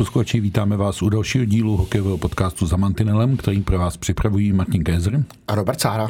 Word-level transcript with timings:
Posluchači, 0.00 0.40
vítáme 0.40 0.76
vás 0.76 1.02
u 1.02 1.08
dalšího 1.08 1.44
dílu 1.44 1.76
hokejového 1.76 2.18
podcastu 2.18 2.66
za 2.66 2.76
Mantinelem, 2.76 3.36
který 3.36 3.62
pro 3.62 3.78
vás 3.78 3.96
připravují 3.96 4.52
Martin 4.52 4.84
Kézer 4.84 5.24
a 5.48 5.54
Robert 5.54 5.80
Sára. 5.80 6.08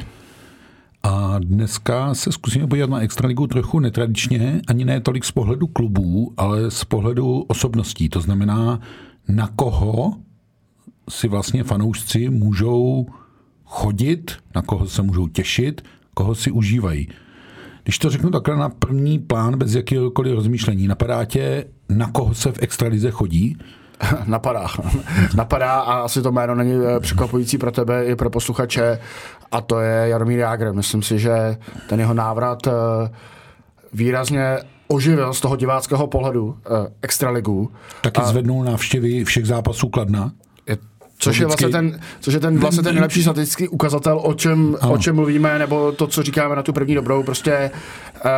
A 1.02 1.38
dneska 1.38 2.14
se 2.14 2.32
zkusíme 2.32 2.66
podívat 2.66 2.90
na 2.90 3.00
Extraligu 3.00 3.46
trochu 3.46 3.80
netradičně, 3.80 4.60
ani 4.66 4.84
ne 4.84 5.00
tolik 5.00 5.24
z 5.24 5.32
pohledu 5.32 5.66
klubů, 5.66 6.32
ale 6.36 6.70
z 6.70 6.84
pohledu 6.84 7.40
osobností. 7.48 8.08
To 8.08 8.20
znamená, 8.20 8.80
na 9.28 9.48
koho 9.56 10.14
si 11.08 11.28
vlastně 11.28 11.64
fanoušci 11.64 12.30
můžou 12.30 13.06
chodit, 13.64 14.32
na 14.54 14.62
koho 14.62 14.86
se 14.86 15.02
můžou 15.02 15.28
těšit, 15.28 15.84
koho 16.14 16.34
si 16.34 16.50
užívají. 16.50 17.08
Když 17.82 17.98
to 17.98 18.10
řeknu 18.10 18.30
takhle 18.30 18.56
na 18.56 18.68
první 18.68 19.18
plán, 19.18 19.58
bez 19.58 19.74
jakéhokoliv 19.74 20.34
rozmýšlení, 20.34 20.88
napadá 20.88 21.24
tě, 21.24 21.64
na 21.88 22.10
koho 22.10 22.34
se 22.34 22.52
v 22.52 22.62
extralize 22.62 23.10
chodí? 23.10 23.56
Napadá. 24.26 24.66
Napadá 25.36 25.72
a 25.72 25.94
asi 25.94 26.22
to 26.22 26.32
jméno 26.32 26.54
není 26.54 26.72
eh, 26.72 27.00
překvapující 27.00 27.58
pro 27.58 27.72
tebe 27.72 28.04
i 28.04 28.16
pro 28.16 28.30
posluchače 28.30 28.98
a 29.52 29.60
to 29.60 29.80
je 29.80 30.08
Jaromír 30.08 30.38
Jágr. 30.38 30.72
Myslím 30.72 31.02
si, 31.02 31.18
že 31.18 31.56
ten 31.88 32.00
jeho 32.00 32.14
návrat 32.14 32.66
eh, 32.66 32.72
výrazně 33.92 34.58
oživil 34.88 35.34
z 35.34 35.40
toho 35.40 35.56
diváckého 35.56 36.06
pohledu 36.06 36.56
eh, 36.66 36.92
extraligu. 37.02 37.70
Taky 38.02 38.20
a... 38.20 38.24
zvednul 38.24 38.64
návštěvy 38.64 39.24
všech 39.24 39.46
zápasů 39.46 39.88
Kladna. 39.88 40.32
Což 41.22 41.38
je 41.38 41.46
vlastně 41.46 41.68
ten, 41.68 42.00
což 42.20 42.34
je 42.34 42.40
ten, 42.40 42.58
vlastně 42.58 42.82
ten 42.82 42.94
nejlepší 42.94 43.22
statistický 43.22 43.68
ukazatel, 43.68 44.20
o 44.22 44.34
čem, 44.34 44.76
o 44.88 44.98
čem 44.98 45.14
mluvíme, 45.14 45.58
nebo 45.58 45.92
to, 45.92 46.06
co 46.06 46.22
říkáme 46.22 46.56
na 46.56 46.62
tu 46.62 46.72
první 46.72 46.94
dobrou. 46.94 47.22
Prostě 47.22 47.70
uh, 48.24 48.30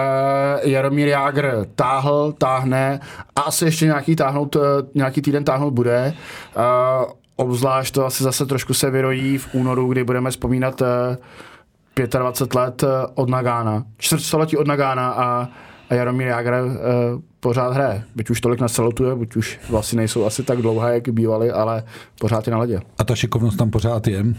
Jaromír 0.71 1.09
Jágr 1.09 1.67
táhl, 1.75 2.35
táhne 2.39 3.01
a 3.37 3.41
asi 3.41 3.65
ještě 3.65 3.85
nějaký, 3.85 4.17
táhnout, 4.17 4.57
uh, 4.57 4.63
nějaký 4.95 5.23
týden 5.23 5.45
táhnout 5.45 5.75
bude. 5.75 6.15
Uh, 6.57 7.13
obzvlášť 7.37 7.95
to 7.95 8.07
asi 8.07 8.23
zase 8.23 8.47
trošku 8.47 8.75
se 8.75 8.91
vyrojí 8.91 9.39
v 9.39 9.55
únoru, 9.55 9.89
kdy 9.89 10.05
budeme 10.05 10.31
vzpomínat 10.31 10.83
uh, 10.83 12.07
25 12.19 12.55
let 12.55 12.85
od 13.15 13.29
Nagána, 13.29 13.85
čtvrtstoletí 13.99 14.57
od 14.57 14.67
Nagána 14.67 15.11
a 15.11 15.49
a 15.93 15.95
Jaromír 15.95 16.27
Jágr 16.27 16.53
uh, 16.53 17.21
pořád 17.43 17.75
hraje. 17.75 18.05
Byť 18.15 18.31
už 18.31 18.41
tolik 18.41 18.61
nasalutuje, 18.61 19.15
buď 19.15 19.37
už 19.37 19.61
vlastně 19.71 19.97
nejsou 19.97 20.25
asi 20.25 20.43
tak 20.43 20.63
dlouhé, 20.63 20.95
jak 20.95 21.09
bývaly, 21.09 21.51
ale 21.51 21.85
pořád 22.21 22.47
je 22.47 22.51
na 22.51 22.59
ledě. 22.59 22.81
A 22.99 23.05
ta 23.05 23.15
šikovnost 23.15 23.59
tam 23.59 23.71
pořád 23.71 24.07
je, 24.07 24.23
uh, 24.23 24.35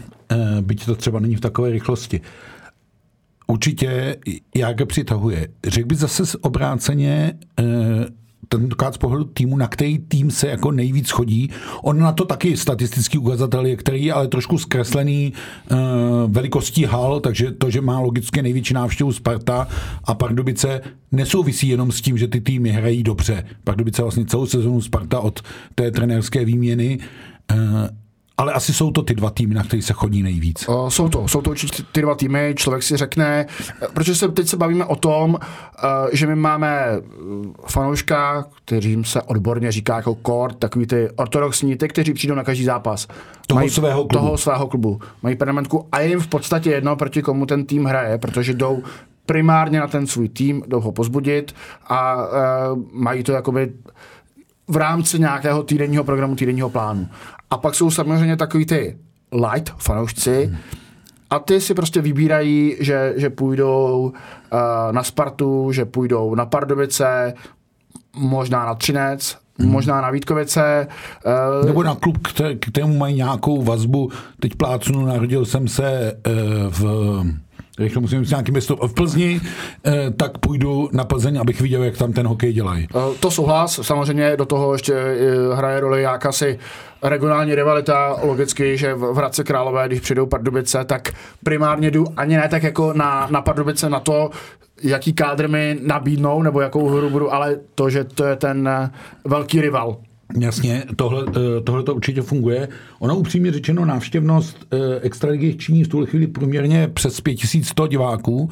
byť 0.60 0.86
to 0.86 0.94
třeba 0.94 1.20
není 1.20 1.36
v 1.36 1.40
takové 1.40 1.70
rychlosti. 1.70 2.20
Určitě 3.46 4.16
Jágr 4.54 4.86
přitahuje. 4.86 5.48
Řekl 5.66 5.88
by 5.88 5.94
zase 5.94 6.38
obráceně, 6.40 7.32
uh, 7.60 7.66
tentokrát 8.48 8.94
z 8.94 8.98
pohledu 8.98 9.24
týmu, 9.24 9.56
na 9.56 9.68
který 9.68 9.98
tým 9.98 10.30
se 10.30 10.48
jako 10.48 10.72
nejvíc 10.72 11.10
chodí. 11.10 11.50
On 11.82 11.98
na 11.98 12.12
to 12.12 12.24
taky 12.24 12.56
statistický 12.56 13.18
ukazatel 13.18 13.66
je, 13.66 13.76
který 13.76 14.04
je 14.04 14.12
ale 14.12 14.28
trošku 14.28 14.58
zkreslený 14.58 15.32
uh, 15.32 15.78
velikostí 16.32 16.84
hal, 16.84 17.20
takže 17.20 17.52
to, 17.52 17.70
že 17.70 17.80
má 17.80 18.00
logicky 18.00 18.42
největší 18.42 18.74
návštěvu 18.74 19.12
Sparta 19.12 19.68
a 20.04 20.14
Pardubice 20.14 20.80
nesouvisí 21.12 21.68
jenom 21.68 21.92
s 21.92 22.00
tím, 22.00 22.18
že 22.18 22.28
ty 22.28 22.40
týmy 22.40 22.70
hrají 22.70 23.02
dobře. 23.02 23.44
Pardubice 23.64 24.02
vlastně 24.02 24.24
celou 24.24 24.46
sezonu 24.46 24.80
Sparta 24.80 25.20
od 25.20 25.40
té 25.74 25.90
trenérské 25.90 26.44
výměny 26.44 26.98
uh, 27.52 27.58
ale 28.38 28.52
asi 28.52 28.74
jsou 28.74 28.90
to 28.90 29.02
ty 29.02 29.14
dva 29.14 29.30
týmy, 29.30 29.54
na 29.54 29.62
které 29.62 29.82
se 29.82 29.92
chodí 29.92 30.22
nejvíc. 30.22 30.68
Uh, 30.68 30.88
jsou 30.88 31.08
to, 31.08 31.28
jsou 31.28 31.42
to 31.42 31.50
určitě 31.50 31.82
ty 31.92 32.02
dva 32.02 32.14
týmy. 32.14 32.54
Člověk 32.56 32.82
si 32.82 32.96
řekne, 32.96 33.46
protože 33.94 34.14
se 34.14 34.28
teď 34.28 34.48
se 34.48 34.56
bavíme 34.56 34.84
o 34.84 34.96
tom, 34.96 35.30
uh, 35.34 35.38
že 36.12 36.26
my 36.26 36.36
máme 36.36 36.86
fanouška, 37.66 38.44
kterým 38.64 39.04
se 39.04 39.22
odborně 39.22 39.72
říká 39.72 39.96
jako 39.96 40.16
core, 40.26 40.54
takový 40.54 40.86
ty 40.86 41.10
ortodoxní, 41.16 41.76
ty, 41.76 41.88
kteří 41.88 42.12
přijdou 42.14 42.34
na 42.34 42.44
každý 42.44 42.64
zápas. 42.64 43.08
Toho 43.46 43.58
mají, 43.58 43.70
svého 43.70 44.04
klubu. 44.04 44.24
Toho 44.24 44.38
svého 44.38 44.66
klubu. 44.66 45.00
Mají 45.22 45.36
permanentku 45.36 45.88
a 45.92 46.00
je 46.00 46.08
jim 46.08 46.20
v 46.20 46.28
podstatě 46.28 46.70
jedno, 46.70 46.96
proti 46.96 47.22
komu 47.22 47.46
ten 47.46 47.66
tým 47.66 47.84
hraje, 47.84 48.18
protože 48.18 48.54
jdou 48.54 48.82
primárně 49.26 49.80
na 49.80 49.86
ten 49.86 50.06
svůj 50.06 50.28
tým, 50.28 50.62
jdou 50.66 50.80
ho 50.80 50.92
pozbudit 50.92 51.54
a 51.86 52.16
uh, 52.16 52.82
mají 52.92 53.22
to 53.22 53.32
jakoby 53.32 53.72
v 54.68 54.76
rámci 54.76 55.18
nějakého 55.18 55.62
týdenního 55.62 56.04
programu, 56.04 56.36
týdenního 56.36 56.70
plánu. 56.70 57.08
A 57.50 57.56
pak 57.56 57.74
jsou 57.74 57.90
samozřejmě 57.90 58.36
takový 58.36 58.66
ty 58.66 58.96
light 59.32 59.74
fanoušci, 59.78 60.46
hmm. 60.46 60.56
a 61.30 61.38
ty 61.38 61.60
si 61.60 61.74
prostě 61.74 62.00
vybírají, 62.00 62.76
že, 62.80 63.12
že 63.16 63.30
půjdou 63.30 64.12
uh, 64.52 64.58
na 64.92 65.02
Spartu, 65.02 65.72
že 65.72 65.84
půjdou 65.84 66.34
na 66.34 66.46
Pardubice, 66.46 67.34
možná 68.16 68.66
na 68.66 68.74
Třinec, 68.74 69.38
hmm. 69.58 69.70
možná 69.70 70.00
na 70.00 70.10
Vítkovice. 70.10 70.86
Uh, 71.60 71.66
Nebo 71.66 71.82
na 71.82 71.94
klub, 71.94 72.18
kterému 72.60 72.98
mají 72.98 73.16
nějakou 73.16 73.62
vazbu. 73.62 74.10
Teď 74.40 74.54
plácnu, 74.54 75.06
narodil 75.06 75.44
jsem 75.44 75.68
se 75.68 76.12
uh, 76.26 76.32
v 76.70 76.84
rychle 77.78 78.02
musím 78.02 78.20
říct 78.20 78.30
nějaký 78.30 78.52
město 78.52 78.76
v 78.76 78.94
Plzni, 78.94 79.40
eh, 79.86 80.10
tak 80.16 80.38
půjdu 80.38 80.88
na 80.92 81.04
Plzeň, 81.04 81.40
abych 81.40 81.60
viděl, 81.60 81.82
jak 81.82 81.96
tam 81.96 82.12
ten 82.12 82.26
hokej 82.26 82.52
dělají. 82.52 82.88
Eh, 82.90 83.18
to 83.20 83.30
souhlas, 83.30 83.80
samozřejmě 83.82 84.36
do 84.36 84.46
toho 84.46 84.72
ještě 84.72 84.94
eh, 84.94 85.54
hraje 85.54 85.80
roli 85.80 86.02
jakási 86.02 86.58
regionální 87.02 87.54
rivalita, 87.54 88.16
logicky, 88.22 88.76
že 88.76 88.94
v 88.94 89.14
Hradce 89.14 89.44
Králové, 89.44 89.86
když 89.86 90.00
přijdou 90.00 90.26
Pardubice, 90.26 90.84
tak 90.84 91.12
primárně 91.44 91.90
jdu 91.90 92.06
ani 92.16 92.36
ne 92.36 92.48
tak 92.48 92.62
jako 92.62 92.92
na, 92.92 93.28
na 93.30 93.42
Pardubice 93.42 93.90
na 93.90 94.00
to, 94.00 94.30
jaký 94.82 95.12
kádr 95.12 95.48
mi 95.48 95.78
nabídnou, 95.82 96.42
nebo 96.42 96.60
jakou 96.60 96.88
hru 96.88 97.10
budu, 97.10 97.34
ale 97.34 97.56
to, 97.74 97.90
že 97.90 98.04
to 98.04 98.24
je 98.24 98.36
ten 98.36 98.90
velký 99.24 99.60
rival. 99.60 99.96
Jasně, 100.40 100.84
tohle, 100.96 101.24
eh, 101.28 101.60
tohle 101.60 101.82
to 101.82 101.94
určitě 101.94 102.22
funguje. 102.22 102.68
Ono 102.98 103.16
upřímně 103.16 103.52
řečeno 103.52 103.84
návštěvnost 103.84 104.66
eh, 104.72 105.00
extraligy 105.00 105.54
činí 105.54 105.84
v 105.84 105.88
tuhle 105.88 106.06
chvíli 106.06 106.26
průměrně 106.26 106.88
přes 106.88 107.20
5100 107.20 107.86
diváků, 107.86 108.50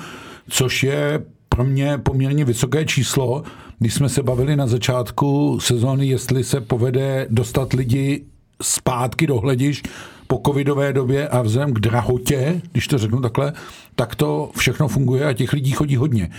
což 0.48 0.82
je 0.82 1.22
pro 1.48 1.64
mě 1.64 1.98
poměrně 1.98 2.44
vysoké 2.44 2.84
číslo. 2.84 3.42
Když 3.78 3.94
jsme 3.94 4.08
se 4.08 4.22
bavili 4.22 4.56
na 4.56 4.66
začátku 4.66 5.58
sezóny, 5.60 6.06
jestli 6.06 6.44
se 6.44 6.60
povede 6.60 7.26
dostat 7.30 7.72
lidi 7.72 8.24
zpátky 8.62 9.26
do 9.26 9.40
hlediš 9.40 9.82
po 10.26 10.40
covidové 10.46 10.92
době 10.92 11.28
a 11.28 11.42
vzhledem 11.42 11.74
k 11.74 11.80
drahotě, 11.80 12.60
když 12.72 12.86
to 12.88 12.98
řeknu 12.98 13.20
takhle, 13.20 13.52
tak 13.96 14.14
to 14.14 14.50
všechno 14.56 14.88
funguje 14.88 15.24
a 15.24 15.32
těch 15.32 15.52
lidí 15.52 15.70
chodí 15.70 15.96
hodně 15.96 16.30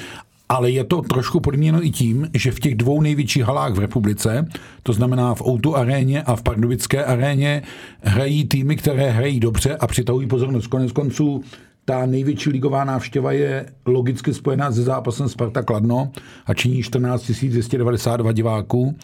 ale 0.53 0.71
je 0.71 0.83
to 0.83 1.01
trošku 1.01 1.39
podmíněno 1.39 1.85
i 1.85 1.89
tím, 1.89 2.29
že 2.33 2.51
v 2.51 2.59
těch 2.59 2.75
dvou 2.75 3.01
největších 3.01 3.43
halách 3.43 3.73
v 3.73 3.79
republice, 3.79 4.47
to 4.83 4.93
znamená 4.93 5.35
v 5.35 5.41
Outu 5.47 5.77
aréně 5.77 6.23
a 6.23 6.35
v 6.35 6.43
Pardubické 6.43 7.05
aréně, 7.05 7.63
hrají 8.01 8.45
týmy, 8.45 8.75
které 8.75 9.09
hrají 9.09 9.39
dobře 9.39 9.77
a 9.77 9.87
přitahují 9.87 10.27
pozornost. 10.27 10.67
Konec 10.67 10.91
konců 10.91 11.43
ta 11.85 12.05
největší 12.05 12.49
ligová 12.49 12.83
návštěva 12.83 13.31
je 13.31 13.65
logicky 13.85 14.33
spojená 14.33 14.71
se 14.71 14.83
zápasem 14.83 15.29
Sparta 15.29 15.61
Kladno 15.61 16.11
a 16.45 16.53
činí 16.53 16.83
14 16.83 17.31
292 17.31 18.31
diváků. 18.31 18.95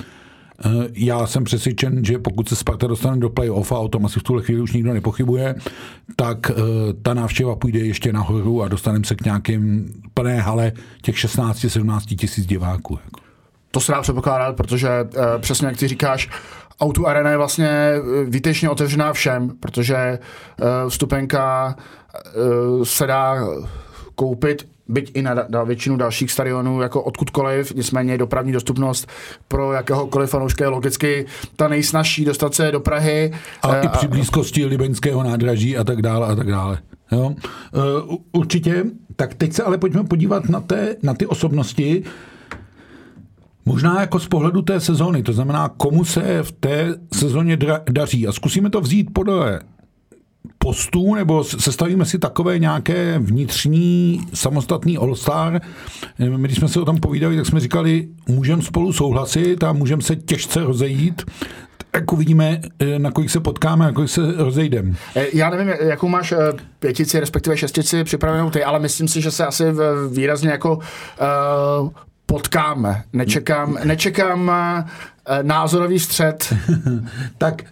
Eh, 0.66 0.70
já 0.94 1.28
jsem 1.28 1.44
přesvědčen, 1.44 2.06
že 2.06 2.20
pokud 2.20 2.50
se 2.50 2.56
Sparta 2.56 2.88
dostane 2.88 3.18
do 3.18 3.30
play-off, 3.30 3.76
a 3.76 3.80
o 3.80 3.88
tom 3.88 4.06
asi 4.06 4.20
v 4.20 4.24
tuhle 4.24 4.44
chvíli 4.44 4.62
už 4.62 4.74
nikdo 4.74 4.94
nepochybuje, 4.94 5.56
tak 6.16 6.50
eh, 6.50 6.54
ta 7.02 7.14
návštěva 7.14 7.56
půjde 7.56 7.80
ještě 7.80 8.14
nahoru 8.14 8.64
a 8.64 8.68
dostaneme 8.68 9.06
se 9.06 9.16
k 9.16 9.26
nějakým 9.26 9.94
plné 10.14 10.40
hale 10.40 10.72
těch 11.02 11.16
16-17 11.16 12.16
tisíc 12.16 12.46
diváků. 12.46 13.00
Jako. 13.06 13.20
To 13.72 13.80
se 13.80 13.92
dá 13.92 14.02
předpokládat, 14.02 14.56
protože 14.56 14.90
uh, 15.02 15.24
přesně 15.42 15.68
jak 15.68 15.78
ty 15.78 15.88
říkáš, 15.88 16.30
Auto 16.80 17.08
Arena 17.08 17.30
je 17.30 17.38
vlastně 17.38 17.94
výtečně 18.26 18.70
otevřená 18.70 19.14
všem, 19.14 19.52
protože 19.60 20.20
vstupenka 20.90 21.76
se 22.84 23.08
dá 23.08 23.48
koupit 24.16 24.68
byť 24.90 25.12
i 25.14 25.22
na, 25.22 25.36
na 25.50 25.64
většinu 25.64 25.98
dalších 25.98 26.32
stadionů 26.32 26.82
jako 26.82 27.04
odkudkoliv, 27.04 27.76
nicméně 27.76 28.18
dopravní 28.18 28.52
dostupnost 28.52 29.08
pro 29.48 29.74
jakéhokoliv 29.74 30.30
fanouška 30.30 30.64
je 30.64 30.68
logicky 30.68 31.26
ta 31.56 31.68
nejsnažší 31.68 32.26
dostat 32.26 32.56
se 32.56 32.72
do 32.72 32.80
Prahy. 32.80 33.32
A, 33.62 33.68
a 33.68 33.82
i 33.82 33.88
při 33.88 34.08
blízkosti 34.08 34.66
Libeňského 34.66 35.24
nádraží 35.24 35.78
a 35.78 35.84
tak 35.84 36.02
dále 36.02 36.28
a 36.28 36.36
tak 36.36 36.48
dále. 36.48 36.78
Jo? 37.12 37.36
Uh, 38.10 38.18
určitě. 38.32 38.84
Tak 39.16 39.34
teď 39.34 39.54
se 39.54 39.64
ale 39.64 39.78
pojďme 39.78 40.04
podívat 40.04 40.50
na, 40.50 40.62
té, 40.62 40.96
na 41.04 41.14
ty 41.14 41.26
osobnosti, 41.26 42.04
Možná 43.66 44.02
jako 44.02 44.20
z 44.20 44.28
pohledu 44.28 44.62
té 44.62 44.80
sezóny, 44.80 45.24
to 45.24 45.34
znamená, 45.34 45.70
komu 45.70 46.06
se 46.06 46.44
v 46.44 46.52
té 46.52 46.96
sezóně 47.14 47.58
daří. 47.92 48.28
A 48.28 48.32
zkusíme 48.32 48.70
to 48.70 48.82
vzít 48.82 49.14
podle 49.14 49.60
postů, 50.58 51.16
nebo 51.16 51.44
sestavíme 51.44 52.06
si 52.06 52.20
takové 52.20 52.60
nějaké 52.60 53.20
vnitřní 53.20 54.22
samostatný 54.34 54.98
all-star. 54.98 55.62
My, 56.20 56.48
když 56.48 56.58
jsme 56.58 56.68
se 56.68 56.80
o 56.80 56.86
tom 56.86 57.00
povídali, 57.00 57.36
tak 57.36 57.46
jsme 57.46 57.60
říkali, 57.60 58.08
můžeme 58.28 58.62
spolu 58.62 58.94
souhlasit 58.94 59.64
a 59.64 59.74
můžeme 59.74 60.02
se 60.02 60.16
těžce 60.16 60.64
rozejít. 60.64 61.22
Tak 61.92 62.12
uvidíme, 62.14 62.62
eh, 62.80 63.00
na 63.00 63.12
kolik 63.12 63.30
se 63.30 63.40
potkáme, 63.40 63.86
na 63.86 63.92
kolik 63.92 64.10
se 64.10 64.22
rozejdeme. 64.36 64.94
Eh, 65.16 65.26
já 65.34 65.50
nevím, 65.50 65.74
jakou 65.82 66.08
máš 66.08 66.32
eh, 66.32 66.38
pětici, 66.80 67.20
respektive 67.20 67.58
šestici 67.58 68.04
připravenou 68.04 68.50
ty, 68.50 68.64
ale 68.64 68.80
myslím 68.80 69.08
si, 69.08 69.22
že 69.22 69.32
se 69.32 69.46
asi 69.46 69.64
výrazně 70.12 70.50
jako 70.50 70.76
uh, 70.76 71.90
potkáme. 72.26 73.04
Nečekám, 73.14 73.78
nečekám 73.84 74.52
názorový 75.42 76.00
střed. 76.00 76.54
tak 77.38 77.64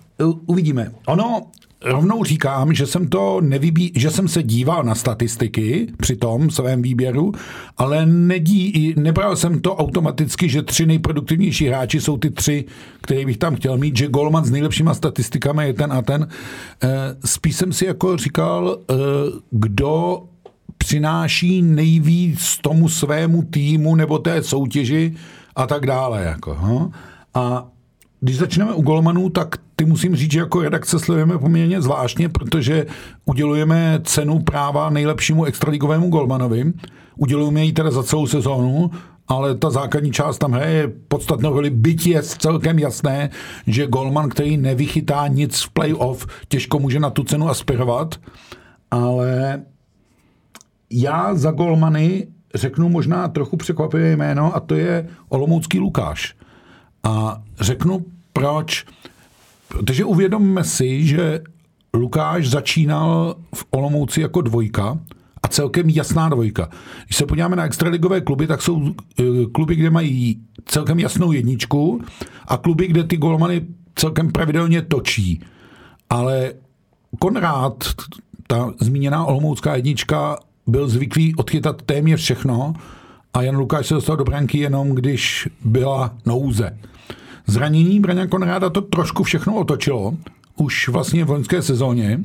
uvidíme. 0.45 0.91
Ono, 1.07 1.41
rovnou 1.81 2.23
říkám, 2.23 2.73
že 2.73 2.85
jsem 2.85 3.07
to 3.07 3.41
nevybí, 3.41 3.91
že 3.95 4.11
jsem 4.11 4.27
se 4.27 4.43
díval 4.43 4.83
na 4.83 4.95
statistiky 4.95 5.87
při 5.97 6.15
tom 6.15 6.49
svém 6.49 6.81
výběru, 6.81 7.31
ale 7.77 8.05
nedí, 8.05 8.93
nebral 8.97 9.35
jsem 9.35 9.59
to 9.59 9.75
automaticky, 9.75 10.49
že 10.49 10.63
tři 10.63 10.85
nejproduktivnější 10.85 11.67
hráči 11.67 12.01
jsou 12.01 12.17
ty 12.17 12.29
tři, 12.29 12.65
které 13.01 13.25
bych 13.25 13.37
tam 13.37 13.55
chtěl 13.55 13.77
mít, 13.77 13.97
že 13.97 14.07
Golman 14.07 14.45
s 14.45 14.51
nejlepšíma 14.51 14.93
statistikami 14.93 15.65
je 15.65 15.73
ten 15.73 15.93
a 15.93 16.01
ten. 16.01 16.27
Eh, 16.83 16.87
spíš 17.25 17.55
jsem 17.55 17.73
si 17.73 17.85
jako 17.85 18.17
říkal, 18.17 18.77
eh, 18.89 18.95
kdo 19.51 20.23
přináší 20.77 21.61
nejvíc 21.61 22.57
tomu 22.61 22.89
svému 22.89 23.43
týmu 23.43 23.95
nebo 23.95 24.19
té 24.19 24.43
soutěži 24.43 25.15
a 25.55 25.67
tak 25.67 25.85
dále. 25.85 26.23
Jako, 26.23 26.57
no. 26.61 26.91
A 27.33 27.67
když 28.19 28.37
začneme 28.37 28.73
u 28.73 28.81
golmanů, 28.81 29.29
tak 29.29 29.55
ty 29.79 29.85
musím 29.85 30.15
říct, 30.15 30.31
že 30.31 30.39
jako 30.39 30.61
redakce 30.61 30.99
sledujeme 30.99 31.37
poměrně 31.37 31.81
zvláštně, 31.81 32.29
protože 32.29 32.85
udělujeme 33.25 33.99
cenu 34.03 34.39
práva 34.39 34.89
nejlepšímu 34.89 35.45
extraligovému 35.45 36.09
golmanovi. 36.09 36.73
Udělujeme 37.15 37.65
ji 37.65 37.73
teda 37.73 37.91
za 37.91 38.03
celou 38.03 38.27
sezónu, 38.27 38.91
ale 39.27 39.55
ta 39.55 39.69
základní 39.69 40.11
část 40.11 40.37
tam 40.37 40.51
hraje 40.51 40.87
podstatnou 41.07 41.53
roli, 41.53 41.69
byť 41.69 42.07
je 42.07 42.23
celkem 42.23 42.79
jasné, 42.79 43.29
že 43.67 43.87
golman, 43.87 44.29
který 44.29 44.57
nevychytá 44.57 45.27
nic 45.27 45.61
v 45.61 45.69
playoff, 45.69 46.27
těžko 46.47 46.79
může 46.79 46.99
na 46.99 47.09
tu 47.09 47.23
cenu 47.23 47.49
aspirovat, 47.49 48.15
ale 48.91 49.61
já 50.89 51.35
za 51.35 51.51
golmany 51.51 52.27
řeknu 52.55 52.89
možná 52.89 53.27
trochu 53.27 53.57
překvapivé 53.57 54.15
jméno 54.15 54.55
a 54.55 54.59
to 54.59 54.75
je 54.75 55.07
Olomoucký 55.29 55.79
Lukáš. 55.79 56.35
A 57.03 57.41
řeknu 57.59 58.05
proč. 58.33 58.85
Protože 59.67 60.05
uvědomme 60.05 60.63
si, 60.63 61.07
že 61.07 61.41
Lukáš 61.93 62.49
začínal 62.49 63.35
v 63.55 63.65
Olomouci 63.69 64.21
jako 64.21 64.41
dvojka 64.41 64.99
a 65.43 65.47
celkem 65.47 65.89
jasná 65.89 66.29
dvojka. 66.29 66.69
Když 67.05 67.17
se 67.17 67.25
podíváme 67.25 67.55
na 67.55 67.65
extraligové 67.65 68.21
kluby, 68.21 68.47
tak 68.47 68.61
jsou 68.61 68.81
eh, 69.19 69.23
kluby, 69.51 69.75
kde 69.75 69.89
mají 69.89 70.41
celkem 70.65 70.99
jasnou 70.99 71.31
jedničku 71.31 72.01
a 72.47 72.57
kluby, 72.57 72.87
kde 72.87 73.03
ty 73.03 73.17
golmany 73.17 73.65
celkem 73.95 74.31
pravidelně 74.31 74.81
točí. 74.81 75.41
Ale 76.09 76.53
Konrád, 77.19 77.83
ta 78.47 78.73
zmíněná 78.79 79.25
olomoucká 79.25 79.75
jednička, 79.75 80.39
byl 80.67 80.87
zvyklý 80.87 81.35
odchytat 81.35 81.81
téměř 81.81 82.21
všechno 82.21 82.73
a 83.33 83.41
Jan 83.41 83.57
Lukáš 83.57 83.87
se 83.87 83.93
dostal 83.93 84.17
do 84.17 84.23
branky 84.23 84.57
jenom, 84.57 84.89
když 84.89 85.49
byla 85.65 86.15
nouze. 86.25 86.77
Zranění 87.47 87.99
Braňa 87.99 88.27
Konráda 88.27 88.69
to 88.69 88.81
trošku 88.81 89.23
všechno 89.23 89.55
otočilo, 89.55 90.17
už 90.55 90.87
vlastně 90.87 91.25
v 91.25 91.29
loňské 91.29 91.61
sezóně. 91.61 92.19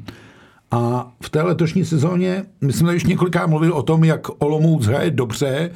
A 0.71 1.13
v 1.21 1.31
té 1.31 1.43
letošní 1.43 1.85
sezóně, 1.85 2.45
myslím, 2.61 2.89
že 2.89 2.97
už 2.97 3.05
několikrát 3.05 3.47
mluvil 3.47 3.73
o 3.73 3.83
tom, 3.83 4.05
jak 4.05 4.43
Olomouc 4.43 4.87
hraje 4.87 5.11
dobře, 5.11 5.71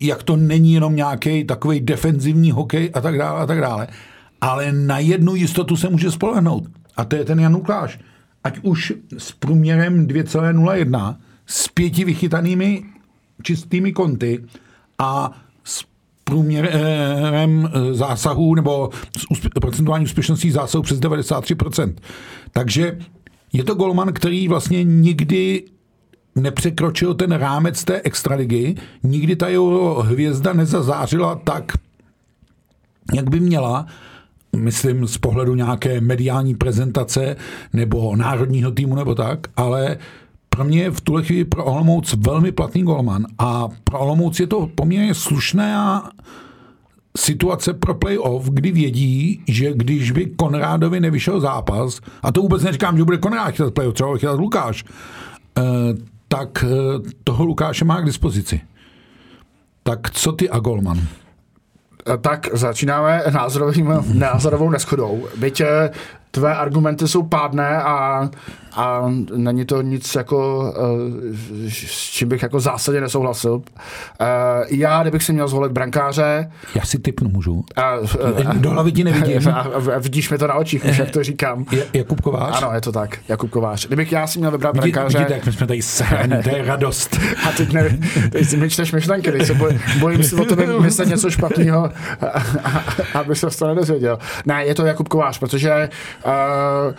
jak 0.00 0.22
to 0.22 0.36
není 0.36 0.72
jenom 0.72 0.96
nějaký 0.96 1.44
takový 1.44 1.80
defenzivní 1.80 2.50
hokej 2.50 2.90
a 2.94 3.00
tak 3.00 3.18
dále 3.18 3.40
a 3.40 3.46
tak 3.46 3.60
dále. 3.60 3.88
Ale 4.40 4.72
na 4.72 4.98
jednu 4.98 5.34
jistotu 5.34 5.76
se 5.76 5.88
může 5.88 6.10
spolehnout. 6.10 6.64
A 6.96 7.04
to 7.04 7.16
je 7.16 7.24
ten 7.24 7.40
Jan 7.40 7.54
Lukáš. 7.54 8.00
Ať 8.44 8.58
už 8.62 8.92
s 9.18 9.32
průměrem 9.32 10.06
2,01, 10.06 11.16
s 11.46 11.68
pěti 11.68 12.04
vychytanými 12.04 12.82
čistými 13.42 13.92
konty 13.92 14.44
a 14.98 15.32
průměrem 16.30 17.68
eh, 17.72 17.94
zásahů 17.94 18.54
nebo 18.54 18.90
procentuální 19.60 20.04
úspěšností 20.04 20.50
zásahů 20.50 20.82
přes 20.82 21.00
93%. 21.00 21.94
Takže 22.52 22.98
je 23.52 23.64
to 23.64 23.74
golman, 23.74 24.12
který 24.12 24.48
vlastně 24.48 24.84
nikdy 24.84 25.64
nepřekročil 26.34 27.14
ten 27.14 27.32
rámec 27.32 27.84
té 27.84 28.00
extraligy, 28.04 28.74
nikdy 29.02 29.36
ta 29.36 29.48
jeho 29.48 30.02
hvězda 30.02 30.52
nezazářila 30.52 31.34
tak, 31.34 31.72
jak 33.14 33.30
by 33.30 33.40
měla, 33.40 33.86
myslím 34.56 35.06
z 35.06 35.18
pohledu 35.18 35.54
nějaké 35.54 36.00
mediální 36.00 36.54
prezentace 36.54 37.36
nebo 37.72 38.16
národního 38.16 38.70
týmu 38.70 38.94
nebo 38.94 39.14
tak, 39.14 39.46
ale 39.56 39.98
pro 40.56 40.64
mě 40.64 40.82
je 40.82 40.90
v 40.90 41.00
tuhle 41.00 41.22
chvíli 41.22 41.44
pro 41.44 41.64
Olomouc 41.64 42.14
velmi 42.14 42.52
platný 42.52 42.82
golman 42.82 43.26
a 43.38 43.68
pro 43.84 43.98
Olomouc 43.98 44.40
je 44.40 44.46
to 44.46 44.68
poměrně 44.74 45.14
slušná 45.14 46.10
situace 47.16 47.74
pro 47.74 47.94
playoff, 47.94 48.48
kdy 48.50 48.72
vědí, 48.72 49.44
že 49.48 49.72
když 49.74 50.10
by 50.10 50.26
Konrádovi 50.26 51.00
nevyšel 51.00 51.40
zápas, 51.40 52.00
a 52.22 52.32
to 52.32 52.42
vůbec 52.42 52.62
neříkám, 52.62 52.98
že 52.98 53.04
bude 53.04 53.18
Konrád 53.18 53.50
chytat 53.50 53.74
playoff, 53.74 53.94
třeba 53.94 54.18
chytat 54.18 54.40
Lukáš, 54.40 54.84
eh, 55.58 55.62
tak 56.28 56.64
eh, 56.64 57.10
toho 57.24 57.44
Lukáše 57.44 57.84
má 57.84 58.00
k 58.00 58.04
dispozici. 58.04 58.60
Tak 59.82 60.10
co 60.10 60.32
ty 60.32 60.50
a 60.50 60.58
Golman? 60.58 60.98
Eh, 60.98 62.16
tak 62.16 62.48
začínáme 62.52 63.22
názorovým, 63.32 63.92
názorovou 64.12 64.70
neschodou. 64.70 65.28
Byť 65.36 65.62
tvé 66.30 66.56
argumenty 66.56 67.08
jsou 67.08 67.22
pádné 67.22 67.82
a 67.82 68.28
a 68.76 69.12
není 69.36 69.64
to 69.64 69.82
nic 69.82 70.14
jako, 70.14 70.72
eh, 71.66 71.70
s 71.70 72.10
čím 72.10 72.28
bych 72.28 72.42
jako 72.42 72.60
zásadně 72.60 73.00
nesouhlasil. 73.00 73.62
Eh, 74.20 74.26
já, 74.68 75.02
kdybych 75.02 75.22
si 75.22 75.32
měl 75.32 75.48
zvolit 75.48 75.72
brankáře... 75.72 76.50
Já 76.74 76.84
si 76.84 76.98
typnu 76.98 77.28
můžu. 77.28 77.64
A, 77.76 77.94
Do 78.54 78.70
hlavy 78.70 78.92
ti 78.92 79.04
nevidím. 79.04 79.48
A, 79.56 79.60
a 79.94 79.98
vidíš 79.98 80.30
mi 80.30 80.38
to 80.38 80.46
na 80.46 80.54
očích, 80.54 80.84
už 80.84 80.98
jak 80.98 81.10
to 81.10 81.22
říkám. 81.22 81.64
Jakub 81.92 82.20
Kovář? 82.20 82.62
Ano, 82.62 82.74
je 82.74 82.80
to 82.80 82.92
tak, 82.92 83.18
Jakub 83.28 83.50
Kovář. 83.50 83.86
Kdybych 83.86 84.12
já 84.12 84.26
si 84.26 84.38
měl 84.38 84.50
vybrat 84.50 84.76
Vidí, 84.76 84.92
brankáře... 84.92 85.18
Vidíte, 85.18 85.34
jak 85.34 85.46
my 85.46 85.52
jsme 85.52 85.66
tady 85.66 85.82
sehraní, 85.82 86.42
to 86.42 86.56
je 86.56 86.64
radost. 86.64 87.18
A 87.48 87.52
teď, 87.52 87.72
ne, 87.72 87.98
teď 88.32 88.48
si 88.48 88.56
mi 88.56 88.70
čteš 88.70 88.92
myšlenky, 88.92 89.32
teď 89.32 89.46
se 89.46 89.54
boj, 89.54 89.78
bojím 90.00 90.22
si 90.22 90.34
o 90.34 90.44
tebe 90.44 90.80
myslet 90.80 91.08
něco 91.08 91.30
špatného, 91.30 91.90
aby 93.14 93.36
se 93.36 93.46
to 93.58 93.66
nedozvěděl. 93.66 94.18
Ne, 94.46 94.64
je 94.64 94.74
to 94.74 94.86
Jakub 94.86 95.08
Kovář, 95.08 95.38
protože 95.38 95.88
uh, 96.26 96.94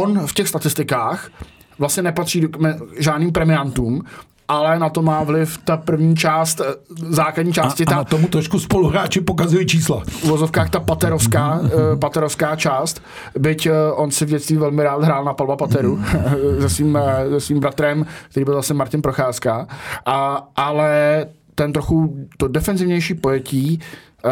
on 0.00 0.26
v 0.26 0.32
těch 0.32 0.48
statistikách 0.48 1.30
vlastně 1.78 2.02
nepatří 2.02 2.40
k 2.40 2.56
žádným 2.98 3.32
premiantům, 3.32 4.02
ale 4.48 4.78
na 4.78 4.88
to 4.88 5.02
má 5.02 5.22
vliv 5.22 5.58
ta 5.64 5.76
první 5.76 6.16
část, 6.16 6.60
eh, 6.60 6.64
základní 7.08 7.52
části. 7.52 7.84
A, 7.84 7.90
ta, 7.90 7.94
a 7.94 7.98
na 7.98 8.04
tomu 8.04 8.28
trošku 8.28 8.60
spoluhráči 8.60 9.20
pokazují 9.20 9.66
čísla. 9.66 10.02
V 10.06 10.24
vozovkách 10.24 10.70
ta 10.70 10.80
paterovská, 10.80 11.60
uh, 11.60 11.70
paterovská 11.98 12.56
část, 12.56 13.02
byť 13.38 13.66
uh, 13.66 13.72
on 13.94 14.10
si 14.10 14.24
v 14.24 14.28
dětství 14.28 14.56
velmi 14.56 14.82
rád 14.82 15.04
hrál 15.04 15.24
na 15.24 15.34
Palva 15.34 15.56
Pateru 15.56 15.96
mm. 15.96 16.04
se, 16.60 16.68
svým, 16.68 16.98
se 17.30 17.40
svým 17.40 17.60
bratrem, 17.60 18.06
který 18.30 18.44
byl 18.44 18.54
zase 18.54 18.74
Martin 18.74 19.02
Procházka, 19.02 19.66
a, 20.06 20.48
ale 20.56 21.26
ten 21.54 21.72
trochu 21.72 22.16
to 22.36 22.48
defenzivnější 22.48 23.14
pojetí 23.14 23.80
uh, 24.24 24.30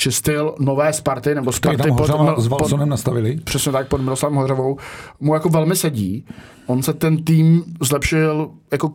či 0.00 0.12
styl 0.12 0.54
nové 0.58 0.92
Sparty 0.92 1.34
nebo 1.34 1.52
Sparty 1.52 1.82
tam 1.82 1.96
pod, 1.96 2.10
pod, 2.10 2.40
s 2.40 2.46
Valsonem 2.46 2.88
nastavili. 2.88 3.36
Přesně 3.44 3.72
tak, 3.72 3.88
pod 3.88 4.00
Miroslavem 4.00 4.36
Hořovou, 4.36 4.76
mu 5.20 5.34
jako 5.34 5.48
velmi 5.48 5.76
sedí. 5.76 6.24
On 6.66 6.82
se 6.82 6.92
ten 6.92 7.24
tým 7.24 7.64
zlepšil 7.82 8.50
jako 8.72 8.92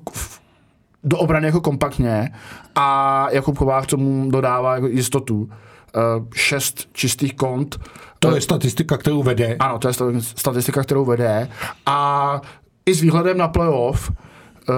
do 1.03 1.17
obrany 1.17 1.45
jako 1.45 1.61
kompaktně 1.61 2.29
a 2.75 3.27
Jakub 3.31 3.57
Kovář 3.57 3.85
tomu 3.85 4.31
dodává 4.31 4.75
jako 4.75 4.87
jistotu. 4.87 5.35
Uh, 5.37 6.25
šest 6.33 6.89
čistých 6.91 7.35
kont. 7.35 7.79
To 8.19 8.35
je 8.35 8.41
statistika, 8.41 8.97
kterou 8.97 9.23
vede. 9.23 9.55
Ano, 9.59 9.79
to 9.79 9.87
je 9.87 9.93
statistika, 10.21 10.83
kterou 10.83 11.05
vede. 11.05 11.49
A 11.85 12.41
i 12.85 12.93
s 12.93 13.01
výhledem 13.01 13.37
na 13.37 13.47
playoff 13.47 14.09
uh, 14.09 14.75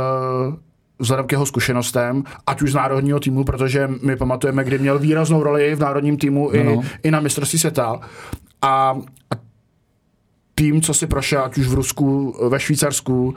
vzhledem 1.00 1.27
k 1.27 1.32
jeho 1.32 1.46
zkušenostem, 1.46 2.24
ať 2.48 2.62
už 2.62 2.72
z 2.72 2.75
národního 2.75 3.20
týmu, 3.20 3.44
protože 3.44 3.89
my 4.04 4.16
pamatujeme, 4.16 4.63
kdy 4.63 4.80
měl 4.80 5.00
výraznou 5.00 5.44
roli 5.44 5.75
v 5.75 5.80
národním 5.80 6.18
týmu 6.18 6.51
i, 6.51 6.63
no. 6.63 6.82
i 7.04 7.12
na 7.12 7.20
mistrovství 7.20 7.60
světa. 7.60 8.00
A, 8.62 8.98
a 9.32 9.36
tým, 10.56 10.82
co 10.82 10.94
si 10.94 11.08
prošel, 11.08 11.44
ať 11.44 11.58
už 11.58 11.68
v 11.68 11.74
Rusku, 11.74 12.36
ve 12.50 12.60
Švýcarsku, 12.60 13.27
uh, 13.27 13.34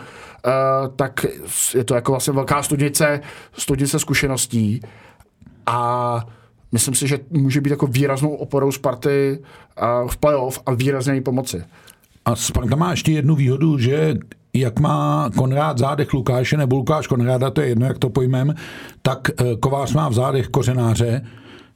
tak 0.96 1.26
je 1.74 1.84
to 1.84 1.94
jako 1.94 2.12
vlastně 2.12 2.32
velká 2.32 2.62
studnice, 2.62 3.20
studnice 3.52 3.98
zkušeností. 3.98 4.80
A 5.66 6.20
myslím 6.72 6.94
si, 6.94 7.08
že 7.08 7.18
může 7.30 7.60
být 7.60 7.70
jako 7.70 7.86
výraznou 7.86 8.34
oporou 8.34 8.72
Sparty 8.72 9.38
uh, 9.38 10.08
v 10.08 10.16
playoff 10.16 10.60
a 10.66 10.74
výrazně 10.74 11.14
jí 11.14 11.20
pomoci. 11.20 11.64
A 12.24 12.36
Sparta 12.36 12.76
má 12.76 12.90
ještě 12.90 13.12
jednu 13.12 13.34
výhodu, 13.34 13.78
že 13.78 14.14
jak 14.54 14.80
má 14.80 15.30
Konrád 15.36 15.78
zádech 15.78 16.12
Lukáše 16.12 16.56
nebo 16.56 16.76
Lukáš 16.76 17.06
Konráda, 17.06 17.50
to 17.50 17.60
je 17.60 17.68
jedno, 17.68 17.86
jak 17.86 17.98
to 17.98 18.10
pojmem, 18.10 18.54
tak 19.02 19.28
eh, 19.30 19.56
Kovář 19.60 19.92
má 19.92 20.08
v 20.08 20.14
zádech 20.14 20.48
kořenáře, 20.48 21.22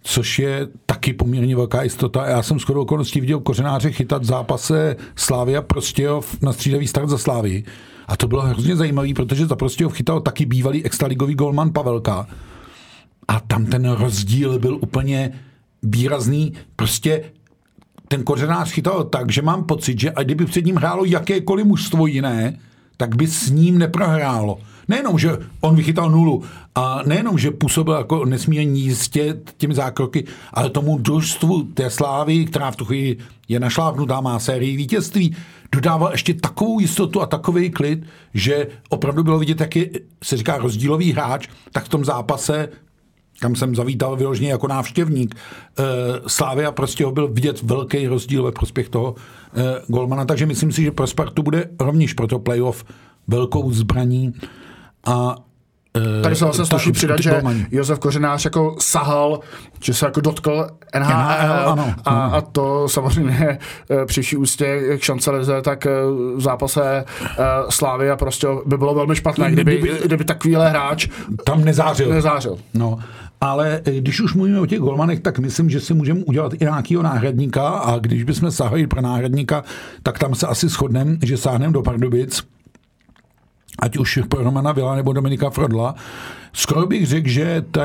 což 0.02 0.38
je 0.38 0.68
taky 0.86 1.12
poměrně 1.12 1.56
velká 1.56 1.82
jistota. 1.82 2.26
Já 2.26 2.42
jsem 2.42 2.58
skoro 2.58 2.82
okolností 2.82 3.20
viděl 3.20 3.40
kořenáře 3.40 3.90
chytat 3.90 4.22
v 4.22 4.26
zápase 4.26 4.96
Slávia 5.16 5.62
Prostějov 5.62 6.42
na 6.42 6.52
střídavý 6.52 6.86
start 6.86 7.08
za 7.08 7.18
Slávy. 7.18 7.64
A 8.06 8.16
to 8.16 8.28
bylo 8.28 8.42
hrozně 8.42 8.76
zajímavé, 8.76 9.08
protože 9.14 9.46
za 9.46 9.56
Prostějov 9.56 9.92
chytal 9.92 10.20
taky 10.20 10.46
bývalý 10.46 10.84
extraligový 10.84 11.34
golman 11.34 11.72
Pavelka. 11.72 12.26
a 13.28 13.40
tam 13.40 13.66
ten 13.66 13.90
rozdíl 13.90 14.58
byl 14.58 14.78
úplně 14.80 15.32
výrazný. 15.82 16.52
Prostě 16.76 17.24
ten 18.14 18.24
kořenář 18.24 18.70
chytal 18.70 19.04
tak, 19.04 19.32
že 19.32 19.42
mám 19.42 19.64
pocit, 19.64 20.00
že 20.00 20.10
a 20.10 20.22
kdyby 20.22 20.46
před 20.46 20.66
ním 20.66 20.76
hrálo 20.76 21.04
jakékoliv 21.04 21.66
mužstvo 21.66 22.06
jiné, 22.06 22.58
tak 22.96 23.16
by 23.16 23.26
s 23.26 23.50
ním 23.50 23.78
neprohrálo. 23.78 24.58
Nejenom, 24.88 25.18
že 25.18 25.38
on 25.60 25.76
vychytal 25.76 26.10
nulu 26.10 26.42
a 26.74 27.00
nejenom, 27.06 27.38
že 27.38 27.50
působil 27.50 27.94
jako 27.94 28.24
nesmírně 28.24 28.80
jistě 28.80 29.36
těmi 29.56 29.74
zákroky, 29.74 30.24
ale 30.52 30.70
tomu 30.70 30.98
družstvu 30.98 31.62
té 31.62 31.90
slávy, 31.90 32.44
která 32.44 32.70
v 32.70 32.76
tu 32.76 32.84
chvíli 32.84 33.16
je 33.48 33.60
našlápnutá, 33.60 34.20
má 34.20 34.38
sérii 34.38 34.76
vítězství, 34.76 35.36
dodával 35.72 36.12
ještě 36.12 36.34
takovou 36.34 36.80
jistotu 36.80 37.22
a 37.22 37.26
takový 37.26 37.70
klid, 37.70 38.06
že 38.34 38.66
opravdu 38.88 39.24
bylo 39.24 39.38
vidět, 39.38 39.60
jak 39.60 39.76
je, 39.76 39.90
se 40.22 40.36
říká, 40.36 40.58
rozdílový 40.58 41.12
hráč, 41.12 41.48
tak 41.72 41.84
v 41.84 41.88
tom 41.88 42.04
zápase 42.04 42.68
kam 43.40 43.56
jsem 43.56 43.74
zavítal 43.74 44.16
vyloženě 44.16 44.50
jako 44.50 44.68
návštěvník. 44.68 45.34
E, 45.34 45.82
Slávia 46.26 46.72
prostě 46.72 47.04
ho 47.04 47.12
byl 47.12 47.28
vidět 47.28 47.62
velký 47.62 48.06
rozdíl 48.06 48.42
ve 48.42 48.52
prospěch 48.52 48.88
toho 48.88 49.14
e, 49.56 49.82
golmana, 49.86 50.24
takže 50.24 50.46
myslím 50.46 50.72
si, 50.72 50.82
že 50.82 50.90
pro 50.90 51.06
Spartu 51.06 51.42
bude 51.42 51.64
rovněž 51.80 52.12
pro 52.12 52.26
to 52.26 52.38
playoff 52.38 52.84
velkou 53.28 53.72
zbraní 53.72 54.32
a 55.06 55.36
eh, 55.96 56.22
Tady 56.22 56.36
se 56.36 56.44
vlastně 56.44 56.64
snaží 56.64 56.92
přidat, 56.92 57.20
že 57.20 57.42
Josef 57.70 57.98
Kořenář 57.98 58.44
jako 58.44 58.76
sahal, 58.78 59.40
že 59.82 59.94
se 59.94 60.06
jako 60.06 60.20
dotkl 60.20 60.66
NHL, 60.98 61.12
NHL 61.12 61.68
ano, 61.68 61.94
a, 62.04 62.10
a 62.10 62.40
to 62.40 62.88
samozřejmě 62.88 63.58
při 64.06 64.22
vší 64.22 64.36
ústě 64.36 64.98
k 64.98 65.02
šance 65.02 65.30
leze, 65.30 65.62
tak 65.62 65.84
v 66.36 66.40
zápase 66.40 67.04
Slávy 67.68 68.10
a 68.10 68.16
prostě 68.16 68.46
by 68.66 68.78
bylo 68.78 68.94
velmi 68.94 69.16
špatné, 69.16 69.52
kdyby, 69.52 69.78
kdyby, 69.78 69.98
kdyby 70.04 70.24
takovýhle 70.24 70.70
hráč 70.70 71.08
tam 71.44 71.64
nezářil. 71.64 72.08
nezářil. 72.08 72.58
No, 72.74 72.98
ale 73.44 73.80
eh, 73.84 74.00
když 74.00 74.20
už 74.20 74.34
mluvíme 74.34 74.60
o 74.60 74.66
těch 74.66 74.78
golmanech, 74.78 75.20
tak 75.20 75.38
myslím, 75.38 75.70
že 75.70 75.80
si 75.80 75.94
můžeme 75.94 76.20
udělat 76.24 76.52
i 76.54 76.58
nějakého 76.60 77.02
náhradníka 77.02 77.68
a 77.68 77.98
když 77.98 78.24
bychom 78.24 78.50
sahali 78.50 78.86
pro 78.86 79.00
náhradníka, 79.00 79.64
tak 80.02 80.18
tam 80.18 80.34
se 80.34 80.46
asi 80.46 80.68
shodneme, 80.68 81.16
že 81.22 81.36
sáhneme 81.36 81.72
do 81.72 81.82
Pardubic, 81.82 82.42
ať 83.78 83.96
už 83.96 84.18
pro 84.28 84.42
Romana 84.42 84.72
Vila 84.72 84.94
nebo 84.94 85.12
Dominika 85.12 85.50
Frodla. 85.50 85.94
Skoro 86.52 86.86
bych 86.86 87.06
řekl, 87.06 87.28
že 87.28 87.64
ta 87.70 87.84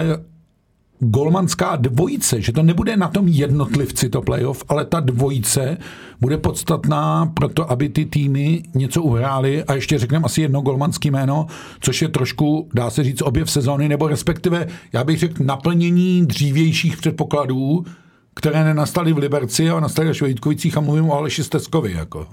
golmanská 0.99 1.75
dvojice, 1.75 2.41
že 2.41 2.51
to 2.51 2.63
nebude 2.63 2.97
na 2.97 3.07
tom 3.07 3.27
jednotlivci 3.27 4.09
to 4.09 4.21
playoff, 4.21 4.63
ale 4.67 4.85
ta 4.85 4.99
dvojice 4.99 5.77
bude 6.21 6.37
podstatná 6.37 7.25
pro 7.25 7.49
to, 7.49 7.71
aby 7.71 7.89
ty 7.89 8.05
týmy 8.05 8.63
něco 8.75 9.03
uhrály 9.03 9.63
a 9.63 9.73
ještě 9.73 9.99
řekneme 9.99 10.25
asi 10.25 10.41
jedno 10.41 10.61
golmanský 10.61 11.11
jméno, 11.11 11.45
což 11.79 12.01
je 12.01 12.07
trošku, 12.07 12.69
dá 12.73 12.89
se 12.89 13.03
říct, 13.03 13.21
objev 13.21 13.51
sezóny, 13.51 13.89
nebo 13.89 14.07
respektive, 14.07 14.67
já 14.93 15.03
bych 15.03 15.19
řekl, 15.19 15.43
naplnění 15.43 16.25
dřívějších 16.25 16.97
předpokladů, 16.97 17.85
které 18.33 18.63
nenastaly 18.63 19.13
v 19.13 19.17
Liberci 19.17 19.69
a 19.69 19.79
nastaly 19.79 20.09
až 20.09 20.21
v 20.21 20.25
Vítkovicích 20.25 20.77
a 20.77 20.81
mluvím 20.81 21.09
o 21.09 21.17
Aleši 21.17 21.43
Steskovi. 21.43 21.93
Jako. 21.93 22.27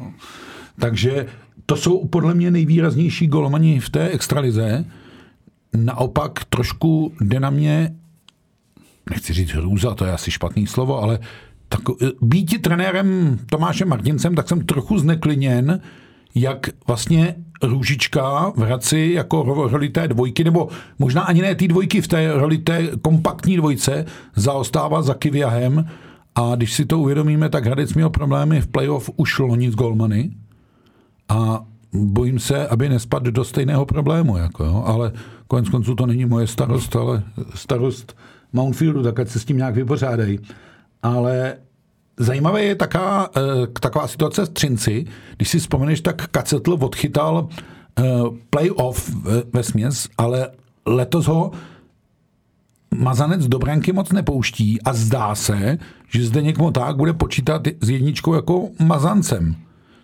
Takže 0.80 1.26
to 1.66 1.76
jsou 1.76 2.06
podle 2.06 2.34
mě 2.34 2.50
nejvýraznější 2.50 3.26
golmani 3.26 3.80
v 3.80 3.90
té 3.90 4.08
extralize. 4.08 4.84
Naopak 5.76 6.44
trošku 6.44 7.12
jde 7.20 7.40
na 7.40 7.50
mě 7.50 7.94
nechci 9.10 9.32
říct 9.32 9.50
hrůza, 9.50 9.94
to 9.94 10.04
je 10.04 10.12
asi 10.12 10.30
špatný 10.30 10.66
slovo, 10.66 11.02
ale 11.02 11.18
tak, 11.68 11.80
eh, 12.02 12.06
být 12.22 12.62
trenérem 12.62 13.38
Tomášem 13.46 13.88
Martincem, 13.88 14.34
tak 14.34 14.48
jsem 14.48 14.60
trochu 14.60 14.98
znekliněn, 14.98 15.80
jak 16.34 16.70
vlastně 16.86 17.34
Růžička 17.62 18.52
v 18.56 18.58
Hradci 18.58 19.10
jako 19.14 19.42
roli 19.70 19.88
té 19.88 20.08
dvojky, 20.08 20.44
nebo 20.44 20.68
možná 20.98 21.22
ani 21.22 21.42
ne 21.42 21.54
té 21.54 21.68
dvojky, 21.68 22.00
v 22.00 22.08
té 22.08 22.32
roli 22.32 22.58
té 22.58 22.88
kompaktní 23.02 23.56
dvojce 23.56 24.04
zaostává 24.36 25.02
za 25.02 25.14
Kiviahem. 25.14 25.88
A 26.34 26.54
když 26.54 26.72
si 26.72 26.84
to 26.84 26.98
uvědomíme, 26.98 27.48
tak 27.48 27.66
Hradec 27.66 27.94
měl 27.94 28.10
problémy 28.10 28.60
v 28.60 28.66
playoff 28.66 29.10
už 29.16 29.38
loni 29.38 29.70
s 29.70 29.74
Golmany. 29.74 30.30
A 31.28 31.64
bojím 31.92 32.38
se, 32.38 32.68
aby 32.68 32.88
nespadl 32.88 33.30
do 33.30 33.44
stejného 33.44 33.86
problému, 33.86 34.36
jako 34.36 34.64
jo, 34.64 34.82
ale 34.86 35.12
konec 35.46 35.68
konců 35.68 35.94
to 35.94 36.06
není 36.06 36.24
moje 36.24 36.46
starost, 36.46 36.96
ale 36.96 37.22
starost 37.54 38.16
Mountfieldu, 38.56 39.02
tak 39.02 39.20
ať 39.20 39.28
se 39.28 39.38
s 39.38 39.44
tím 39.44 39.56
nějak 39.56 39.74
vypořádají. 39.74 40.38
Ale 41.02 41.56
zajímavé 42.16 42.62
je 42.62 42.74
taká, 42.74 43.30
eh, 43.36 43.66
taková 43.80 44.08
situace 44.08 44.46
s 44.46 44.48
Třinci. 44.48 45.04
Když 45.36 45.48
si 45.48 45.58
vzpomeneš, 45.58 46.00
tak 46.00 46.26
Kacetl 46.28 46.78
odchytal 46.80 47.48
eh, 47.98 48.02
playoff 48.50 49.10
ve 49.52 49.62
směs, 49.62 50.08
ale 50.18 50.50
letos 50.86 51.26
ho 51.26 51.50
Mazanec 52.94 53.46
do 53.46 53.58
branky 53.58 53.92
moc 53.92 54.12
nepouští 54.12 54.82
a 54.82 54.92
zdá 54.92 55.34
se, 55.34 55.78
že 56.08 56.26
zde 56.26 56.42
někomu 56.42 56.70
tak 56.70 56.96
bude 56.96 57.12
počítat 57.12 57.62
s 57.80 57.90
jedničkou 57.90 58.34
jako 58.34 58.68
Mazancem. 58.84 59.56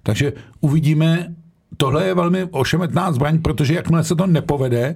Takže 0.02 0.32
uvidíme, 0.61 1.35
tohle 1.76 2.06
je 2.06 2.14
velmi 2.14 2.44
ošemetná 2.50 3.12
zbraň, 3.12 3.38
protože 3.38 3.75
jakmile 3.75 4.04
se 4.04 4.16
to 4.16 4.26
nepovede, 4.26 4.94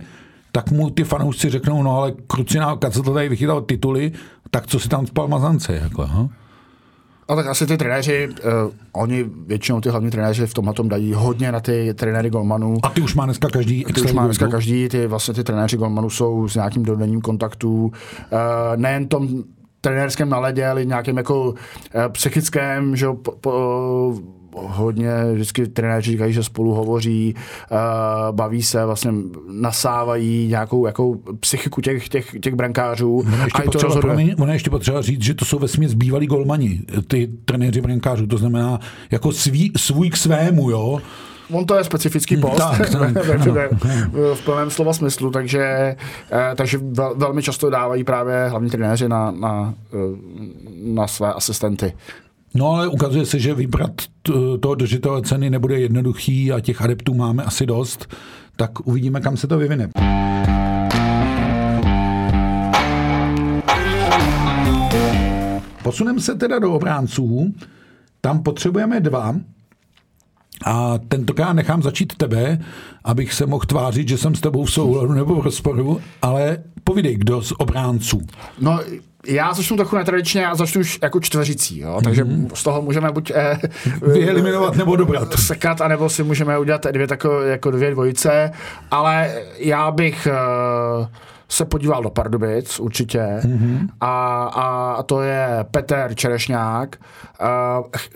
tak 0.56 0.70
mu 0.70 0.90
ty 0.90 1.04
fanoušci 1.04 1.50
řeknou, 1.50 1.82
no 1.82 1.96
ale 1.96 2.12
Krucinálka, 2.26 2.90
co 2.90 3.02
to 3.02 3.14
tady 3.14 3.28
vychytal 3.28 3.60
tituly, 3.60 4.12
tak 4.50 4.66
co 4.66 4.80
si 4.80 4.88
tam 4.88 5.06
spal 5.06 5.28
Mazance, 5.28 5.74
jako, 5.74 6.02
aha. 6.02 6.28
A 7.28 7.36
tak 7.36 7.46
asi 7.46 7.66
ty 7.66 7.76
trenéři, 7.76 8.28
uh, 8.28 8.72
oni 8.92 9.24
většinou 9.46 9.80
ty 9.80 9.88
hlavní 9.88 10.10
trenéři 10.10 10.46
v 10.46 10.54
tomhle 10.54 10.74
tom 10.74 10.88
dají 10.88 11.12
hodně 11.12 11.52
na 11.52 11.60
ty 11.60 11.94
trenéry 11.94 12.30
golmanů. 12.30 12.78
A 12.82 12.88
ty 12.88 13.00
už 13.00 13.14
má 13.14 13.24
dneska 13.24 13.48
každý. 13.48 13.84
Ty 13.84 14.00
už 14.00 14.12
má 14.12 14.24
dneska 14.24 14.48
každý, 14.48 14.88
ty 14.88 15.06
vlastně 15.06 15.34
ty 15.34 15.44
trenéři 15.44 15.76
golmanů 15.76 16.10
jsou 16.10 16.48
s 16.48 16.54
nějakým 16.54 16.82
dodenním 16.82 17.20
kontaktu. 17.20 17.84
Uh, 17.84 17.92
nejen 18.76 19.08
tom 19.08 19.28
trenérském 19.80 20.28
naledě, 20.28 20.66
ale 20.66 20.84
nějakým 20.84 21.16
jako 21.16 21.44
uh, 21.48 21.54
psychickém, 22.08 22.96
že 22.96 23.06
po, 23.06 23.32
po, 23.32 24.14
hodně 24.56 25.10
vždycky 25.32 25.66
trenéři 25.66 26.10
říkají, 26.10 26.32
že 26.32 26.42
spolu 26.42 26.74
hovoří, 26.74 27.34
uh, 27.70 28.36
baví 28.36 28.62
se, 28.62 28.84
vlastně 28.84 29.12
nasávají 29.52 30.48
nějakou 30.48 30.86
jako 30.86 31.16
psychiku 31.40 31.80
těch, 31.80 32.08
těch, 32.08 32.36
těch 32.40 32.54
brankářů. 32.54 33.18
Ono 33.18 33.44
ještě, 33.44 33.62
a 33.62 33.64
potřeba, 33.64 33.94
to 33.94 34.00
promiň, 34.00 34.34
ono 34.38 34.52
ještě 34.52 34.70
potřeba 34.70 35.02
říct, 35.02 35.22
že 35.22 35.34
to 35.34 35.44
jsou 35.44 35.58
ve 35.58 35.68
směs 35.68 35.94
bývalí 35.94 36.26
golmani, 36.26 36.80
ty 37.08 37.28
trenéři 37.44 37.80
brankářů, 37.80 38.26
to 38.26 38.38
znamená 38.38 38.80
jako 39.10 39.32
svý, 39.32 39.72
svůj 39.76 40.10
k 40.10 40.16
svému, 40.16 40.70
jo. 40.70 41.00
On 41.52 41.66
to 41.66 41.74
je 41.74 41.84
specifický 41.84 42.34
hmm, 42.34 42.42
post 42.42 42.56
tak, 42.56 42.90
tak, 42.90 43.42
v 44.34 44.44
plném 44.44 44.70
slova 44.70 44.92
smyslu, 44.92 45.30
takže, 45.30 45.96
eh, 46.32 46.54
takže 46.56 46.78
vel, 46.82 47.14
velmi 47.16 47.42
často 47.42 47.70
dávají 47.70 48.04
právě 48.04 48.48
hlavní 48.48 48.70
trenéři 48.70 49.08
na, 49.08 49.30
na, 49.30 49.74
eh, 49.92 49.96
na 50.82 51.06
své 51.06 51.32
asistenty. 51.32 51.92
No 52.54 52.70
ale 52.70 52.88
ukazuje 52.88 53.26
se, 53.26 53.38
že 53.38 53.54
vybrat 53.54 53.92
toho 54.60 54.74
držitele 54.74 55.22
ceny 55.22 55.50
nebude 55.50 55.80
jednoduchý 55.80 56.52
a 56.52 56.60
těch 56.60 56.82
adeptů 56.82 57.14
máme 57.14 57.42
asi 57.42 57.66
dost, 57.66 58.14
tak 58.56 58.86
uvidíme, 58.86 59.20
kam 59.20 59.36
se 59.36 59.46
to 59.46 59.58
vyvine. 59.58 59.90
Posuneme 65.82 66.20
se 66.20 66.34
teda 66.34 66.58
do 66.58 66.72
obránců. 66.72 67.54
Tam 68.20 68.42
potřebujeme 68.42 69.00
dva. 69.00 69.36
A 70.64 70.98
tentokrát 71.08 71.52
nechám 71.52 71.82
začít 71.82 72.16
tebe, 72.16 72.58
abych 73.04 73.32
se 73.32 73.46
mohl 73.46 73.64
tvářit, 73.66 74.08
že 74.08 74.18
jsem 74.18 74.34
s 74.34 74.40
tebou 74.40 74.64
v 74.64 74.72
souhladu 74.72 75.12
nebo 75.12 75.34
v 75.34 75.44
rozporu, 75.44 76.00
ale 76.22 76.58
povídej, 76.84 77.16
kdo 77.16 77.42
z 77.42 77.52
obránců. 77.58 78.20
No, 78.60 78.80
já 79.26 79.54
začnu 79.54 79.76
trochu 79.76 79.96
netradičně 79.96 80.46
a 80.46 80.54
začnu 80.54 80.80
už 80.80 80.98
jako 81.02 81.20
čtveřicí, 81.20 81.78
jo? 81.80 82.00
takže 82.04 82.24
mm-hmm. 82.24 82.48
z 82.54 82.62
toho 82.62 82.82
můžeme 82.82 83.12
buď 83.12 83.32
eh, 83.34 83.58
vyeliminovat 84.12 84.76
nebo 84.76 84.96
dobrat. 84.96 85.32
Sekat, 85.38 85.80
anebo 85.80 86.08
si 86.08 86.22
můžeme 86.22 86.58
udělat 86.58 86.86
dvě 86.90 87.06
takové 87.06 87.48
jako 87.48 87.70
dvě 87.70 87.90
dvojice, 87.90 88.50
ale 88.90 89.34
já 89.58 89.90
bych 89.90 90.26
eh, 90.26 91.06
se 91.48 91.64
podíval 91.64 92.02
do 92.02 92.10
Pardubic 92.10 92.80
určitě 92.80 93.18
mm-hmm. 93.18 93.88
a, 94.00 94.44
a 94.96 95.02
to 95.02 95.22
je 95.22 95.48
Petr 95.70 96.14
Čerešňák. 96.14 96.96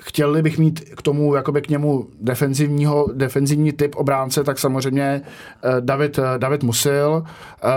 Chtěli 0.00 0.42
bych 0.42 0.58
mít 0.58 0.80
k 0.80 1.02
tomu, 1.02 1.34
jakoby 1.34 1.62
k 1.62 1.68
němu 1.68 2.06
defenzivního, 2.20 3.06
defenzivní 3.14 3.72
typ 3.72 3.96
obránce, 3.96 4.44
tak 4.44 4.58
samozřejmě 4.58 5.22
eh, 5.22 5.80
David, 5.80 6.18
eh, 6.18 6.38
David 6.38 6.62
Musil. 6.62 7.24
Eh, 7.24 7.68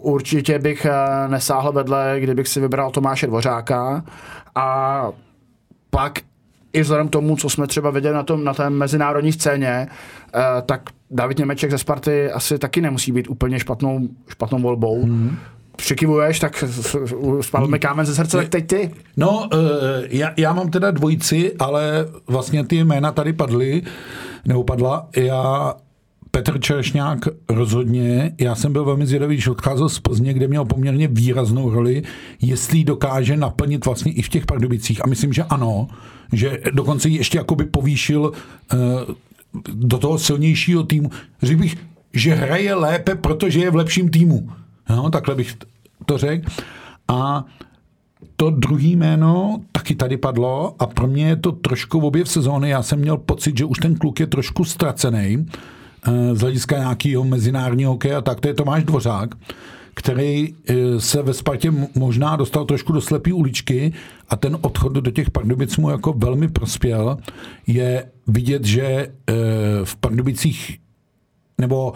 určitě 0.00 0.58
bych 0.58 0.86
nesáhl 1.26 1.72
vedle, 1.72 2.16
kdybych 2.20 2.48
si 2.48 2.60
vybral 2.60 2.90
Tomáše 2.90 3.26
Dvořáka 3.26 4.04
a 4.54 5.08
pak 5.90 6.18
i 6.72 6.82
vzhledem 6.82 7.08
k 7.08 7.12
tomu, 7.12 7.36
co 7.36 7.50
jsme 7.50 7.66
třeba 7.66 7.90
viděli 7.90 8.14
na, 8.14 8.22
tom, 8.22 8.44
na 8.44 8.54
té 8.54 8.70
mezinárodní 8.70 9.32
scéně, 9.32 9.88
tak 10.66 10.82
David 11.10 11.38
Němeček 11.38 11.70
ze 11.70 11.78
Sparty 11.78 12.30
asi 12.30 12.58
taky 12.58 12.80
nemusí 12.80 13.12
být 13.12 13.28
úplně 13.28 13.60
špatnou, 13.60 14.08
špatnou 14.28 14.58
volbou. 14.58 15.04
Mm-hmm 15.06 15.36
přikivuješ, 15.78 16.38
tak 16.38 16.64
spadl 17.40 17.66
mi 17.66 17.78
kámen 17.78 18.06
ze 18.06 18.14
srdce, 18.14 18.36
tak 18.36 18.48
teď 18.48 18.66
ty. 18.66 18.90
No, 19.16 19.48
uh, 19.52 19.60
já, 20.08 20.32
já 20.36 20.52
mám 20.52 20.70
teda 20.70 20.90
dvojici, 20.90 21.52
ale 21.58 22.06
vlastně 22.26 22.64
ty 22.64 22.84
jména 22.84 23.12
tady 23.12 23.32
padly, 23.32 23.82
nebo 24.44 24.64
padla. 24.64 25.08
Já 25.16 25.74
Petr 26.30 26.60
Čerešňák 26.60 27.18
rozhodně, 27.48 28.34
já 28.40 28.54
jsem 28.54 28.72
byl 28.72 28.84
velmi 28.84 29.06
zvědavý, 29.06 29.34
když 29.34 29.48
odcházel 29.48 29.88
z 29.88 29.98
Plzně, 29.98 30.34
kde 30.34 30.48
měl 30.48 30.64
poměrně 30.64 31.08
výraznou 31.08 31.70
roli, 31.70 32.02
jestli 32.42 32.84
dokáže 32.84 33.36
naplnit 33.36 33.84
vlastně 33.84 34.12
i 34.12 34.22
v 34.22 34.28
těch 34.28 34.46
Pardubicích. 34.46 35.04
A 35.04 35.08
myslím, 35.08 35.32
že 35.32 35.44
ano, 35.44 35.88
že 36.32 36.58
dokonce 36.72 37.08
ji 37.08 37.16
ještě 37.16 37.38
jakoby 37.38 37.64
povýšil 37.64 38.20
uh, 38.20 38.78
do 39.72 39.98
toho 39.98 40.18
silnějšího 40.18 40.82
týmu. 40.82 41.10
Řekl 41.42 41.60
bych, 41.60 41.76
že 42.12 42.34
hraje 42.34 42.74
lépe, 42.74 43.14
protože 43.14 43.60
je 43.60 43.70
v 43.70 43.76
lepším 43.76 44.08
týmu. 44.08 44.50
No, 44.90 45.10
takhle 45.10 45.34
bych 45.34 45.56
to 46.06 46.18
řekl. 46.18 46.50
A 47.08 47.44
to 48.36 48.50
druhý 48.50 48.96
jméno 48.96 49.60
taky 49.72 49.94
tady 49.94 50.16
padlo 50.16 50.74
a 50.78 50.86
pro 50.86 51.06
mě 51.06 51.28
je 51.28 51.36
to 51.36 51.52
trošku 51.52 52.00
v 52.00 52.04
objev 52.04 52.28
sezóny. 52.28 52.70
Já 52.70 52.82
jsem 52.82 52.98
měl 52.98 53.16
pocit, 53.16 53.58
že 53.58 53.64
už 53.64 53.78
ten 53.78 53.96
kluk 53.96 54.20
je 54.20 54.26
trošku 54.26 54.64
ztracený 54.64 55.46
eh, 56.06 56.34
z 56.34 56.40
hlediska 56.40 56.78
nějakého 56.78 57.24
mezinárodního 57.24 57.92
hokeje 57.92 58.16
a 58.16 58.20
tak. 58.20 58.40
To 58.40 58.48
je 58.48 58.54
Tomáš 58.54 58.84
Dvořák, 58.84 59.34
který 59.98 60.54
eh, 60.54 61.00
se 61.00 61.22
ve 61.22 61.34
Spartě 61.34 61.72
možná 61.94 62.36
dostal 62.36 62.64
trošku 62.64 62.92
do 62.92 63.00
slepé 63.00 63.32
uličky 63.32 63.92
a 64.28 64.36
ten 64.36 64.58
odchod 64.60 64.92
do 64.92 65.10
těch 65.10 65.30
Pardubic 65.30 65.76
mu 65.76 65.90
jako 65.90 66.12
velmi 66.12 66.48
prospěl. 66.48 67.18
Je 67.66 68.10
vidět, 68.26 68.64
že 68.64 68.84
eh, 68.84 69.34
v 69.84 69.96
Pardubicích 69.96 70.78
nebo 71.58 71.92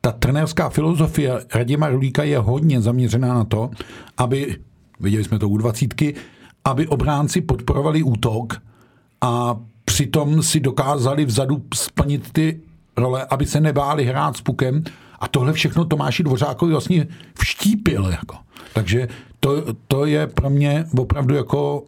ta 0.00 0.12
trenérská 0.12 0.68
filozofie 0.68 1.40
Radima 1.54 1.88
Rulíka 1.88 2.22
je 2.24 2.38
hodně 2.38 2.80
zaměřená 2.80 3.34
na 3.34 3.44
to, 3.44 3.70
aby 4.16 4.56
viděli 5.00 5.24
jsme 5.24 5.38
to 5.38 5.48
u 5.48 5.56
dvacítky, 5.56 6.14
aby 6.64 6.86
obránci 6.86 7.40
podporovali 7.40 8.02
útok 8.02 8.62
a 9.20 9.56
přitom 9.84 10.42
si 10.42 10.60
dokázali 10.60 11.24
vzadu 11.24 11.62
splnit 11.74 12.32
ty 12.32 12.60
role, 12.96 13.26
aby 13.30 13.46
se 13.46 13.60
nebáli 13.60 14.04
hrát 14.04 14.36
s 14.36 14.40
pukem 14.40 14.84
a 15.18 15.28
tohle 15.28 15.52
všechno 15.52 15.84
Tomáši 15.84 16.22
Dvořákovi 16.22 16.72
vlastně 16.72 17.06
vštípil. 17.38 18.06
Jako. 18.10 18.36
Takže 18.72 19.08
to, 19.40 19.64
to 19.88 20.06
je 20.06 20.26
pro 20.26 20.50
mě 20.50 20.86
opravdu 20.98 21.34
jako 21.34 21.82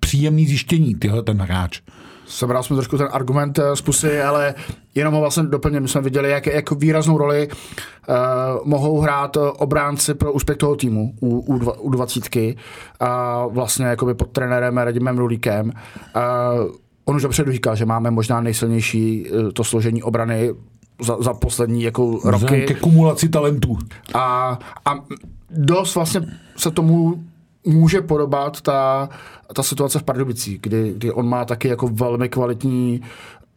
příjemný 0.00 0.46
zjištění, 0.46 0.94
tyhle 0.94 1.22
ten 1.22 1.40
hráč. 1.40 1.80
Sebral 2.26 2.62
jsme 2.62 2.76
trošku 2.76 2.98
ten 2.98 3.08
argument 3.12 3.60
z 3.74 3.80
pusy, 3.80 4.22
ale 4.22 4.54
jenom 4.94 5.14
ho 5.14 5.20
vlastně 5.20 5.42
doplně, 5.42 5.80
my 5.80 5.88
jsme 5.88 6.00
viděli, 6.00 6.30
jak, 6.30 6.46
jak 6.46 6.70
výraznou 6.70 7.18
roli 7.18 7.48
uh, 7.48 8.14
mohou 8.64 9.00
hrát 9.00 9.36
obránci 9.36 10.14
pro 10.14 10.32
úspěch 10.32 10.58
toho 10.58 10.76
týmu 10.76 11.14
u, 11.20 11.38
u, 11.38 11.58
dva, 11.58 11.80
u 11.80 11.90
dvacítky 11.90 12.56
a 13.00 13.44
uh, 13.46 13.54
vlastně 13.54 13.86
jakoby 13.86 14.14
pod 14.14 14.28
trenérem 14.30 14.78
Radimem 14.78 15.18
Rulíkem. 15.18 15.72
Uh, 16.16 16.72
on 17.04 17.16
už 17.16 17.22
dopředu 17.22 17.52
říkal, 17.52 17.76
že 17.76 17.86
máme 17.86 18.10
možná 18.10 18.40
nejsilnější 18.40 19.26
to 19.52 19.64
složení 19.64 20.02
obrany 20.02 20.54
za, 21.02 21.16
za 21.20 21.34
poslední 21.34 21.82
jako 21.82 22.20
roky. 22.24 22.64
Ke 22.66 22.74
kumulaci 22.74 23.28
talentů. 23.28 23.78
A, 24.14 24.58
a 24.84 24.94
dost 25.50 25.94
vlastně 25.94 26.20
se 26.56 26.70
tomu 26.70 27.24
může 27.66 28.00
podobat 28.00 28.60
ta, 28.60 29.08
ta 29.54 29.62
situace 29.62 29.98
v 29.98 30.02
Pardubicích, 30.02 30.60
kdy, 30.60 30.94
kdy 30.96 31.12
on 31.12 31.28
má 31.28 31.44
taky 31.44 31.68
jako 31.68 31.88
velmi 31.88 32.28
kvalitní 32.28 33.00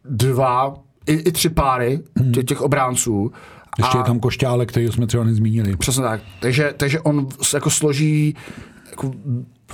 dva, 0.04 0.74
i, 1.06 1.12
i 1.12 1.32
tři 1.32 1.48
páry 1.48 2.00
hmm. 2.16 2.32
těch, 2.32 2.44
těch 2.44 2.60
obránců. 2.60 3.32
Ještě 3.78 3.98
a, 3.98 4.00
je 4.00 4.04
tam 4.04 4.20
Košťálek, 4.20 4.68
který 4.68 4.88
jsme 4.88 5.06
třeba 5.06 5.24
nezmínili. 5.24 5.76
Přesně 5.76 6.02
tak. 6.02 6.20
Takže, 6.40 6.74
takže 6.76 7.00
on 7.00 7.26
jako 7.54 7.70
složí 7.70 8.34
jako 8.90 9.12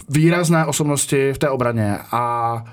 výrazné 0.09 0.67
osobnosti 0.67 1.33
v 1.33 1.39
té 1.39 1.49
obraně 1.49 1.99
a 2.13 2.65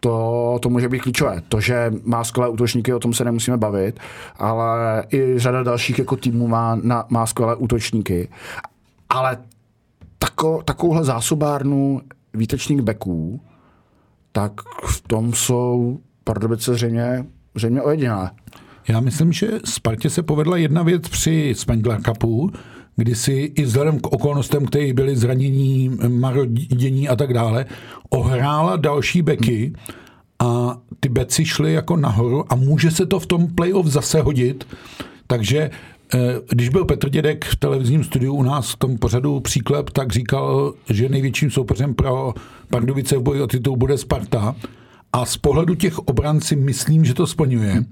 to, 0.00 0.58
to 0.62 0.68
může 0.68 0.88
být 0.88 1.00
klíčové. 1.02 1.42
To, 1.48 1.60
že 1.60 1.92
má 2.04 2.24
skvělé 2.24 2.48
útočníky, 2.48 2.94
o 2.94 2.98
tom 2.98 3.14
se 3.14 3.24
nemusíme 3.24 3.56
bavit, 3.56 4.00
ale 4.36 5.04
i 5.12 5.38
řada 5.38 5.62
dalších 5.62 5.98
jako 5.98 6.16
týmů 6.16 6.48
má, 6.48 6.78
na, 6.82 7.04
má 7.08 7.26
skvělé 7.26 7.56
útočníky. 7.56 8.28
Ale 9.08 9.38
tako, 10.18 10.62
takovouhle 10.64 11.04
zásobárnu 11.04 12.00
výtečných 12.34 12.82
beků, 12.82 13.40
tak 14.32 14.52
v 14.86 15.00
tom 15.08 15.32
jsou 15.32 15.98
Pardubice 16.24 16.74
zřejmě, 16.74 17.26
zřejmě 17.54 17.82
ojedinělé. 17.82 18.30
Já 18.88 19.00
myslím, 19.00 19.32
že 19.32 19.48
Spartě 19.64 20.10
se 20.10 20.22
povedla 20.22 20.56
jedna 20.56 20.82
věc 20.82 21.08
při 21.08 21.54
Spengler 21.56 22.02
Cupu, 22.02 22.50
kdy 23.00 23.14
si 23.14 23.32
i 23.32 23.62
vzhledem 23.62 24.00
k 24.00 24.06
okolnostem, 24.06 24.66
které 24.66 24.92
byly 24.92 25.16
zranění, 25.16 25.90
marodění 26.08 27.08
a 27.08 27.16
tak 27.16 27.32
dále, 27.32 27.66
ohrála 28.10 28.76
další 28.76 29.22
beky 29.22 29.72
a 30.38 30.76
ty 31.00 31.08
beci 31.08 31.44
šly 31.44 31.72
jako 31.72 31.96
nahoru 31.96 32.52
a 32.52 32.54
může 32.54 32.90
se 32.90 33.06
to 33.06 33.20
v 33.20 33.26
tom 33.26 33.48
playoff 33.48 33.86
zase 33.86 34.20
hodit. 34.20 34.68
Takže 35.26 35.70
eh, 36.14 36.18
když 36.50 36.68
byl 36.68 36.84
Petr 36.84 37.08
Dědek 37.08 37.44
v 37.44 37.56
televizním 37.56 38.04
studiu 38.04 38.34
u 38.34 38.42
nás 38.42 38.70
v 38.70 38.76
tom 38.76 38.98
pořadu 38.98 39.40
Příklep, 39.40 39.90
tak 39.90 40.12
říkal, 40.12 40.74
že 40.90 41.08
největším 41.08 41.50
soupeřem 41.50 41.94
pro 41.94 42.34
Pardubice 42.70 43.16
v 43.16 43.22
boji 43.22 43.40
o 43.40 43.46
titul 43.46 43.76
bude 43.76 43.98
Sparta. 43.98 44.56
A 45.12 45.24
z 45.24 45.36
pohledu 45.36 45.74
těch 45.74 45.98
obranci 45.98 46.56
myslím, 46.56 47.04
že 47.04 47.14
to 47.14 47.26
splňuje. 47.26 47.84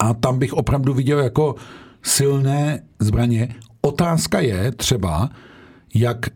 A 0.00 0.14
tam 0.14 0.38
bych 0.38 0.52
opravdu 0.52 0.94
viděl 0.94 1.18
jako 1.18 1.54
silné 2.02 2.82
zbraně. 2.98 3.48
Otázka 3.80 4.40
je 4.40 4.72
třeba, 4.72 5.30
jak 5.94 6.26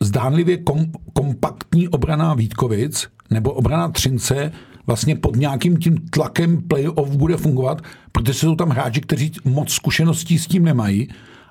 zdánlivě 0.00 0.56
kom, 0.56 0.86
kompaktní 1.12 1.88
obrana 1.88 2.34
Vítkovic 2.34 3.08
nebo 3.30 3.52
obrana 3.52 3.88
Třince 3.88 4.52
vlastně 4.86 5.16
pod 5.16 5.36
nějakým 5.36 5.76
tím 5.76 5.98
tlakem 6.10 6.62
playoff 6.62 7.10
bude 7.16 7.36
fungovat, 7.36 7.82
protože 8.12 8.34
jsou 8.34 8.54
tam 8.54 8.68
hráči, 8.68 9.00
kteří 9.00 9.32
moc 9.44 9.70
zkušeností 9.70 10.38
s 10.38 10.46
tím 10.46 10.64
nemají. 10.64 11.08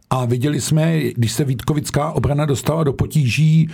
A 0.10 0.26
viděli 0.26 0.62
jsme, 0.62 1.00
když 1.00 1.32
se 1.32 1.43
Vítkovická 1.43 2.12
obrana 2.12 2.45
dostala 2.45 2.84
do 2.84 2.93
potíží 2.93 3.69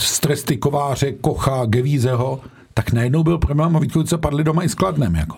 stresty 0.00 0.56
Kováře, 0.56 1.12
Kocha, 1.12 1.66
Gevízeho, 1.66 2.40
tak 2.74 2.92
najednou 2.92 3.24
byl 3.24 3.38
problém 3.38 3.76
a 3.76 3.78
Vítkovice 3.78 4.18
padly 4.18 4.44
doma 4.44 4.62
i 4.62 4.68
s 4.68 4.74
Kladnem. 4.74 5.14
Jako. 5.14 5.36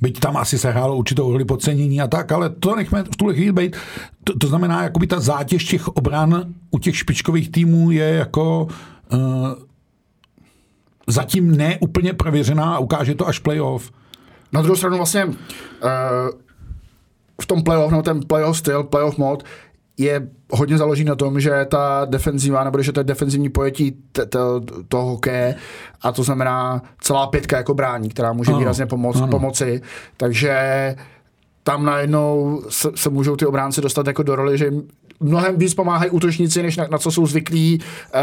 Byť 0.00 0.20
tam 0.20 0.36
asi 0.36 0.58
se 0.58 0.70
hrálo 0.70 0.96
určitou 0.96 1.32
roli 1.32 1.44
podcenění 1.44 2.00
a 2.00 2.06
tak, 2.06 2.32
ale 2.32 2.50
to 2.50 2.76
nechme 2.76 3.04
v 3.04 3.16
tuhle 3.16 3.34
chvíli 3.34 3.52
být. 3.52 3.76
To, 4.24 4.38
to 4.38 4.46
znamená, 4.46 4.82
jakoby 4.82 5.06
ta 5.06 5.20
zátěž 5.20 5.64
těch 5.64 5.88
obran 5.88 6.44
u 6.70 6.78
těch 6.78 6.96
špičkových 6.96 7.50
týmů 7.50 7.90
je 7.90 8.14
jako 8.14 8.68
uh, 9.12 9.18
zatím 11.06 11.56
ne 11.56 11.78
úplně 11.80 12.12
prověřená 12.12 12.74
a 12.74 12.78
ukáže 12.78 13.14
to 13.14 13.28
až 13.28 13.38
playoff. 13.38 13.90
Na 14.52 14.62
druhou 14.62 14.76
stranu 14.76 14.96
vlastně 14.96 15.24
uh, 15.24 15.34
v 17.42 17.46
tom 17.46 17.62
playoff, 17.62 17.92
no 17.92 18.02
ten 18.02 18.20
playoff 18.20 18.58
styl, 18.58 18.84
playoff 18.84 19.18
mod 19.18 19.44
je 20.00 20.28
hodně 20.50 20.78
založí 20.78 21.04
na 21.04 21.14
tom, 21.14 21.40
že 21.40 21.66
ta 21.68 22.04
defenzíva, 22.04 22.64
nebo 22.64 22.82
že 22.82 22.92
to 22.92 23.00
je 23.00 23.04
defenzivní 23.04 23.48
pojetí 23.48 23.96
toho 24.88 25.04
hokeje 25.10 25.54
a 26.02 26.12
to 26.12 26.22
znamená 26.22 26.82
celá 27.00 27.26
pětka 27.26 27.56
jako 27.56 27.74
brání, 27.74 28.08
která 28.08 28.32
může 28.32 28.50
ano, 28.50 28.58
výrazně 28.58 28.86
pomoct, 28.86 29.16
ano. 29.16 29.28
pomoci. 29.28 29.82
Takže 30.16 30.56
tam 31.62 31.84
najednou 31.84 32.62
se, 32.68 32.88
se 32.94 33.10
můžou 33.10 33.36
ty 33.36 33.46
obránci 33.46 33.80
dostat 33.80 34.06
jako 34.06 34.22
do 34.22 34.36
roli, 34.36 34.58
že 34.58 34.64
jim 34.64 34.88
mnohem 35.20 35.58
víc 35.58 35.74
pomáhají 35.74 36.10
útočníci, 36.10 36.62
než 36.62 36.76
na, 36.76 36.86
na 36.90 36.98
co 36.98 37.10
jsou 37.10 37.26
zvyklí 37.26 37.80
uh, 37.80 38.20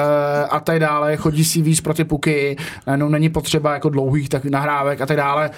a 0.49 0.59
tak 0.59 0.79
dále. 0.79 1.17
Chodí 1.17 1.45
si 1.45 1.61
víc 1.61 1.81
proti 1.81 2.03
puky, 2.03 2.57
najednou 2.87 3.09
není 3.09 3.29
potřeba 3.29 3.73
jako 3.73 3.89
dlouhých 3.89 4.29
tak 4.29 4.45
nahrávek 4.45 5.01
a 5.01 5.05
tak 5.05 5.17
dále. 5.17 5.51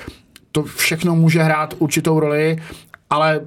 To 0.52 0.64
všechno 0.64 1.16
může 1.16 1.44
hrát 1.44 1.74
určitou 1.78 2.20
roli, 2.20 2.58
ale 3.10 3.42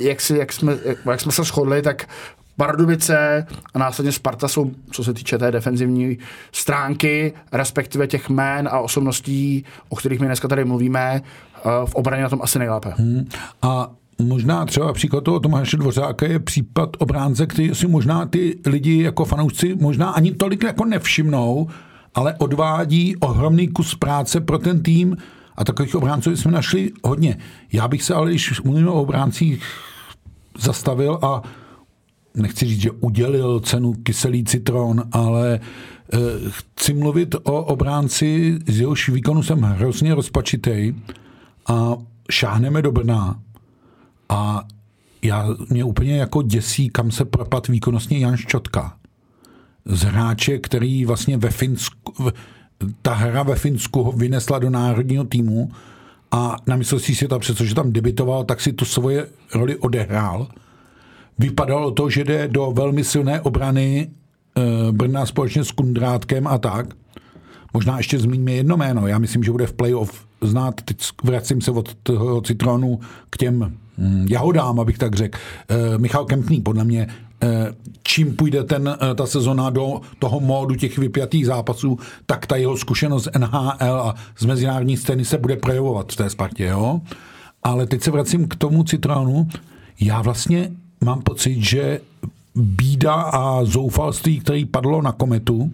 jak, 0.00 0.20
si, 0.20 0.38
jak, 0.38 0.52
jsme, 0.52 0.76
jak, 0.84 0.98
jak 1.10 1.20
jsme 1.20 1.32
se 1.32 1.44
shodli, 1.44 1.82
tak 1.82 2.08
Pardubice 2.56 3.46
a 3.74 3.78
následně 3.78 4.12
Sparta 4.12 4.48
jsou, 4.48 4.70
co 4.90 5.04
se 5.04 5.14
týče 5.14 5.38
té 5.38 5.52
defenzivní 5.52 6.18
stránky, 6.52 7.32
respektive 7.52 8.06
těch 8.06 8.30
jmén 8.30 8.68
a 8.72 8.80
osobností, 8.80 9.64
o 9.88 9.96
kterých 9.96 10.20
my 10.20 10.26
dneska 10.26 10.48
tady 10.48 10.64
mluvíme, 10.64 11.22
eh, 11.56 11.60
v 11.84 11.94
obraně 11.94 12.22
na 12.22 12.28
tom 12.28 12.42
asi 12.42 12.58
nejlépe. 12.58 12.94
Hmm. 12.96 13.28
A 13.62 13.90
Možná 14.18 14.64
třeba 14.64 14.92
příklad 14.92 15.24
toho 15.24 15.40
Tomáše 15.40 15.76
Dvořáka 15.76 16.26
je 16.26 16.38
případ 16.38 16.90
obránce, 16.98 17.46
který 17.46 17.74
si 17.74 17.86
možná 17.86 18.26
ty 18.26 18.58
lidi 18.66 19.02
jako 19.02 19.24
fanoušci 19.24 19.74
možná 19.80 20.10
ani 20.10 20.32
tolik 20.32 20.64
jako 20.64 20.84
nevšimnou, 20.84 21.68
ale 22.14 22.34
odvádí 22.38 23.16
ohromný 23.16 23.68
kus 23.68 23.94
práce 23.94 24.40
pro 24.40 24.58
ten 24.58 24.82
tým 24.82 25.16
a 25.56 25.64
takových 25.64 25.94
obránců 25.94 26.36
jsme 26.36 26.52
našli 26.52 26.92
hodně. 27.04 27.38
Já 27.72 27.88
bych 27.88 28.02
se 28.02 28.14
ale, 28.14 28.30
když 28.30 28.60
mluvíme 28.60 28.90
o 28.90 29.02
obráncích, 29.02 29.62
zastavil 30.58 31.18
a 31.22 31.42
nechci 32.34 32.66
říct, 32.66 32.80
že 32.80 32.90
udělil 32.90 33.60
cenu 33.60 33.92
kyselý 33.92 34.44
citron, 34.44 35.02
ale 35.12 35.54
e, 35.54 35.60
chci 36.48 36.94
mluvit 36.94 37.34
o 37.42 37.64
obránci, 37.64 38.58
z 38.66 38.80
jehož 38.80 39.08
výkonu 39.08 39.42
jsem 39.42 39.60
hrozně 39.60 40.14
rozpačitej 40.14 40.94
a 41.66 41.96
šáhneme 42.30 42.82
do 42.82 42.92
Brna 42.92 43.40
a 44.28 44.64
já, 45.22 45.48
mě 45.70 45.84
úplně 45.84 46.16
jako 46.16 46.42
děsí, 46.42 46.88
kam 46.88 47.10
se 47.10 47.24
propad 47.24 47.68
výkonnostně 47.68 48.18
Jan 48.18 48.36
Ščotka. 48.36 48.96
Z 49.84 50.02
hráče, 50.02 50.58
který 50.58 51.04
vlastně 51.04 51.36
ve 51.36 51.50
Finsku, 51.50 52.30
ta 53.02 53.14
hra 53.14 53.42
ve 53.42 53.54
Finsku 53.54 54.02
ho 54.02 54.12
vynesla 54.12 54.58
do 54.58 54.70
národního 54.70 55.24
týmu 55.24 55.70
a 56.30 56.56
na 56.66 56.76
mistrovství 56.76 57.14
světa, 57.14 57.38
přestože 57.38 57.74
tam 57.74 57.92
debitoval, 57.92 58.44
tak 58.44 58.60
si 58.60 58.72
tu 58.72 58.84
svoje 58.84 59.26
roli 59.54 59.76
odehrál. 59.76 60.48
Vypadalo 61.38 61.90
to, 61.90 62.10
že 62.10 62.24
jde 62.24 62.48
do 62.48 62.72
velmi 62.72 63.04
silné 63.04 63.40
obrany 63.40 64.08
e, 64.08 64.92
Brna 64.92 65.26
společně 65.26 65.64
s 65.64 65.70
Kundrátkem 65.70 66.46
a 66.46 66.58
tak. 66.58 66.86
Možná 67.74 67.96
ještě 67.96 68.18
zmíníme 68.18 68.52
jedno 68.52 68.76
jméno. 68.76 69.06
Já 69.06 69.18
myslím, 69.18 69.42
že 69.42 69.50
bude 69.50 69.66
v 69.66 69.72
playoff 69.72 70.26
znát, 70.40 70.74
teď 70.84 71.04
vracím 71.24 71.60
se 71.60 71.70
od 71.70 71.94
toho 71.94 72.40
citronu 72.40 73.00
k 73.30 73.36
těm 73.36 73.76
hm, 73.98 74.26
jahodám, 74.30 74.80
abych 74.80 74.98
tak 74.98 75.14
řekl. 75.14 75.38
E, 75.68 75.98
Michal 75.98 76.24
Kempný, 76.24 76.60
podle 76.60 76.84
mě, 76.84 77.06
čím 78.02 78.36
půjde 78.36 78.64
ten, 78.64 78.96
e, 79.10 79.14
ta 79.14 79.26
sezona 79.26 79.70
do 79.70 80.00
toho 80.18 80.40
módu 80.40 80.74
těch 80.74 80.98
vypjatých 80.98 81.46
zápasů, 81.46 81.98
tak 82.26 82.46
ta 82.46 82.56
jeho 82.56 82.76
zkušenost 82.76 83.24
z 83.24 83.38
NHL 83.38 84.00
a 84.00 84.14
z 84.38 84.44
mezinárodní 84.44 84.96
scény 84.96 85.24
se 85.24 85.38
bude 85.38 85.56
projevovat 85.56 86.12
v 86.12 86.16
té 86.16 86.30
Spartě. 86.30 86.64
Jo? 86.64 87.00
Ale 87.62 87.86
teď 87.86 88.02
se 88.02 88.10
vracím 88.10 88.48
k 88.48 88.56
tomu 88.56 88.84
citronu. 88.84 89.48
Já 90.00 90.22
vlastně 90.22 90.70
mám 91.04 91.22
pocit, 91.22 91.62
že 91.62 92.00
bída 92.54 93.14
a 93.14 93.64
zoufalství, 93.64 94.40
který 94.40 94.64
padlo 94.64 95.02
na 95.02 95.12
kometu, 95.12 95.70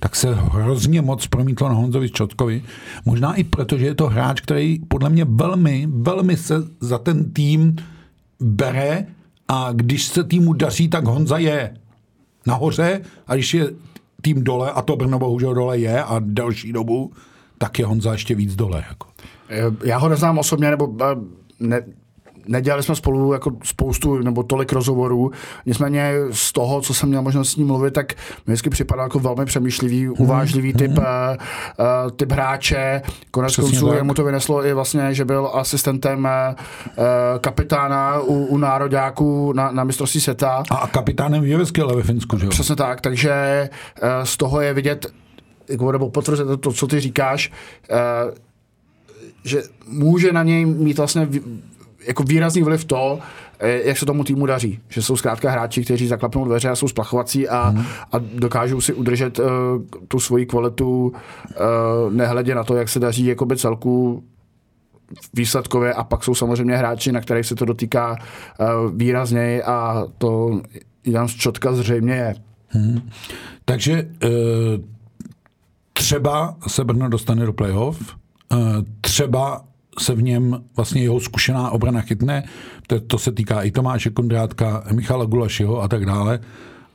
tak 0.00 0.16
se 0.16 0.34
hrozně 0.34 1.02
moc 1.02 1.26
promítlo 1.26 1.68
na 1.68 1.74
Honzovi 1.74 2.10
Čotkovi. 2.10 2.62
Možná 3.04 3.34
i 3.34 3.44
proto, 3.44 3.78
že 3.78 3.86
je 3.86 3.94
to 3.94 4.06
hráč, 4.06 4.40
který 4.40 4.78
podle 4.88 5.10
mě 5.10 5.24
velmi, 5.24 5.88
velmi 5.90 6.36
se 6.36 6.54
za 6.80 6.98
ten 6.98 7.30
tým 7.32 7.76
bere 8.40 9.06
a 9.48 9.68
když 9.72 10.04
se 10.04 10.24
týmu 10.24 10.52
daří, 10.52 10.88
tak 10.88 11.04
Honza 11.04 11.38
je 11.38 11.76
nahoře 12.46 13.00
a 13.26 13.34
když 13.34 13.54
je 13.54 13.70
tým 14.22 14.44
dole, 14.44 14.70
a 14.70 14.82
to 14.82 14.96
Brno 14.96 15.18
bohužel 15.18 15.54
dole 15.54 15.78
je 15.78 16.02
a 16.02 16.20
další 16.24 16.72
dobu, 16.72 17.12
tak 17.58 17.78
je 17.78 17.86
Honza 17.86 18.12
ještě 18.12 18.34
víc 18.34 18.56
dole. 18.56 18.84
Jako. 18.88 19.06
Já 19.84 19.98
ho 19.98 20.08
neznám 20.08 20.38
osobně, 20.38 20.70
nebo 20.70 20.96
eh, 21.00 21.04
ne, 21.60 21.82
nedělali 22.48 22.82
jsme 22.82 22.94
spolu 22.94 23.32
jako 23.32 23.50
spoustu 23.64 24.18
nebo 24.18 24.42
tolik 24.42 24.72
rozhovorů, 24.72 25.30
nicméně 25.66 26.12
z 26.30 26.52
toho, 26.52 26.80
co 26.80 26.94
jsem 26.94 27.08
měl 27.08 27.22
možnost 27.22 27.50
s 27.50 27.56
ním 27.56 27.66
mluvit, 27.66 27.94
tak 27.94 28.12
mi 28.14 28.52
vždycky 28.52 28.70
připadal 28.70 29.04
jako 29.04 29.18
velmi 29.18 29.44
přemýšlivý, 29.44 30.06
hmm. 30.06 30.14
uvážlivý 30.18 30.72
typ, 30.72 30.90
hmm. 30.90 30.98
uh, 30.98 32.10
typ 32.16 32.32
hráče. 32.32 33.02
Konec 33.30 33.56
konců 33.56 33.92
mu 34.02 34.14
to 34.14 34.24
vyneslo 34.24 34.66
i 34.66 34.72
vlastně, 34.72 35.14
že 35.14 35.24
byl 35.24 35.50
asistentem 35.54 36.28
uh, 36.28 37.04
kapitána 37.40 38.20
u, 38.20 38.44
u 38.44 38.58
nároďáků 38.58 39.52
na, 39.52 39.70
na 39.70 39.84
mistrovství 39.84 40.20
světa. 40.20 40.62
A 40.70 40.86
kapitánem 40.86 41.44
je 41.44 41.58
ve 41.96 42.02
Finsku, 42.02 42.38
že 42.38 42.46
jo? 42.46 42.50
Přesně 42.50 42.76
tak, 42.76 43.00
takže 43.00 43.68
uh, 44.02 44.08
z 44.24 44.36
toho 44.36 44.60
je 44.60 44.74
vidět, 44.74 45.06
jako, 45.68 45.92
nebo 45.92 46.10
potvrzet 46.10 46.60
to, 46.60 46.72
co 46.72 46.86
ty 46.86 47.00
říkáš, 47.00 47.52
uh, 47.90 48.34
že 49.44 49.62
může 49.88 50.32
na 50.32 50.42
něj 50.42 50.66
mít 50.66 50.98
vlastně 50.98 51.28
jako 52.06 52.22
výrazný 52.22 52.62
vliv 52.62 52.84
to, 52.84 53.18
eh, 53.58 53.80
jak 53.84 53.98
se 53.98 54.06
tomu 54.06 54.24
týmu 54.24 54.46
daří. 54.46 54.80
Že 54.88 55.02
jsou 55.02 55.16
zkrátka 55.16 55.50
hráči, 55.50 55.84
kteří 55.84 56.06
zaklapnou 56.06 56.44
dveře 56.44 56.68
a 56.68 56.76
jsou 56.76 56.88
splachovací 56.88 57.48
a, 57.48 57.68
hmm. 57.68 57.84
a 58.12 58.16
dokážou 58.34 58.80
si 58.80 58.94
udržet 58.94 59.38
uh, 59.38 59.46
tu 60.08 60.20
svoji 60.20 60.46
kvalitu 60.46 61.06
uh, 61.06 62.12
nehledě 62.12 62.54
na 62.54 62.64
to, 62.64 62.76
jak 62.76 62.88
se 62.88 63.00
daří 63.00 63.26
jakoby 63.26 63.56
celku 63.56 64.24
výsledkově 65.34 65.94
a 65.94 66.04
pak 66.04 66.24
jsou 66.24 66.34
samozřejmě 66.34 66.76
hráči, 66.76 67.12
na 67.12 67.20
kterých 67.20 67.46
se 67.46 67.54
to 67.54 67.64
dotýká 67.64 68.10
uh, 68.10 68.96
výrazněji 68.96 69.62
a 69.62 70.04
to 70.18 70.60
Jan 71.06 71.28
Čotka 71.28 71.72
zřejmě 71.72 72.14
je. 72.14 72.34
Hmm. 72.68 73.10
Takže 73.64 74.08
uh, 74.24 74.30
třeba 75.92 76.56
se 76.66 76.84
Brno 76.84 77.08
dostane 77.08 77.46
do 77.46 77.52
playoff, 77.52 78.16
uh, 78.52 78.58
třeba 79.00 79.64
se 79.98 80.14
v 80.14 80.22
něm 80.22 80.64
vlastně 80.76 81.02
jeho 81.02 81.20
zkušená 81.20 81.70
obrana 81.70 82.00
chytne. 82.00 82.44
To, 82.86 83.00
to 83.00 83.18
se 83.18 83.32
týká 83.32 83.62
i 83.62 83.70
Tomáše 83.70 84.10
Kondrátka, 84.10 84.84
Michala 84.92 85.24
Gulašiho 85.24 85.82
a 85.82 85.88
tak 85.88 86.06
dále. 86.06 86.40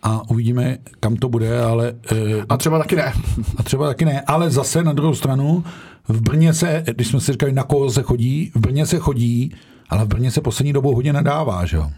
A 0.04 0.30
uvidíme, 0.30 0.78
kam 1.00 1.16
to 1.16 1.30
bude, 1.30 1.62
ale... 1.62 1.94
E, 2.12 2.42
a 2.50 2.58
třeba 2.58 2.78
taky 2.78 2.96
ne. 2.96 3.14
A 3.58 3.64
třeba 3.64 3.88
taky 3.88 4.06
ne, 4.06 4.22
ale 4.22 4.52
zase 4.52 4.84
na 4.84 4.94
druhou 4.94 5.16
stranu, 5.16 5.64
v 6.08 6.22
Brně 6.22 6.54
se, 6.54 6.84
když 6.96 7.08
jsme 7.08 7.20
si 7.20 7.32
říkali, 7.32 7.52
na 7.52 7.64
koho 7.64 7.90
se 7.90 8.02
chodí, 8.02 8.52
v 8.56 8.60
Brně 8.60 8.86
se 8.86 9.00
chodí, 9.00 9.56
ale 9.90 10.06
v 10.06 10.08
Brně 10.08 10.32
se 10.32 10.42
poslední 10.42 10.74
dobou 10.74 10.96
hodně 10.96 11.14
nadává, 11.14 11.66
že 11.66 11.78
jo? 11.78 11.92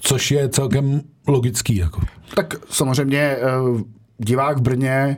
Což 0.00 0.30
je 0.30 0.48
celkem 0.48 1.00
logický. 1.28 1.76
Jako. 1.76 2.00
Tak 2.34 2.54
samozřejmě 2.70 3.20
e, 3.20 3.38
divák 4.18 4.58
v 4.58 4.60
Brně 4.60 5.16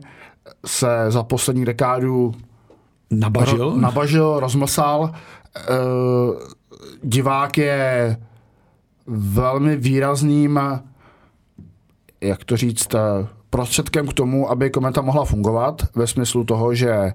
se 0.66 0.88
za 1.08 1.22
poslední 1.22 1.64
dekádu 1.64 2.34
Nabažil? 3.10 3.58
Ro, 3.58 3.76
nabažil, 3.76 4.40
rozmlsal. 4.40 5.10
E, 5.56 5.60
divák 7.02 7.58
je 7.58 8.16
velmi 9.06 9.76
výrazným, 9.76 10.60
jak 12.20 12.44
to 12.44 12.56
říct, 12.56 12.94
eh, 12.94 13.26
prostředkem 13.54 14.06
k 14.06 14.12
tomu, 14.12 14.50
aby 14.50 14.70
kometa 14.70 15.00
mohla 15.00 15.24
fungovat, 15.24 15.82
ve 15.94 16.06
smyslu 16.06 16.44
toho, 16.44 16.74
že 16.74 16.90
e, 16.90 17.12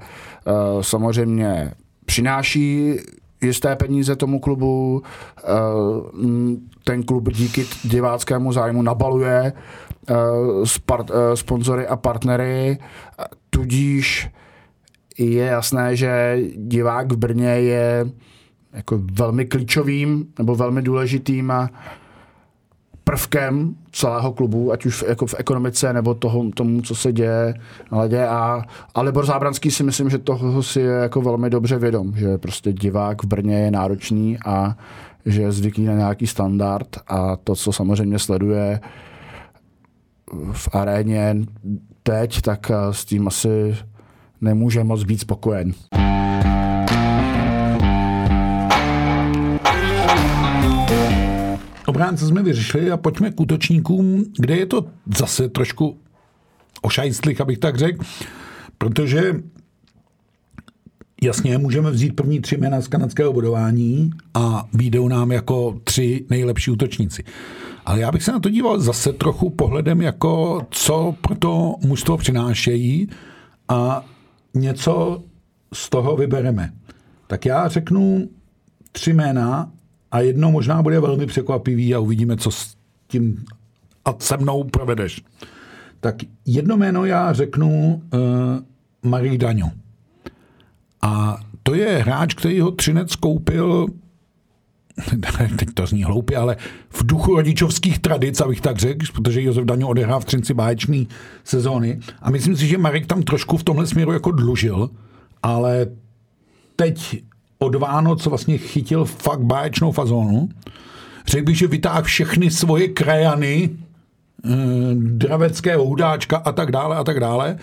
samozřejmě 0.81 1.73
přináší 2.05 2.95
jisté 3.41 3.75
peníze 3.75 4.15
tomu 4.15 4.39
klubu, 4.39 5.01
e, 5.37 5.43
ten 6.83 7.03
klub 7.03 7.29
díky 7.33 7.65
diváckému 7.83 8.53
zájmu 8.53 8.81
nabaluje 8.81 9.39
e, 9.43 9.55
sponzory 11.35 11.87
a 11.87 11.95
partnery, 11.95 12.77
tudíž 13.49 14.29
je 15.17 15.45
jasné, 15.45 15.95
že 15.95 16.39
divák 16.55 17.11
v 17.11 17.17
Brně 17.17 17.49
je 17.49 18.09
jako 18.73 18.99
velmi 19.11 19.45
klíčovým 19.45 20.27
nebo 20.37 20.55
velmi 20.55 20.81
důležitým 20.81 21.53
prvkem 23.03 23.75
celého 23.91 24.33
klubu, 24.33 24.71
ať 24.71 24.85
už 24.85 25.03
v, 25.03 25.07
jako 25.07 25.25
v 25.25 25.35
ekonomice 25.37 25.93
nebo 25.93 26.13
toho, 26.13 26.51
tomu, 26.53 26.81
co 26.81 26.95
se 26.95 27.13
děje 27.13 27.53
na 27.91 27.97
ledě. 27.97 28.27
A, 28.27 28.61
a 28.95 29.01
Libor 29.01 29.25
Zábranský 29.25 29.71
si 29.71 29.83
myslím, 29.83 30.09
že 30.09 30.17
toho 30.17 30.63
si 30.63 30.79
je 30.79 30.91
jako 30.91 31.21
velmi 31.21 31.49
dobře 31.49 31.77
vědom, 31.77 32.13
že 32.15 32.37
prostě 32.37 32.73
divák 32.73 33.23
v 33.23 33.27
Brně 33.27 33.59
je 33.59 33.71
náročný 33.71 34.37
a 34.45 34.77
že 35.25 35.41
je 35.41 35.51
zvyklý 35.51 35.85
na 35.85 35.93
nějaký 35.93 36.27
standard 36.27 36.87
a 37.07 37.35
to, 37.35 37.55
co 37.55 37.71
samozřejmě 37.71 38.19
sleduje 38.19 38.79
v 40.51 40.69
aréně 40.73 41.35
teď, 42.03 42.41
tak 42.41 42.71
s 42.91 43.05
tím 43.05 43.27
asi 43.27 43.77
nemůže 44.41 44.83
moc 44.83 45.03
být 45.03 45.19
spokojen. 45.19 45.73
Obránce 51.85 52.27
jsme 52.27 52.43
vyřešili 52.43 52.91
a 52.91 52.97
pojďme 52.97 53.31
k 53.31 53.39
útočníkům, 53.39 54.25
kde 54.37 54.55
je 54.55 54.65
to 54.65 54.85
zase 55.17 55.49
trošku 55.49 55.97
ošajstlich, 56.81 57.41
abych 57.41 57.57
tak 57.57 57.77
řekl, 57.77 58.05
protože 58.77 59.33
jasně 61.23 61.57
můžeme 61.57 61.91
vzít 61.91 62.15
první 62.15 62.39
tři 62.41 62.57
jména 62.57 62.81
z 62.81 62.87
kanadského 62.87 63.33
budování 63.33 64.11
a 64.33 64.67
výjdou 64.73 65.07
nám 65.07 65.31
jako 65.31 65.79
tři 65.83 66.25
nejlepší 66.29 66.71
útočníci. 66.71 67.23
Ale 67.85 67.99
já 67.99 68.11
bych 68.11 68.23
se 68.23 68.31
na 68.31 68.39
to 68.39 68.49
díval 68.49 68.79
zase 68.79 69.13
trochu 69.13 69.49
pohledem, 69.49 70.01
jako 70.01 70.61
co 70.71 71.15
pro 71.21 71.35
to 71.35 71.75
mužstvo 71.85 72.17
přinášejí 72.17 73.09
a 73.69 74.05
něco 74.53 75.23
z 75.73 75.89
toho 75.89 76.15
vybereme. 76.15 76.73
Tak 77.27 77.45
já 77.45 77.67
řeknu 77.67 78.29
tři 78.91 79.13
jména 79.13 79.71
a 80.11 80.19
jedno 80.19 80.51
možná 80.51 80.81
bude 80.81 80.99
velmi 80.99 81.25
překvapivý 81.25 81.95
a 81.95 81.99
uvidíme, 81.99 82.37
co 82.37 82.51
s 82.51 82.75
tím 83.07 83.45
a 84.05 84.15
se 84.19 84.37
mnou 84.37 84.63
provedeš. 84.63 85.21
Tak 85.99 86.15
jedno 86.45 86.77
jméno 86.77 87.05
já 87.05 87.33
řeknu 87.33 88.01
uh, 88.13 88.19
Marie 89.09 89.37
Daňo. 89.37 89.71
A 91.01 91.37
to 91.63 91.73
je 91.73 91.97
hráč, 91.97 92.33
který 92.33 92.59
ho 92.59 92.71
Třinec 92.71 93.15
koupil 93.15 93.87
teď 95.57 95.69
to 95.73 95.85
zní 95.85 96.03
hloupě, 96.03 96.37
ale 96.37 96.57
v 96.89 97.05
duchu 97.05 97.35
rodičovských 97.35 97.99
tradic, 97.99 98.41
abych 98.41 98.61
tak 98.61 98.77
řekl, 98.77 99.05
protože 99.13 99.41
Josef 99.41 99.65
Daňo 99.65 99.87
odehrál 99.87 100.19
v 100.19 100.25
Třinci 100.25 100.53
báječný 100.53 101.07
sezóny. 101.43 101.99
A 102.21 102.31
myslím 102.31 102.55
si, 102.55 102.67
že 102.67 102.77
Marek 102.77 103.05
tam 103.05 103.23
trošku 103.23 103.57
v 103.57 103.63
tomhle 103.63 103.87
směru 103.87 104.11
jako 104.11 104.31
dlužil, 104.31 104.89
ale 105.43 105.87
teď 106.75 107.23
od 107.59 107.75
Vánoc 107.75 108.25
vlastně 108.25 108.57
chytil 108.57 109.05
fakt 109.05 109.41
báječnou 109.41 109.91
fazónu. 109.91 110.49
Řekl 111.27 111.45
bych, 111.45 111.57
že 111.57 111.67
vytáhl 111.67 112.03
všechny 112.03 112.51
svoje 112.51 112.87
krajany, 112.87 113.69
eh, 114.45 114.49
draveckého 114.95 115.85
hudáčka 115.85 116.37
a 116.37 116.51
tak 116.51 116.71
dále 116.71 116.95
a 116.95 117.03
tak 117.03 117.19
dále. 117.19 117.57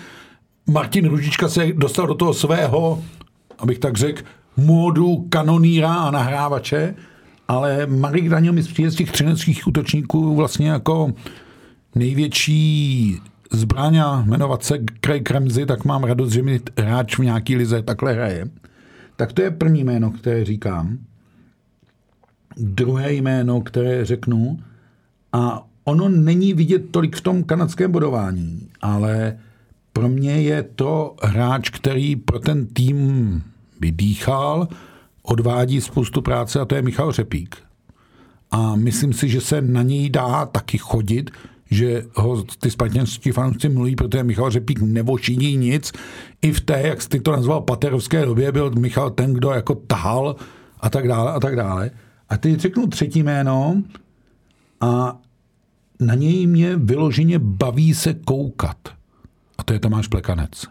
Martin 0.67 1.09
Ružička 1.09 1.49
se 1.49 1.67
dostal 1.73 2.07
do 2.07 2.15
toho 2.15 2.35
svého, 2.35 3.03
abych 3.59 3.79
tak 3.79 3.97
řekl, 3.97 4.23
módu 4.57 5.27
kanoníra 5.29 5.95
a 5.95 6.11
nahrávače 6.11 6.95
ale 7.49 7.87
Marek 7.87 8.29
Daniel 8.29 8.53
mi 8.53 8.63
přijde 8.63 8.91
z 8.91 8.95
těch 8.95 9.13
třineckých 9.13 9.67
útočníků 9.67 10.37
vlastně 10.37 10.69
jako 10.69 11.13
největší 11.95 13.21
zbraň 13.53 13.97
a 13.99 14.25
jmenovat 14.27 14.65
se 14.65 14.79
Craig 15.05 15.31
Ramsey, 15.31 15.67
tak 15.67 15.85
mám 15.85 16.05
radost, 16.05 16.33
že 16.33 16.43
mi 16.43 16.61
hráč 16.79 17.19
v 17.19 17.23
nějaký 17.23 17.57
lize 17.57 17.83
takhle 17.83 18.13
hraje. 18.13 18.49
Tak 19.17 19.33
to 19.33 19.43
je 19.43 19.51
první 19.51 19.85
jméno, 19.85 20.11
které 20.11 20.45
říkám. 20.45 20.99
Druhé 22.57 23.13
jméno, 23.13 23.61
které 23.61 24.05
řeknu, 24.05 24.59
a 25.33 25.67
ono 25.85 26.09
není 26.09 26.55
vidět 26.55 26.91
tolik 26.91 27.17
v 27.17 27.21
tom 27.21 27.45
kanadském 27.45 27.93
bodování, 27.93 28.69
ale 28.81 29.39
pro 29.93 30.09
mě 30.09 30.43
je 30.43 30.63
to 30.63 31.17
hráč, 31.23 31.71
který 31.71 32.17
pro 32.17 32.39
ten 32.39 32.67
tým 32.67 33.43
vydýchal, 33.81 34.69
odvádí 35.27 35.81
spoustu 35.81 36.23
práce 36.23 36.61
a 36.61 36.65
to 36.65 36.75
je 36.75 36.83
Michal 36.83 37.13
Řepík. 37.13 37.57
A 38.51 38.77
myslím 38.77 39.13
si, 39.13 39.29
že 39.29 39.41
se 39.41 39.61
na 39.61 39.83
něj 39.83 40.11
dá 40.11 40.47
taky 40.47 40.79
chodit, 40.79 41.31
že 41.71 42.03
ho 42.15 42.43
ty 42.43 42.71
spartanští 42.71 43.33
fanoušci 43.33 43.69
mluví, 43.69 43.97
protože 43.97 44.25
Michal 44.25 44.51
Řepík 44.51 44.81
nevošiní 44.81 45.57
nic. 45.57 45.93
I 46.43 46.53
v 46.53 46.61
té, 46.61 46.81
jak 46.81 47.03
jsi 47.03 47.21
to 47.21 47.33
nazval, 47.33 47.61
paterovské 47.61 48.25
době, 48.25 48.53
byl 48.53 48.71
Michal 48.71 49.11
ten, 49.11 49.33
kdo 49.33 49.51
jako 49.51 49.75
tahal 49.75 50.37
a 50.81 50.91
tak 50.91 51.09
dále 51.09 51.33
a 51.33 51.41
tak 51.41 51.57
dále. 51.57 51.91
A 52.29 52.37
teď 52.37 52.61
řeknu 52.61 52.87
třetí 52.87 53.23
jméno 53.23 53.83
a 54.81 55.19
na 56.01 56.15
něj 56.15 56.47
mě 56.47 56.77
vyloženě 56.77 57.39
baví 57.39 57.95
se 57.95 58.15
koukat. 58.15 58.77
A 59.59 59.63
to 59.63 59.73
je 59.73 59.79
Tomáš 59.79 60.09
Plekanec. 60.09 60.67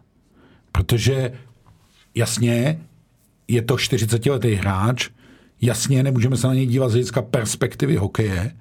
Protože 0.72 1.32
jasně, 2.16 2.80
je 3.48 3.62
to 3.62 3.76
40-letý 3.76 4.54
hráč, 4.54 5.10
jasně, 5.62 6.04
nemůžeme 6.04 6.38
se 6.38 6.48
na 6.48 6.54
něj 6.54 6.66
dívat 6.66 6.90
z 6.90 6.92
hlediska 6.92 7.22
perspektivy 7.22 7.96
hokeje, 7.96 8.52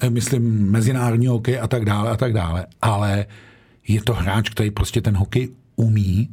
eh, 0.00 0.10
myslím 0.10 0.70
mezinárodní 0.70 1.26
hokej 1.26 1.60
a 1.60 1.68
tak 1.68 1.84
dále 1.84 2.10
a 2.10 2.16
tak 2.16 2.32
dále, 2.32 2.66
ale 2.82 3.26
je 3.88 4.02
to 4.02 4.14
hráč, 4.14 4.50
který 4.50 4.70
prostě 4.70 5.00
ten 5.00 5.16
hokej 5.16 5.48
umí. 5.76 6.28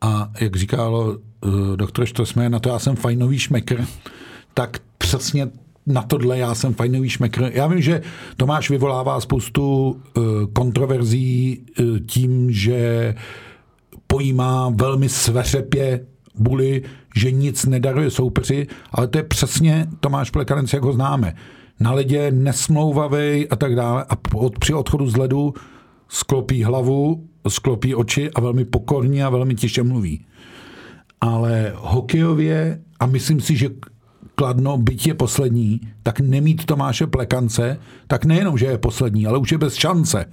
A 0.00 0.30
jak 0.40 0.56
říkal 0.56 1.18
uh, 1.44 1.76
doktor 1.76 2.06
Štosmer, 2.06 2.50
na 2.50 2.58
to 2.58 2.68
já 2.68 2.78
jsem 2.78 2.96
fajnový 2.96 3.38
šmekr, 3.38 3.84
tak 4.54 4.78
přesně 4.98 5.48
na 5.86 6.02
tohle 6.02 6.38
já 6.38 6.54
jsem 6.54 6.74
fajnový 6.74 7.08
šmekr. 7.08 7.50
Já 7.54 7.66
vím, 7.66 7.80
že 7.80 8.02
Tomáš 8.36 8.70
vyvolává 8.70 9.20
spoustu 9.20 9.90
uh, 9.90 10.24
kontroverzí 10.52 11.60
uh, 11.80 11.98
tím, 11.98 12.52
že 12.52 13.14
pojímá 14.06 14.72
velmi 14.74 15.08
sveřepě 15.08 16.06
buly, 16.34 16.82
že 17.16 17.30
nic 17.30 17.64
nedaruje 17.64 18.10
soupeři, 18.10 18.66
ale 18.92 19.08
to 19.08 19.18
je 19.18 19.24
přesně 19.24 19.86
Tomáš 20.00 20.30
Plekanec, 20.30 20.72
jak 20.72 20.82
ho 20.82 20.92
známe. 20.92 21.34
Na 21.80 21.92
ledě 21.92 22.30
nesmlouvavý 22.30 23.48
a 23.48 23.56
tak 23.56 23.76
dále 23.76 24.04
a 24.08 24.16
od, 24.34 24.58
při 24.58 24.74
odchodu 24.74 25.10
z 25.10 25.16
ledu 25.16 25.54
sklopí 26.08 26.64
hlavu, 26.64 27.28
sklopí 27.48 27.94
oči 27.94 28.30
a 28.30 28.40
velmi 28.40 28.64
pokorně 28.64 29.24
a 29.24 29.30
velmi 29.30 29.54
tiše 29.54 29.82
mluví. 29.82 30.26
Ale 31.20 31.72
hokejově, 31.76 32.80
a 33.00 33.06
myslím 33.06 33.40
si, 33.40 33.56
že 33.56 33.68
Kladno, 34.34 34.76
byť 34.76 35.06
je 35.06 35.14
poslední, 35.14 35.80
tak 36.02 36.20
nemít 36.20 36.64
Tomáše 36.64 37.06
Plekance, 37.06 37.78
tak 38.06 38.24
nejenom, 38.24 38.58
že 38.58 38.66
je 38.66 38.78
poslední, 38.78 39.26
ale 39.26 39.38
už 39.38 39.52
je 39.52 39.58
bez 39.58 39.74
šance. 39.74 40.26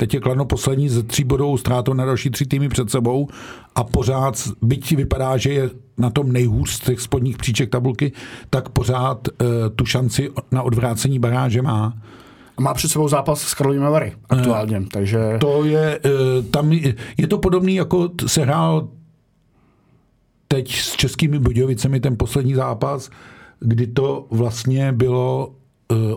Teď 0.00 0.14
je 0.14 0.20
Kladno 0.20 0.44
poslední 0.44 0.88
ze 0.88 1.02
tří 1.02 1.24
bodovou 1.24 1.56
ztrátou 1.56 1.92
na 1.92 2.04
další 2.04 2.30
tři 2.30 2.46
týmy 2.46 2.68
před 2.68 2.90
sebou 2.90 3.28
a 3.74 3.84
pořád, 3.84 4.48
byť 4.62 4.96
vypadá, 4.96 5.36
že 5.36 5.52
je 5.52 5.70
na 5.98 6.10
tom 6.10 6.32
nejhůř 6.32 6.70
z 6.70 6.80
těch 6.80 7.00
spodních 7.00 7.36
příček 7.36 7.70
tabulky, 7.70 8.12
tak 8.50 8.68
pořád 8.68 9.28
uh, 9.28 9.46
tu 9.76 9.86
šanci 9.86 10.30
na 10.52 10.62
odvrácení 10.62 11.18
baráže 11.18 11.62
má. 11.62 11.94
Má 12.60 12.74
před 12.74 12.88
sebou 12.88 13.08
zápas 13.08 13.40
s 13.40 13.54
Karlovými 13.54 13.84
Vary 13.84 14.12
aktuálně, 14.28 14.78
uh, 14.78 14.86
takže... 14.86 15.18
To 15.40 15.64
je, 15.64 16.00
uh, 16.04 16.44
tam 16.50 16.72
je 17.18 17.26
to 17.28 17.38
podobný, 17.38 17.74
jako 17.74 18.10
se 18.26 18.42
hrál 18.42 18.88
teď 20.48 20.74
s 20.74 20.96
Českými 20.96 21.38
Budějovicemi 21.38 22.00
ten 22.00 22.16
poslední 22.16 22.54
zápas, 22.54 23.10
kdy 23.60 23.86
to 23.86 24.26
vlastně 24.30 24.92
bylo 24.92 25.54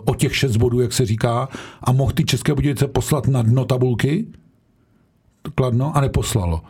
o 0.04 0.14
těch 0.14 0.36
šest 0.36 0.56
bodů, 0.56 0.80
jak 0.80 0.92
se 0.92 1.06
říká, 1.06 1.48
a 1.82 1.92
mohl 1.92 2.12
ty 2.12 2.24
České 2.24 2.54
Budějovice 2.54 2.86
poslat 2.86 3.26
na 3.26 3.42
dno 3.42 3.64
tabulky, 3.64 4.26
Kladno, 5.54 5.96
a 5.96 6.00
neposlalo. 6.00 6.60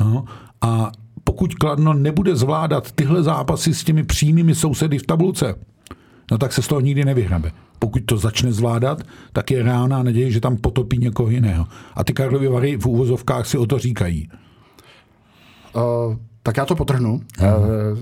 No. 0.00 0.24
A 0.60 0.92
pokud 1.24 1.54
Kladno 1.54 1.94
nebude 1.94 2.36
zvládat 2.36 2.92
tyhle 2.92 3.22
zápasy 3.22 3.74
s 3.74 3.84
těmi 3.84 4.02
přímými 4.02 4.54
sousedy 4.54 4.98
v 4.98 5.06
tabulce, 5.06 5.54
no 6.30 6.38
tak 6.38 6.52
se 6.52 6.62
z 6.62 6.68
toho 6.68 6.80
nikdy 6.80 7.04
nevyhrabe. 7.04 7.52
Pokud 7.78 8.02
to 8.04 8.16
začne 8.16 8.52
zvládat, 8.52 9.02
tak 9.32 9.50
je 9.50 9.62
reálná 9.62 10.02
naděje, 10.02 10.30
že 10.30 10.40
tam 10.40 10.56
potopí 10.56 10.98
někoho 10.98 11.30
jiného. 11.30 11.66
A 11.94 12.04
ty 12.04 12.12
Karlovy 12.12 12.48
Vary 12.48 12.76
v 12.76 12.86
úvozovkách 12.86 13.46
si 13.46 13.58
o 13.58 13.66
to 13.66 13.78
říkají. 13.78 14.28
Uh, 15.74 16.16
tak 16.42 16.56
já 16.56 16.64
to 16.64 16.74
potrhnu. 16.74 17.12
Uh, 17.12 17.48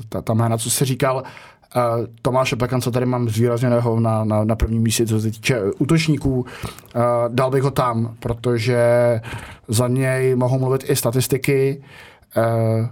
ta, 0.09 0.23
ta 0.23 0.35
jména, 0.35 0.59
co 0.59 0.70
jsi 0.70 0.85
říkal, 0.85 1.23
Uh, 1.76 2.06
Tomáše 2.22 2.56
Pekance 2.56 2.90
tady 2.90 3.06
mám 3.06 3.28
zvýrazněného 3.28 4.00
na, 4.00 4.24
na, 4.24 4.44
na 4.44 4.56
prvním 4.56 4.83
místě, 4.83 5.06
co 5.06 5.20
se 5.20 5.30
týče 5.30 5.62
útočníků. 5.78 6.40
Uh, 6.40 6.46
dal 7.28 7.50
bych 7.50 7.62
ho 7.62 7.70
tam, 7.70 8.14
protože 8.20 8.80
za 9.68 9.88
něj 9.88 10.35
mohou 10.35 10.59
mluvit 10.59 10.90
i 10.90 10.96
statistiky. 10.96 11.83
Uh, 12.37 12.87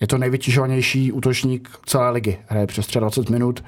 je 0.00 0.06
to 0.06 0.18
nejvytížovanější 0.18 1.12
útočník 1.12 1.70
celé 1.86 2.10
ligy. 2.10 2.38
Hraje 2.46 2.66
přes 2.66 2.86
20 2.86 3.30
minut. 3.30 3.64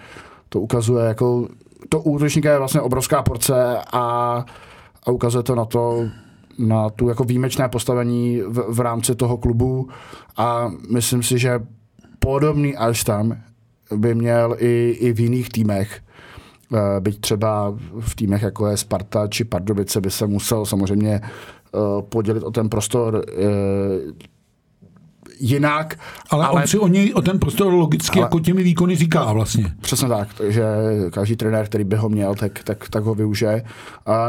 To 0.48 0.60
ukazuje, 0.60 1.06
jako 1.06 1.48
to 1.88 2.00
útočníka 2.00 2.52
je 2.52 2.58
vlastně 2.58 2.80
obrovská 2.80 3.22
porce 3.22 3.78
a, 3.92 4.44
a 5.06 5.10
ukazuje 5.10 5.42
to 5.42 5.54
na 5.54 5.64
to, 5.64 6.08
na 6.58 6.90
tu 6.90 7.08
jako 7.08 7.24
výjimečné 7.24 7.68
postavení 7.68 8.40
v, 8.40 8.64
v 8.68 8.80
rámci 8.80 9.14
toho 9.14 9.36
klubu 9.36 9.88
a 10.36 10.70
myslím 10.92 11.22
si, 11.22 11.38
že 11.38 11.60
podobný 12.18 12.76
až 12.76 13.04
tam 13.04 13.36
by 13.96 14.14
měl 14.14 14.56
i, 14.58 14.96
i 15.00 15.12
v 15.12 15.20
jiných 15.20 15.48
týmech. 15.48 16.00
Eh, 16.74 17.00
byť 17.00 17.20
třeba 17.20 17.74
v 18.00 18.14
týmech 18.14 18.42
jako 18.42 18.66
je 18.66 18.76
Sparta 18.76 19.26
či 19.28 19.44
Pardubice 19.44 20.00
by 20.00 20.10
se 20.10 20.26
musel 20.26 20.66
samozřejmě 20.66 21.20
eh, 21.20 21.78
podělit 22.02 22.42
o 22.42 22.50
ten 22.50 22.68
prostor 22.68 23.24
eh, 23.28 23.42
jinak. 25.40 25.98
Ale, 26.30 26.46
ale 26.46 26.62
on 26.62 26.66
si 26.66 26.78
o 26.78 26.88
něj, 26.88 27.14
o 27.14 27.22
ten 27.22 27.38
prostor 27.38 27.72
logicky 27.72 28.18
ale, 28.18 28.26
jako 28.26 28.40
těmi 28.40 28.62
výkony 28.62 28.96
říká 28.96 29.32
vlastně. 29.32 29.74
Přesně 29.80 30.08
tak, 30.08 30.34
takže 30.34 30.64
každý 31.10 31.36
trenér, 31.36 31.66
který 31.66 31.84
by 31.84 31.96
ho 31.96 32.08
měl, 32.08 32.34
tak, 32.34 32.62
tak, 32.64 32.88
tak 32.88 33.04
ho 33.04 33.14
využije 33.14 33.64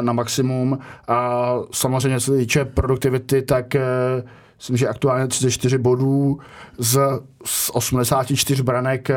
na 0.02 0.13
maximum. 0.13 0.80
A 1.08 1.50
samozřejmě, 1.72 2.20
co 2.20 2.32
se 2.32 2.38
týče 2.38 2.65
produktivity, 2.65 3.41
tak 3.41 3.76
myslím, 4.58 4.78
že 4.78 4.88
aktuálně 4.88 5.28
34 5.28 5.78
bodů 5.78 6.39
z, 6.78 7.00
z 7.46 7.72
84 7.74 8.63
branek 8.63 9.10
eh, 9.10 9.15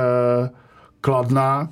Kladna, 1.01 1.69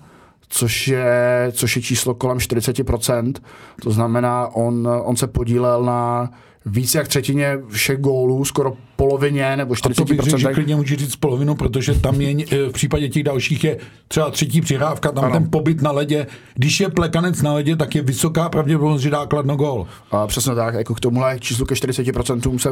což 0.48 0.88
je, 0.88 1.48
což 1.52 1.76
je 1.76 1.82
číslo 1.82 2.14
kolem 2.14 2.38
40%. 2.38 3.34
To 3.82 3.90
znamená, 3.90 4.48
on, 4.48 4.88
on 5.04 5.16
se 5.16 5.26
podílel 5.26 5.84
na 5.84 6.30
víc 6.66 6.94
jak 6.94 7.08
třetině 7.08 7.58
všech 7.68 7.98
gólů, 7.98 8.44
skoro 8.44 8.72
polovině 8.96 9.56
nebo 9.56 9.74
40%. 9.74 9.90
A 9.90 9.94
to 9.94 10.04
bych 10.04 10.20
řekl, 10.20 10.38
že 10.38 10.48
klidně 10.48 10.76
může 10.76 10.96
říct 10.96 11.16
polovinu, 11.16 11.54
protože 11.54 11.94
tam 11.94 12.20
je 12.20 12.46
v 12.68 12.72
případě 12.72 13.08
těch 13.08 13.22
dalších 13.22 13.64
je 13.64 13.76
třeba 14.08 14.30
třetí 14.30 14.60
přihrávka, 14.60 15.12
tam 15.12 15.24
ano. 15.24 15.32
ten 15.32 15.50
pobyt 15.50 15.82
na 15.82 15.90
ledě. 15.90 16.26
Když 16.54 16.80
je 16.80 16.88
plekanec 16.88 17.42
na 17.42 17.52
ledě, 17.52 17.76
tak 17.76 17.94
je 17.94 18.02
vysoká 18.02 18.48
pravděpodobnost, 18.48 19.02
že 19.02 19.10
dá 19.10 19.26
kladno 19.26 19.56
gól. 19.56 19.86
A 20.10 20.26
přesně 20.26 20.54
tak, 20.54 20.74
jako 20.74 20.94
k 20.94 21.00
tomuhle 21.00 21.38
číslu 21.40 21.66
ke 21.66 21.74
40% 21.74 22.58
se, 22.58 22.70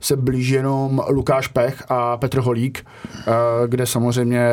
se 0.00 0.16
blíží 0.16 0.54
jenom 0.54 1.02
Lukáš 1.08 1.48
Pech 1.48 1.82
a 1.88 2.16
Petr 2.16 2.38
Holík, 2.38 2.86
eh, 3.18 3.32
kde 3.66 3.86
samozřejmě 3.86 4.48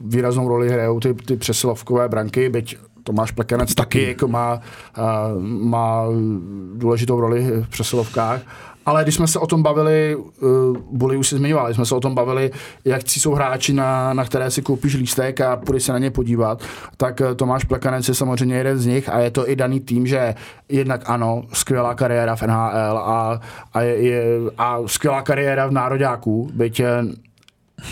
výraznou 0.00 0.48
roli 0.48 0.68
hrajou 0.68 1.00
ty, 1.00 1.14
ty 1.14 1.36
přesilovkové 1.36 2.08
branky, 2.08 2.48
byť 2.48 2.76
Tomáš 3.08 3.30
Plekanec 3.30 3.74
taky 3.74 4.08
jako 4.08 4.28
má, 4.28 4.60
má 5.42 6.04
důležitou 6.74 7.20
roli 7.20 7.40
v 7.62 7.68
přesilovkách. 7.68 8.40
Ale 8.86 9.02
když 9.02 9.14
jsme 9.14 9.26
se 9.26 9.38
o 9.38 9.46
tom 9.46 9.62
bavili, 9.62 10.16
uh, 10.16 10.76
Boli 10.92 11.16
už 11.16 11.28
si 11.28 11.36
zmiňovali, 11.36 11.74
jsme 11.74 11.86
se 11.86 11.94
o 11.94 12.00
tom 12.00 12.14
bavili, 12.14 12.50
jak 12.84 13.02
jsou 13.08 13.34
hráči, 13.34 13.72
na, 13.72 14.12
na 14.12 14.24
které 14.24 14.50
si 14.50 14.62
koupíš 14.62 14.94
lístek 14.94 15.40
a 15.40 15.56
půjdeš 15.56 15.82
se 15.82 15.92
na 15.92 15.98
ně 15.98 16.10
podívat, 16.10 16.62
tak 16.96 17.20
uh, 17.20 17.34
Tomáš 17.34 17.64
Plekanec 17.64 18.08
je 18.08 18.14
samozřejmě 18.14 18.56
jeden 18.56 18.78
z 18.78 18.86
nich 18.86 19.08
a 19.08 19.18
je 19.18 19.30
to 19.30 19.50
i 19.50 19.56
daný 19.56 19.80
tým, 19.80 20.06
že 20.06 20.34
jednak 20.68 21.10
ano, 21.10 21.42
skvělá 21.52 21.94
kariéra 21.94 22.36
v 22.36 22.42
NHL 22.42 22.98
a, 22.98 23.40
a, 23.74 23.80
je, 23.80 24.24
a 24.58 24.78
skvělá 24.86 25.22
kariéra 25.22 25.66
v 25.66 25.72
Nároďáku, 25.72 26.50
byť 26.54 26.82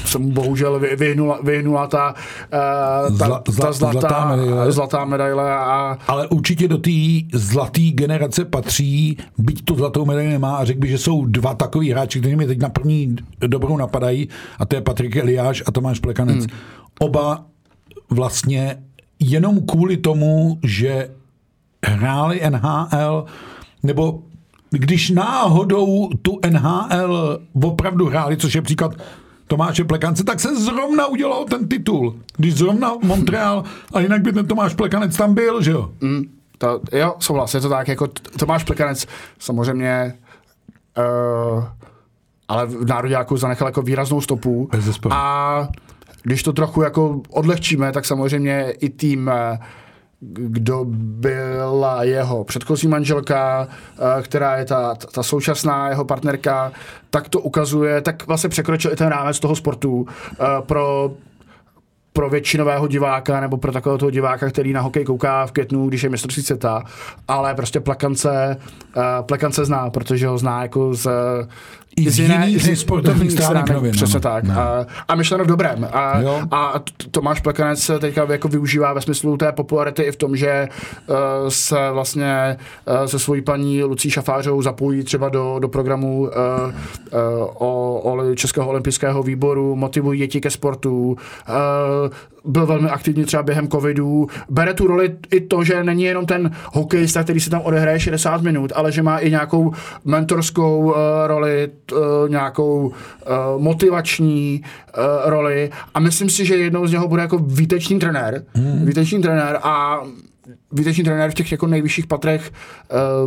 se 0.04 0.18
mu 0.18 0.30
bohužel 0.30 0.80
vyhnula, 0.96 1.38
vyhnula 1.42 1.86
ta, 1.86 2.14
uh, 2.14 3.18
ta, 3.18 3.26
Zla, 3.26 3.38
ta 3.38 3.52
zlatá, 3.52 3.72
zlatá, 3.72 4.36
medaile. 4.36 4.72
zlatá 4.72 5.04
medaile. 5.04 5.54
A... 5.54 5.98
Ale 6.06 6.28
určitě 6.28 6.68
do 6.68 6.78
té 6.78 6.90
zlaté 7.34 7.80
generace 7.80 8.44
patří, 8.44 9.18
byť 9.38 9.64
tu 9.64 9.74
zlatou 9.74 10.04
medaili 10.04 10.32
nemá 10.32 10.56
a 10.56 10.64
řekl 10.64 10.80
by, 10.80 10.88
že 10.88 10.98
jsou 10.98 11.26
dva 11.26 11.54
takový 11.54 11.90
hráči, 11.90 12.20
kteří 12.20 12.36
mi 12.36 12.46
teď 12.46 12.58
na 12.58 12.68
první 12.68 13.16
dobrou 13.46 13.76
napadají 13.76 14.28
a 14.58 14.64
to 14.64 14.76
je 14.76 14.82
Patrik 14.82 15.16
Eliáš 15.16 15.62
a 15.66 15.72
Tomáš 15.72 16.00
Plekanec. 16.00 16.38
Hmm. 16.38 16.58
Oba 17.00 17.44
vlastně 18.10 18.82
jenom 19.18 19.60
kvůli 19.66 19.96
tomu, 19.96 20.58
že 20.62 21.10
hráli 21.86 22.40
NHL 22.50 23.24
nebo 23.82 24.22
když 24.70 25.10
náhodou 25.10 26.08
tu 26.22 26.40
NHL 26.50 27.38
opravdu 27.62 28.06
hráli, 28.06 28.36
což 28.36 28.54
je 28.54 28.62
příklad 28.62 28.94
Tomáše 29.46 29.84
Plekance, 29.84 30.24
tak 30.24 30.40
se 30.40 30.56
zrovna 30.56 31.06
udělal 31.06 31.44
ten 31.44 31.68
titul. 31.68 32.16
Když 32.36 32.54
zrovna 32.54 32.92
Montreal, 33.02 33.64
a 33.92 34.00
jinak 34.00 34.22
by 34.22 34.32
ten 34.32 34.46
Tomáš 34.46 34.74
Plekanec 34.74 35.16
tam 35.16 35.34
byl, 35.34 35.62
že 35.62 35.70
jo? 35.70 35.90
Mm, 36.00 36.22
to, 36.58 36.80
jo, 36.92 37.14
souhlas, 37.18 37.54
je 37.54 37.60
to 37.60 37.68
tak, 37.68 37.88
jako 37.88 38.06
Tomáš 38.38 38.64
Plekanec 38.64 39.06
samozřejmě 39.38 40.14
uh, 40.98 41.64
ale 42.48 42.66
v 42.66 42.86
Národňáku 42.86 43.36
zanechal 43.36 43.68
jako 43.68 43.82
výraznou 43.82 44.20
stopu. 44.20 44.68
A 45.10 45.68
když 46.22 46.42
to 46.42 46.52
trochu 46.52 46.82
jako 46.82 47.20
odlehčíme, 47.30 47.92
tak 47.92 48.04
samozřejmě 48.04 48.70
i 48.70 48.88
tým 48.88 49.26
uh, 49.26 49.58
kdo 50.20 50.84
byla 50.88 52.02
jeho 52.04 52.44
předchozí 52.44 52.88
manželka, 52.88 53.68
eh, 54.18 54.22
která 54.22 54.56
je 54.56 54.64
ta, 54.64 54.94
ta 54.94 55.22
současná 55.22 55.88
jeho 55.88 56.04
partnerka, 56.04 56.72
tak 57.10 57.28
to 57.28 57.40
ukazuje, 57.40 58.00
tak 58.00 58.26
vlastně 58.26 58.50
překročil 58.50 58.92
i 58.92 58.96
ten 58.96 59.08
rámec 59.08 59.40
toho 59.40 59.56
sportu 59.56 60.06
eh, 60.32 60.44
pro 60.60 61.10
pro 62.16 62.30
většinového 62.30 62.88
diváka 62.88 63.40
nebo 63.40 63.56
pro 63.56 63.72
takového 63.72 63.98
toho 63.98 64.10
diváka, 64.10 64.48
který 64.48 64.72
na 64.72 64.80
hokej 64.80 65.04
kouká 65.04 65.46
v 65.46 65.52
květnu, 65.52 65.88
když 65.88 66.02
je 66.02 66.08
mistrovství 66.08 66.42
světa, 66.42 66.82
ale 67.28 67.54
prostě 67.54 67.80
plakance, 67.80 68.56
uh, 68.96 69.02
plakance 69.26 69.64
zná, 69.64 69.90
protože 69.90 70.26
ho 70.26 70.38
zná 70.38 70.62
jako 70.62 70.94
z, 70.94 71.08
i 71.96 72.10
z 72.10 72.18
jiných 72.18 72.78
sportovních 72.78 73.32
stránek 73.32 73.70
novin. 73.70 73.92
Přesně 73.92 74.20
tak. 74.20 74.44
No. 74.44 74.58
A, 74.58 74.86
a 75.08 75.14
myšleno 75.14 75.44
v 75.44 75.46
dobrém. 75.46 75.88
A, 75.92 76.20
a 76.50 76.80
Tomáš 77.10 77.40
Plekanec 77.40 77.90
teďka 78.00 78.26
jako 78.32 78.48
využívá 78.48 78.92
ve 78.92 79.00
smyslu 79.00 79.36
té 79.36 79.52
popularity 79.52 80.02
i 80.02 80.12
v 80.12 80.16
tom, 80.16 80.36
že 80.36 80.68
uh, 81.06 81.16
se 81.48 81.90
vlastně 81.92 82.56
uh, 83.00 83.06
se 83.06 83.18
svojí 83.18 83.42
paní 83.42 83.84
Lucí 83.84 84.10
Šafářou 84.10 84.62
zapojí 84.62 85.04
třeba 85.04 85.28
do, 85.28 85.58
do 85.58 85.68
programu 85.68 86.18
uh, 86.20 86.28
uh, 86.28 87.18
o, 87.54 88.00
o 88.00 88.34
Českého 88.34 88.68
olympijského 88.68 89.22
výboru, 89.22 89.76
motivují 89.76 90.18
děti 90.18 90.40
ke 90.40 90.50
sportu, 90.50 91.16
uh, 91.48 92.10
byl 92.46 92.66
velmi 92.66 92.88
aktivní 92.88 93.24
třeba 93.24 93.42
během 93.42 93.68
covidu. 93.68 94.26
Bere 94.50 94.74
tu 94.74 94.86
roli 94.86 95.16
i 95.30 95.40
to, 95.40 95.64
že 95.64 95.84
není 95.84 96.02
jenom 96.02 96.26
ten 96.26 96.50
hokejista, 96.72 97.22
který 97.22 97.40
si 97.40 97.50
tam 97.50 97.60
odehraje 97.60 98.00
60 98.00 98.42
minut, 98.42 98.72
ale 98.74 98.92
že 98.92 99.02
má 99.02 99.18
i 99.18 99.30
nějakou 99.30 99.72
mentorskou 100.04 100.78
uh, 100.78 100.94
roli, 101.26 101.70
uh, 101.92 101.98
nějakou 102.28 102.86
uh, 102.86 102.92
motivační 103.62 104.62
uh, 104.62 105.30
roli 105.30 105.70
a 105.94 106.00
myslím 106.00 106.30
si, 106.30 106.46
že 106.46 106.56
jednou 106.56 106.86
z 106.86 106.92
něho 106.92 107.08
bude 107.08 107.22
jako 107.22 107.38
výtečný 107.38 107.98
trenér. 107.98 108.42
Hmm. 108.54 108.86
Výtečný 108.86 109.22
trenér 109.22 109.58
a 109.62 110.00
výtečný 110.72 111.04
trenér 111.04 111.30
v 111.30 111.34
těch 111.34 111.52
jako 111.52 111.66
nejvyšších 111.66 112.06
patrech 112.06 112.52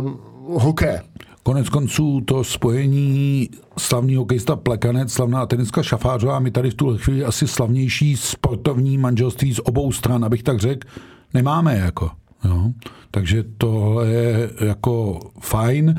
uh, 0.02 0.60
hokeje. 0.62 1.02
Konec 1.50 1.68
konců 1.68 2.20
to 2.20 2.44
spojení 2.44 3.48
slavný 3.78 4.16
hokejista 4.16 4.56
Plekanec, 4.56 5.12
slavná 5.12 5.46
tenistka 5.46 5.82
Šafářová, 5.82 6.38
my 6.38 6.50
tady 6.50 6.70
v 6.70 6.74
tuhle 6.74 6.98
chvíli 6.98 7.24
asi 7.24 7.48
slavnější 7.48 8.16
sportovní 8.16 8.98
manželství 8.98 9.54
z 9.54 9.60
obou 9.64 9.92
stran, 9.92 10.24
abych 10.24 10.42
tak 10.42 10.58
řekl, 10.58 10.88
nemáme 11.34 11.76
jako. 11.76 12.10
Jo. 12.44 12.72
Takže 13.10 13.44
to 13.58 14.00
je 14.04 14.50
jako 14.60 15.20
fajn. 15.40 15.94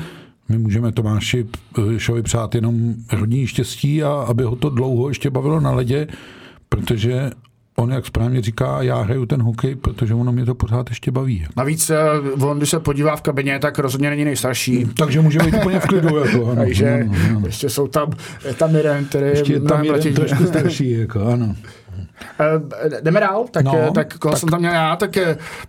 My 0.48 0.58
můžeme 0.58 0.92
Tomáši 0.92 1.46
Šovi 1.96 2.22
přát 2.22 2.54
jenom 2.54 2.94
rodní 3.12 3.46
štěstí 3.46 4.02
a 4.02 4.12
aby 4.12 4.44
ho 4.44 4.56
to 4.56 4.70
dlouho 4.70 5.08
ještě 5.08 5.30
bavilo 5.30 5.60
na 5.60 5.70
ledě, 5.70 6.06
protože 6.68 7.30
on, 7.76 7.92
jak 7.92 8.06
správně 8.06 8.42
říká, 8.42 8.82
já 8.82 9.02
hraju 9.02 9.26
ten 9.26 9.42
hokej, 9.42 9.74
protože 9.74 10.14
ono 10.14 10.32
mě 10.32 10.44
to 10.44 10.54
pořád 10.54 10.88
ještě 10.88 11.10
baví. 11.10 11.46
Navíc 11.56 11.90
eh, 11.90 11.98
on, 12.40 12.58
když 12.58 12.70
se 12.70 12.80
podívá 12.80 13.16
v 13.16 13.22
kabině, 13.22 13.58
tak 13.58 13.78
rozhodně 13.78 14.10
není 14.10 14.24
nejstarší. 14.24 14.86
Takže 14.98 15.20
může 15.20 15.38
být 15.38 15.54
úplně 15.54 15.80
v 15.80 15.86
klidu. 15.86 16.16
Jako, 16.22 16.46
ano, 16.46 16.56
Takže 16.56 16.94
ano, 16.94 17.12
ano. 17.30 17.46
ještě 17.46 17.68
jsou 17.68 17.88
tam, 17.88 18.12
je 18.48 18.54
tam 18.54 18.76
jeden, 18.76 19.04
který 19.04 19.26
ještě 19.26 19.52
je 19.52 19.60
tam 19.60 19.84
jeden 19.84 20.14
trošku 20.14 20.44
starší. 20.46 20.90
Jako, 20.90 21.26
ano. 21.26 21.54
Uh, 22.40 23.00
jdeme 23.00 23.20
dál, 23.20 23.44
tak, 23.50 23.64
no, 23.64 23.90
tak 23.94 24.18
koho 24.18 24.32
tak. 24.32 24.40
jsem 24.40 24.48
tam 24.48 24.60
měl 24.60 24.72
já, 24.72 24.96
tak 24.96 25.10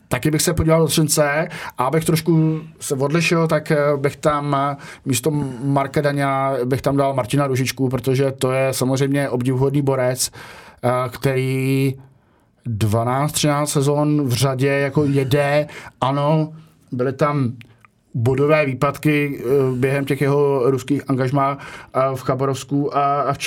taky 0.08 0.32
bych 0.32 0.42
se 0.42 0.54
podíval 0.54 0.82
do 0.82 0.88
Třince 0.88 1.48
a 1.78 1.86
abych 1.86 2.06
trošku 2.06 2.62
se 2.80 2.96
odlišil, 2.96 3.48
tak 3.48 3.72
bych 3.98 4.16
tam 4.16 4.58
místo 5.06 5.32
Marka 5.64 6.02
Daňa 6.02 6.54
bych 6.66 6.82
tam 6.82 6.98
dal 6.98 7.14
Martina 7.14 7.48
Ružičku, 7.48 7.90
protože 7.90 8.32
to 8.32 8.52
je 8.52 8.74
samozřejmě 8.74 9.30
obdivuhodný 9.30 9.82
borec, 9.82 10.32
který 11.10 11.96
12-13 12.66 13.66
sezon 13.66 14.28
v 14.28 14.34
řadě 14.34 14.68
jako 14.68 15.06
jede, 15.06 15.68
ano, 16.02 16.54
byly 16.92 17.14
tam 17.14 17.54
bodové 18.14 18.66
výpadky 18.66 19.40
eh, 19.40 19.48
během 19.76 20.06
těch 20.06 20.22
jeho 20.22 20.72
ruských 20.72 21.10
angažmá 21.10 21.58
v 22.16 22.22
Chabarovsku 22.22 22.98
a 22.98 23.34
v 23.34 23.38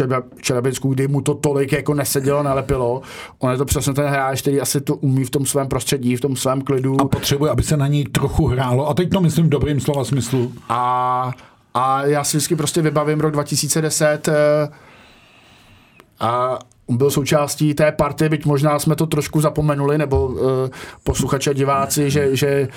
Čelebicku, 0.41 0.95
kdy 0.95 1.09
mu 1.09 1.21
to 1.21 1.35
tolik 1.35 1.73
jako 1.73 1.95
nesedělo, 1.95 2.43
nalepilo. 2.43 3.03
On 3.39 3.51
je 3.51 3.57
to 3.57 3.65
přesně 3.65 3.93
ten 3.93 4.07
hráč, 4.07 4.41
který 4.41 4.61
asi 4.61 4.81
to 4.81 4.97
umí 4.97 5.25
v 5.25 5.31
tom 5.31 5.47
svém 5.47 5.69
prostředí, 5.69 6.17
v 6.17 6.21
tom 6.21 6.37
svém 6.37 6.63
klidu. 6.63 7.01
A 7.01 7.05
potřebuje, 7.05 7.51
aby 7.51 7.63
se 7.63 7.77
na 7.77 7.87
něj 7.87 8.05
trochu 8.05 8.47
hrálo. 8.47 8.89
A 8.89 8.95
teď 8.95 9.11
to 9.11 9.21
myslím 9.21 9.47
v 9.47 9.49
dobrým 9.49 9.81
slova 9.81 10.05
smyslu. 10.05 10.53
A, 10.69 11.31
a 11.75 12.05
já 12.05 12.25
si 12.25 12.37
vždycky 12.37 12.57
prostě 12.57 12.83
vybavím 12.83 13.21
rok 13.21 13.33
2010 13.33 14.29
eh, 14.29 14.33
a 16.21 16.59
byl 16.88 17.11
součástí 17.11 17.75
té 17.75 17.92
party, 17.92 18.29
byť 18.29 18.46
možná 18.46 18.79
jsme 18.79 18.96
to 18.96 19.07
trošku 19.07 19.40
zapomenuli, 19.40 19.99
nebo 19.99 20.27
uh, 20.27 20.38
posluchači 21.05 21.51
a 21.51 21.53
diváci, 21.53 22.11
že, 22.11 22.37
že 22.37 22.68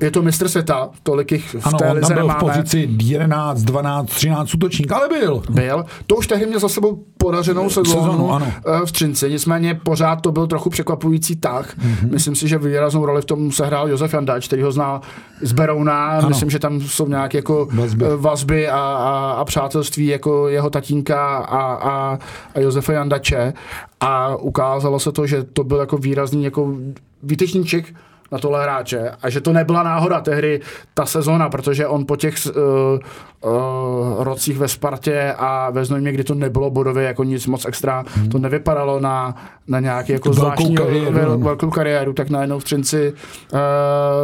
je 0.00 0.10
to 0.10 0.22
mistr 0.22 0.48
světa, 0.48 0.88
tolik 1.02 1.32
jich 1.32 1.56
v 1.60 1.66
ano, 1.66 1.78
té 1.78 1.92
lize 1.92 2.14
byl 2.14 2.22
nemáme. 2.22 2.38
v 2.38 2.42
pozici 2.42 2.88
11, 3.02 3.62
12, 3.62 4.06
13 4.06 4.54
útočník, 4.54 4.92
ale 4.92 5.08
byl. 5.08 5.42
Byl. 5.50 5.84
To 6.06 6.16
už 6.16 6.26
tehdy 6.26 6.46
měl 6.46 6.60
za 6.60 6.68
sebou 6.68 7.04
podařenou 7.18 7.70
sezónu, 7.70 8.00
sezónu 8.00 8.32
ano. 8.32 8.52
Uh, 8.68 8.86
v 8.86 8.92
Třinci, 8.92 9.30
nicméně 9.30 9.74
pořád 9.74 10.16
to 10.16 10.32
byl 10.32 10.46
trochu 10.46 10.70
překvapující 10.70 11.36
tak. 11.36 11.78
Mm-hmm. 11.78 12.12
Myslím 12.12 12.34
si, 12.34 12.48
že 12.48 12.58
výraznou 12.58 13.06
roli 13.06 13.22
v 13.22 13.24
tom 13.24 13.52
sehrál 13.52 13.88
Josef 13.88 14.14
Jandač, 14.14 14.46
který 14.46 14.62
ho 14.62 14.72
zná 14.72 15.00
z 15.42 15.52
Berouna, 15.52 16.06
ano. 16.06 16.28
myslím, 16.28 16.50
že 16.50 16.58
tam 16.58 16.80
jsou 16.80 17.08
nějaké 17.08 17.38
jako 17.38 17.68
vazby, 17.72 18.04
eh, 18.04 18.16
vazby 18.16 18.68
a, 18.68 18.78
a, 18.78 19.36
a 19.38 19.44
přátelství 19.44 20.06
jako 20.06 20.48
jeho 20.48 20.70
tatínka 20.70 21.36
a, 21.36 21.60
a, 21.74 22.18
a 22.54 22.60
Josefa 22.60 22.92
Jandače 22.92 23.52
a 24.00 24.36
ukázalo 24.36 25.00
se 25.00 25.12
to, 25.12 25.26
že 25.26 25.42
to 25.42 25.64
byl 25.64 25.78
jako 25.78 25.98
výrazný 25.98 26.44
jako 26.44 26.74
výtečníček 27.22 27.94
na 28.32 28.38
tohle 28.38 28.62
hráče 28.62 29.10
a 29.22 29.30
že 29.30 29.40
to 29.40 29.52
nebyla 29.52 29.82
náhoda 29.82 30.20
tehdy 30.20 30.60
ta 30.94 31.06
sezona, 31.06 31.48
protože 31.48 31.86
on 31.86 32.06
po 32.06 32.16
těch 32.16 32.34
uh, 32.46 32.52
uh, 32.52 34.24
rocích 34.24 34.58
ve 34.58 34.68
Spartě 34.68 35.34
a 35.38 35.70
ve 35.70 35.84
Znojmě, 35.84 36.12
kdy 36.12 36.24
to 36.24 36.34
nebylo 36.34 36.70
bodově 36.70 37.04
jako 37.04 37.24
nic 37.24 37.46
moc 37.46 37.66
extra, 37.66 38.04
hmm. 38.14 38.28
to 38.28 38.38
nevypadalo 38.38 39.00
na, 39.00 39.36
na 39.68 39.80
nějaký 39.80 40.12
jako 40.12 40.32
zvláštní 40.32 40.74
kariéru, 40.74 41.12
vel, 41.12 41.38
velkou 41.38 41.70
kariéru, 41.70 42.12
tak 42.12 42.30
najednou 42.30 42.58
v 42.58 42.64
Třinci 42.64 43.12
uh, 43.12 43.58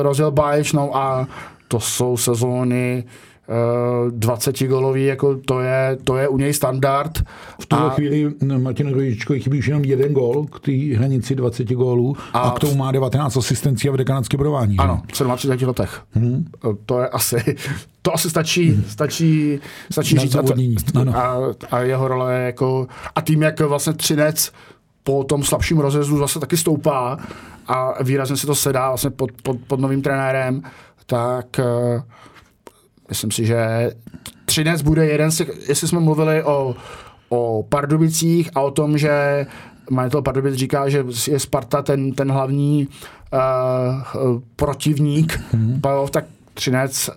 rozjel 0.03 0.31
báječnou 0.31 0.97
a 0.97 1.27
to 1.69 1.81
jsou 1.81 2.17
sezóny 2.17 3.05
20 4.11 4.63
golový, 4.67 5.05
jako 5.05 5.37
to 5.37 5.61
je, 5.61 5.99
to 6.05 6.17
je 6.17 6.29
u 6.29 6.39
něj 6.39 6.53
standard. 6.53 7.23
V 7.61 7.67
tuhle 7.67 7.87
a... 7.87 7.91
chvíli 7.91 8.35
Martin 8.59 8.93
Rojičkovi 8.93 9.41
chybí 9.41 9.59
už 9.59 9.67
jenom 9.67 9.85
jeden 9.85 10.13
gol 10.13 10.47
k 10.47 10.61
té 10.61 10.73
hranici 10.97 11.35
20 11.35 11.73
gólů 11.73 12.17
a, 12.33 12.39
a 12.39 12.51
k 12.51 12.59
tomu 12.59 12.75
má 12.75 12.93
19 12.93 13.37
asistencí 13.37 13.89
a 13.89 13.93
vede 13.93 14.05
kanadské 14.05 14.37
bodování. 14.37 14.77
Ano, 14.79 15.03
v 15.07 15.37
37 15.37 15.69
letech. 15.69 16.03
Hmm. 16.13 16.45
To 16.87 17.01
je 17.01 17.09
asi, 17.09 17.57
to 18.03 18.15
asi 18.15 18.31
stačí, 18.31 18.71
hmm. 18.71 18.85
stačí, 18.89 19.61
stačí 19.91 20.19
říct. 20.19 20.37
A, 20.37 20.43
to, 20.43 21.17
a, 21.17 21.39
a, 21.71 21.81
jeho 21.81 22.09
role 22.09 22.35
je 22.35 22.47
jako, 22.47 22.87
a 23.15 23.21
tím, 23.21 23.43
jak 23.43 23.61
vlastně 23.61 23.93
Třinec 23.93 24.53
po 25.05 25.25
tom 25.25 25.43
slabším 25.43 25.79
rozezdu 25.79 26.19
zase 26.19 26.41
taky 26.41 26.57
stoupá 26.57 27.19
a 27.67 28.03
výrazně 28.03 28.37
se 28.37 28.47
to 28.47 28.55
sedá 28.55 28.89
vlastně 28.89 29.11
pod, 29.11 29.31
pod, 29.43 29.57
pod 29.67 29.81
novým 29.81 30.03
trenérem, 30.03 30.63
tak 31.07 31.47
uh, 31.59 32.03
Myslím 33.13 33.31
si, 33.31 33.47
že 33.47 33.91
Třinec 34.45 34.83
bude 34.83 35.07
jeden 35.07 35.31
z 35.31 35.37
těch, 35.37 35.69
jestli 35.69 35.89
jsme 35.89 36.01
mluvili 36.01 36.43
o, 36.43 36.75
o 37.29 37.63
Pardubicích 37.69 38.51
a 38.55 38.61
o 38.61 38.71
tom, 38.71 38.99
že 38.99 39.47
majitel 39.91 40.23
Pardubic 40.23 40.55
říká, 40.55 40.89
že 40.89 41.05
je 41.31 41.39
Sparta 41.39 41.83
ten, 41.83 42.13
ten 42.13 42.33
hlavní 42.33 42.89
uh, 43.33 44.41
protivník, 44.57 45.41
mm-hmm. 45.55 46.09
tak 46.09 46.25
Třinec 46.55 47.11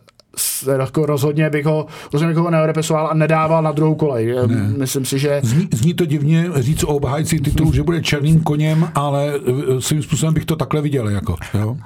jako 0.77 1.05
rozhodně 1.05 1.49
bych 1.49 1.65
ho, 1.65 1.85
rozhodně 2.13 2.35
bych 2.35 2.43
ho 2.43 2.49
neodepisoval 2.49 3.07
a 3.07 3.13
nedával 3.13 3.63
na 3.63 3.71
druhou 3.71 3.95
kolej. 3.95 4.35
Ne. 4.47 4.73
Myslím 4.77 5.05
si, 5.05 5.19
že... 5.19 5.39
Zní, 5.43 5.67
zní 5.73 5.93
to 5.93 6.05
divně 6.05 6.49
říct 6.55 6.83
o 6.83 6.87
obhájci 6.87 7.39
titulu, 7.39 7.73
že 7.73 7.83
bude 7.83 8.01
černým 8.01 8.43
koněm, 8.43 8.91
ale 8.95 9.33
eh, 9.35 9.81
svým 9.81 10.03
způsobem 10.03 10.33
bych 10.33 10.45
to 10.45 10.55
takhle 10.55 10.81
viděl. 10.81 11.09
Jako, 11.09 11.35
jo? 11.53 11.77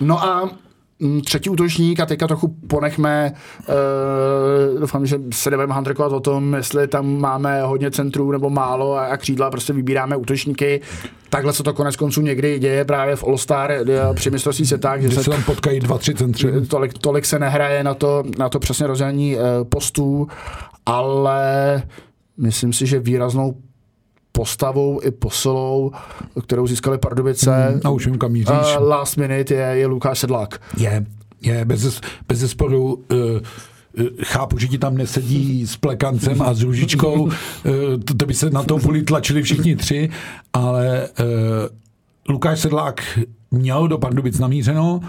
No 0.00 0.24
a 0.24 0.50
třetí 1.24 1.50
útočník 1.50 2.00
a 2.00 2.06
teďka 2.06 2.26
trochu 2.26 2.48
ponechme, 2.48 3.32
uh, 3.68 4.80
doufám, 4.80 5.06
že 5.06 5.18
se 5.32 5.50
nebudeme 5.50 5.74
handrkovat 5.74 6.12
o 6.12 6.20
tom, 6.20 6.54
jestli 6.54 6.88
tam 6.88 7.20
máme 7.20 7.62
hodně 7.62 7.90
centrů 7.90 8.32
nebo 8.32 8.50
málo 8.50 8.94
a, 8.94 9.06
a 9.06 9.16
křídla, 9.16 9.50
prostě 9.50 9.72
vybíráme 9.72 10.16
útočníky. 10.16 10.80
Takhle 11.30 11.52
se 11.52 11.62
to 11.62 11.72
konec 11.72 11.96
konců 11.96 12.20
někdy 12.20 12.58
děje 12.58 12.84
právě 12.84 13.16
v 13.16 13.24
All-Star 13.24 13.70
eh, 13.70 14.14
při 14.14 14.30
mistrovství 14.30 14.66
světa, 14.66 14.98
že 14.98 15.10
se 15.10 15.30
tam 15.30 15.42
potkají 15.42 15.80
dva, 15.80 15.98
tři 15.98 16.14
centry. 16.14 16.66
Tolik, 16.66 16.98
tolik 16.98 17.24
se 17.24 17.38
nehraje 17.38 17.84
na 17.84 17.94
to, 17.94 18.22
na 18.38 18.48
to 18.48 18.58
přesně 18.58 18.86
rozdělení 18.86 19.36
uh, 19.36 19.40
postů, 19.68 20.28
ale 20.86 21.82
myslím 22.38 22.72
si, 22.72 22.86
že 22.86 23.00
výraznou 23.00 23.54
postavou 24.32 25.00
i 25.02 25.10
posilou, 25.10 25.92
kterou 26.42 26.66
získali 26.66 26.98
Pardubice. 26.98 27.68
Hmm, 27.68 27.80
a 27.84 27.90
už 27.90 28.06
vím, 28.06 28.18
kam. 28.18 28.34
Uh, 28.34 28.88
last 28.88 29.16
minute 29.16 29.54
je, 29.54 29.76
je 29.78 29.86
Lukáš 29.86 30.18
Sedlák. 30.18 30.60
Je, 30.76 31.06
je, 31.42 31.64
bez, 31.64 32.00
bez 32.28 32.38
zesporu 32.38 32.94
uh, 32.94 33.00
chápu, 34.22 34.58
že 34.58 34.68
ti 34.68 34.78
tam 34.78 34.96
nesedí 34.96 35.66
s 35.66 35.76
plekancem 35.76 36.42
a 36.42 36.54
s 36.54 36.62
růžičkou, 36.62 37.30
to, 38.04 38.14
to 38.14 38.26
by 38.26 38.34
se 38.34 38.50
na 38.50 38.62
to 38.62 38.78
půli 38.78 39.02
tlačili 39.02 39.42
všichni 39.42 39.76
tři, 39.76 40.10
ale 40.52 41.08
uh, 41.20 41.26
Lukáš 42.28 42.60
Sedlák 42.60 43.18
měl 43.50 43.88
do 43.88 43.98
Pardubic 43.98 44.38
namířeno, 44.38 45.00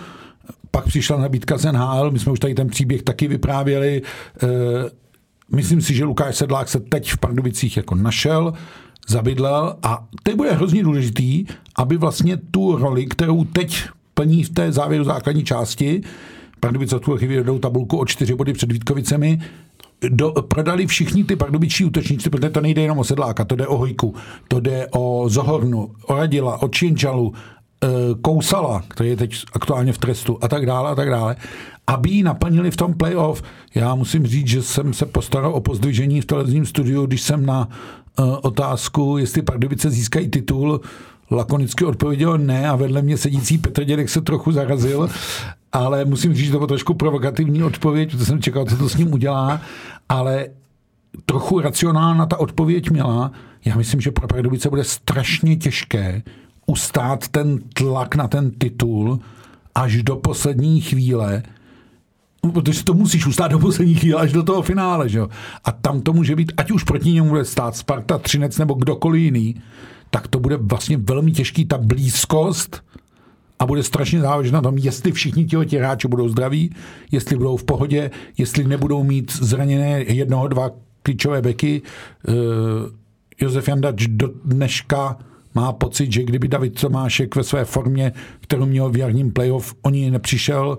pak 0.71 0.86
přišla 0.86 1.17
nabídka 1.17 1.57
z 1.57 1.71
NHL, 1.71 2.11
my 2.11 2.19
jsme 2.19 2.32
už 2.32 2.39
tady 2.39 2.53
ten 2.53 2.67
příběh 2.67 3.03
taky 3.03 3.28
vyprávěli. 3.28 4.01
Uh, 4.43 4.49
myslím 5.55 5.82
si, 5.82 5.93
že 5.93 6.05
Lukáš 6.05 6.36
Sedlák 6.36 6.69
se 6.69 6.80
teď 6.80 7.11
v 7.11 7.17
Pardubicích 7.17 7.78
jako 7.78 7.95
našel, 7.95 8.53
zabydlel 9.08 9.76
a 9.84 10.06
teď 10.24 10.36
bude 10.36 10.51
hrozně 10.51 10.84
důležitý, 10.84 11.45
aby 11.76 11.97
vlastně 11.97 12.38
tu 12.38 12.78
roli, 12.78 13.06
kterou 13.06 13.43
teď 13.43 13.84
plní 14.14 14.43
v 14.43 14.49
té 14.49 14.72
závěru 14.72 15.04
základní 15.04 15.43
části, 15.43 16.01
Pardubice 16.60 16.99
tuhle 16.99 17.20
chvíli 17.20 17.38
vedou 17.38 17.60
tabulku 17.60 17.97
o 17.97 18.06
čtyři 18.06 18.36
body 18.36 18.54
před 18.54 18.72
Vítkovicemi, 18.72 19.39
do, 20.10 20.32
prodali 20.32 20.88
všichni 20.88 21.24
ty 21.24 21.36
pardubičtí 21.36 21.86
útočníci, 21.86 22.30
protože 22.30 22.49
to 22.49 22.62
nejde 22.62 22.82
jenom 22.82 22.99
o 22.99 23.04
Sedláka, 23.04 23.45
to 23.45 23.56
jde 23.56 23.68
o 23.68 23.78
Hojku, 23.78 24.16
to 24.47 24.60
jde 24.60 24.88
o 24.91 25.30
Zohornu, 25.30 25.91
o 26.06 26.16
Radila, 26.16 26.62
o 26.62 26.68
Činčalu, 26.68 27.34
e, 27.84 27.88
Kousala, 28.22 28.84
který 28.88 29.10
je 29.10 29.18
teď 29.18 29.43
aktuálně 29.54 29.93
v 29.93 29.97
trestu 29.97 30.38
a 30.41 30.47
tak 30.47 30.66
dále 30.66 30.91
a 30.91 30.95
tak 30.95 31.10
dále, 31.10 31.36
aby 31.88 32.10
ji 32.10 32.24
naplnili 32.24 32.72
v 32.72 32.78
tom 32.78 32.93
playoff. 32.93 33.43
Já 33.76 33.95
musím 33.95 34.28
říct, 34.28 34.47
že 34.47 34.62
jsem 34.62 34.93
se 34.93 35.06
postaral 35.06 35.54
o 35.54 35.62
pozdvižení 35.62 36.22
v 36.22 36.26
televizním 36.26 36.66
studiu, 36.66 37.06
když 37.06 37.22
jsem 37.22 37.45
na 37.45 37.70
otázku, 38.41 39.18
jestli 39.18 39.41
Pardubice 39.41 39.89
získají 39.89 40.28
titul, 40.28 40.82
lakonicky 41.32 41.86
odpověděl 41.86 42.38
ne 42.38 42.70
a 42.70 42.76
vedle 42.76 43.01
mě 43.01 43.18
sedící 43.18 43.57
Petr 43.57 43.84
Dědek 43.84 44.09
se 44.09 44.22
trochu 44.22 44.51
zarazil, 44.51 45.09
ale 45.72 46.05
musím 46.05 46.34
říct, 46.34 46.45
že 46.45 46.51
to 46.51 46.57
bylo 46.57 46.68
trošku 46.68 46.93
provokativní 46.93 47.64
odpověď, 47.64 48.11
protože 48.11 48.26
jsem 48.26 48.41
čekal, 48.41 48.66
co 48.66 48.78
to 48.78 48.89
s 48.89 48.97
ním 48.97 49.14
udělá, 49.14 49.61
ale 50.09 50.47
trochu 51.26 51.59
racionálna 51.59 52.26
ta 52.26 52.39
odpověď 52.39 52.89
měla. 52.89 53.32
Já 53.66 53.76
myslím, 53.76 54.01
že 54.01 54.11
pro 54.11 54.28
Pardubice 54.28 54.70
bude 54.70 54.84
strašně 54.84 55.55
těžké 55.55 56.24
ustát 56.66 57.28
ten 57.28 57.59
tlak 57.74 58.16
na 58.16 58.28
ten 58.28 58.51
titul 58.51 59.20
až 59.76 60.03
do 60.03 60.16
poslední 60.16 60.82
chvíle, 60.82 61.43
protože 62.51 62.83
to 62.83 62.93
musíš 62.93 63.25
ustát 63.25 63.51
do 63.51 63.59
poslední 63.59 63.95
chvíle 63.95 64.21
až 64.21 64.31
do 64.31 64.43
toho 64.43 64.61
finále, 64.61 65.09
že 65.09 65.19
jo? 65.19 65.29
A 65.63 65.71
tam 65.71 66.01
to 66.01 66.13
může 66.13 66.35
být, 66.35 66.51
ať 66.57 66.71
už 66.71 66.83
proti 66.83 67.11
němu 67.11 67.29
bude 67.29 67.45
stát 67.45 67.75
Sparta, 67.75 68.17
Třinec 68.17 68.57
nebo 68.57 68.73
kdokoliv 68.73 69.21
jiný, 69.21 69.55
tak 70.09 70.27
to 70.27 70.39
bude 70.39 70.57
vlastně 70.57 70.97
velmi 70.97 71.31
těžký, 71.31 71.65
ta 71.65 71.77
blízkost 71.77 72.83
a 73.59 73.65
bude 73.65 73.83
strašně 73.83 74.21
záležet 74.21 74.51
na 74.51 74.61
tom, 74.61 74.77
jestli 74.77 75.11
všichni 75.11 75.45
ti 75.45 75.77
hráči 75.77 76.07
budou 76.07 76.29
zdraví, 76.29 76.75
jestli 77.11 77.37
budou 77.37 77.57
v 77.57 77.63
pohodě, 77.63 78.11
jestli 78.37 78.63
nebudou 78.63 79.03
mít 79.03 79.31
zraněné 79.31 80.03
jednoho, 80.03 80.47
dva 80.47 80.71
klíčové 81.03 81.41
beky. 81.41 81.81
Uh, 82.27 82.33
Josef 83.41 83.67
Jandač 83.67 84.07
do 84.07 84.29
dneška 84.45 85.17
má 85.55 85.73
pocit, 85.73 86.11
že 86.11 86.23
kdyby 86.23 86.47
David 86.47 86.81
Tomášek 86.81 87.35
ve 87.35 87.43
své 87.43 87.65
formě, 87.65 88.11
kterou 88.39 88.65
měl 88.65 88.89
v 88.89 88.97
jarním 88.97 89.31
playoff, 89.31 89.75
o 89.81 89.89
ní 89.89 90.11
nepřišel 90.11 90.77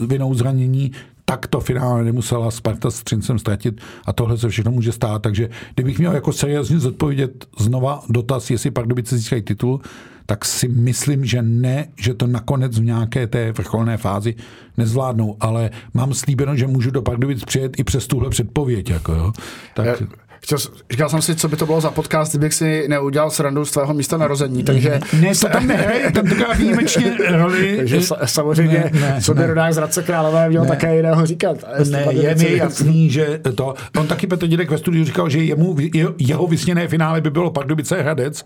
vinou 0.00 0.34
zranění, 0.34 0.92
tak 1.24 1.46
to 1.46 1.60
finále 1.60 2.04
nemusela 2.04 2.50
Sparta 2.50 2.90
s 2.90 3.02
Třincem 3.02 3.38
ztratit 3.38 3.80
a 4.04 4.12
tohle 4.12 4.38
se 4.38 4.48
všechno 4.48 4.72
může 4.72 4.92
stát. 4.92 5.22
Takže 5.22 5.48
kdybych 5.74 5.98
měl 5.98 6.12
jako 6.12 6.32
seriózně 6.32 6.78
zodpovědět 6.78 7.46
znova 7.58 8.02
dotaz, 8.08 8.50
jestli 8.50 8.70
Pardubice 8.70 9.16
získají 9.16 9.42
titul, 9.42 9.80
tak 10.26 10.44
si 10.44 10.68
myslím, 10.68 11.24
že 11.24 11.42
ne, 11.42 11.88
že 11.96 12.14
to 12.14 12.26
nakonec 12.26 12.78
v 12.78 12.84
nějaké 12.84 13.26
té 13.26 13.52
vrcholné 13.52 13.96
fázi 13.96 14.34
nezvládnou, 14.76 15.36
ale 15.40 15.70
mám 15.94 16.14
slíbeno, 16.14 16.56
že 16.56 16.66
můžu 16.66 16.90
do 16.90 17.02
Pardubic 17.02 17.44
přijet 17.44 17.80
i 17.80 17.84
přes 17.84 18.06
tuhle 18.06 18.30
předpověď. 18.30 18.90
Jako 18.90 19.12
jo. 19.12 19.32
Tak... 19.74 20.02
Chtěl, 20.46 20.58
říkal 20.90 21.08
jsem 21.08 21.22
si, 21.22 21.36
co 21.36 21.48
by 21.48 21.56
to 21.56 21.66
bylo 21.66 21.80
za 21.80 21.90
podcast, 21.90 22.32
kdybych 22.32 22.54
si 22.54 22.88
neudělal 22.88 23.30
srandu 23.30 23.64
z 23.64 23.70
tvého 23.70 23.94
místa 23.94 24.16
narození, 24.16 24.64
takže... 24.64 25.00
Ne, 25.20 25.34
to 25.40 25.48
tam 25.48 25.66
nehraje, 25.66 26.12
tam 26.12 26.26
taková 26.26 26.52
výjimečně 26.52 27.16
roli. 27.30 27.76
takže 27.76 28.00
samozřejmě, 28.24 28.90
ne, 28.92 29.00
ne, 29.00 29.20
co 29.22 29.34
by 29.34 29.46
rodák 29.46 29.74
z 29.74 29.76
Radce 29.76 30.02
Králové 30.02 30.48
měl 30.48 30.62
ne, 30.62 30.68
také 30.68 30.96
jiného 30.96 31.26
říkat. 31.26 31.56
Ne, 31.90 32.06
je 32.10 32.34
mi 32.34 32.56
jasný, 32.56 33.10
že 33.10 33.40
to... 33.54 33.74
On 33.98 34.06
taky 34.06 34.26
Petr 34.26 34.46
Dědek 34.46 34.70
ve 34.70 34.78
studiu 34.78 35.04
říkal, 35.04 35.28
že 35.28 35.38
jemu, 35.38 35.76
jeho 36.18 36.46
vysněné 36.46 36.88
finále 36.88 37.20
by 37.20 37.30
bylo 37.30 37.50
Pardubice 37.50 38.02
Hradec, 38.02 38.44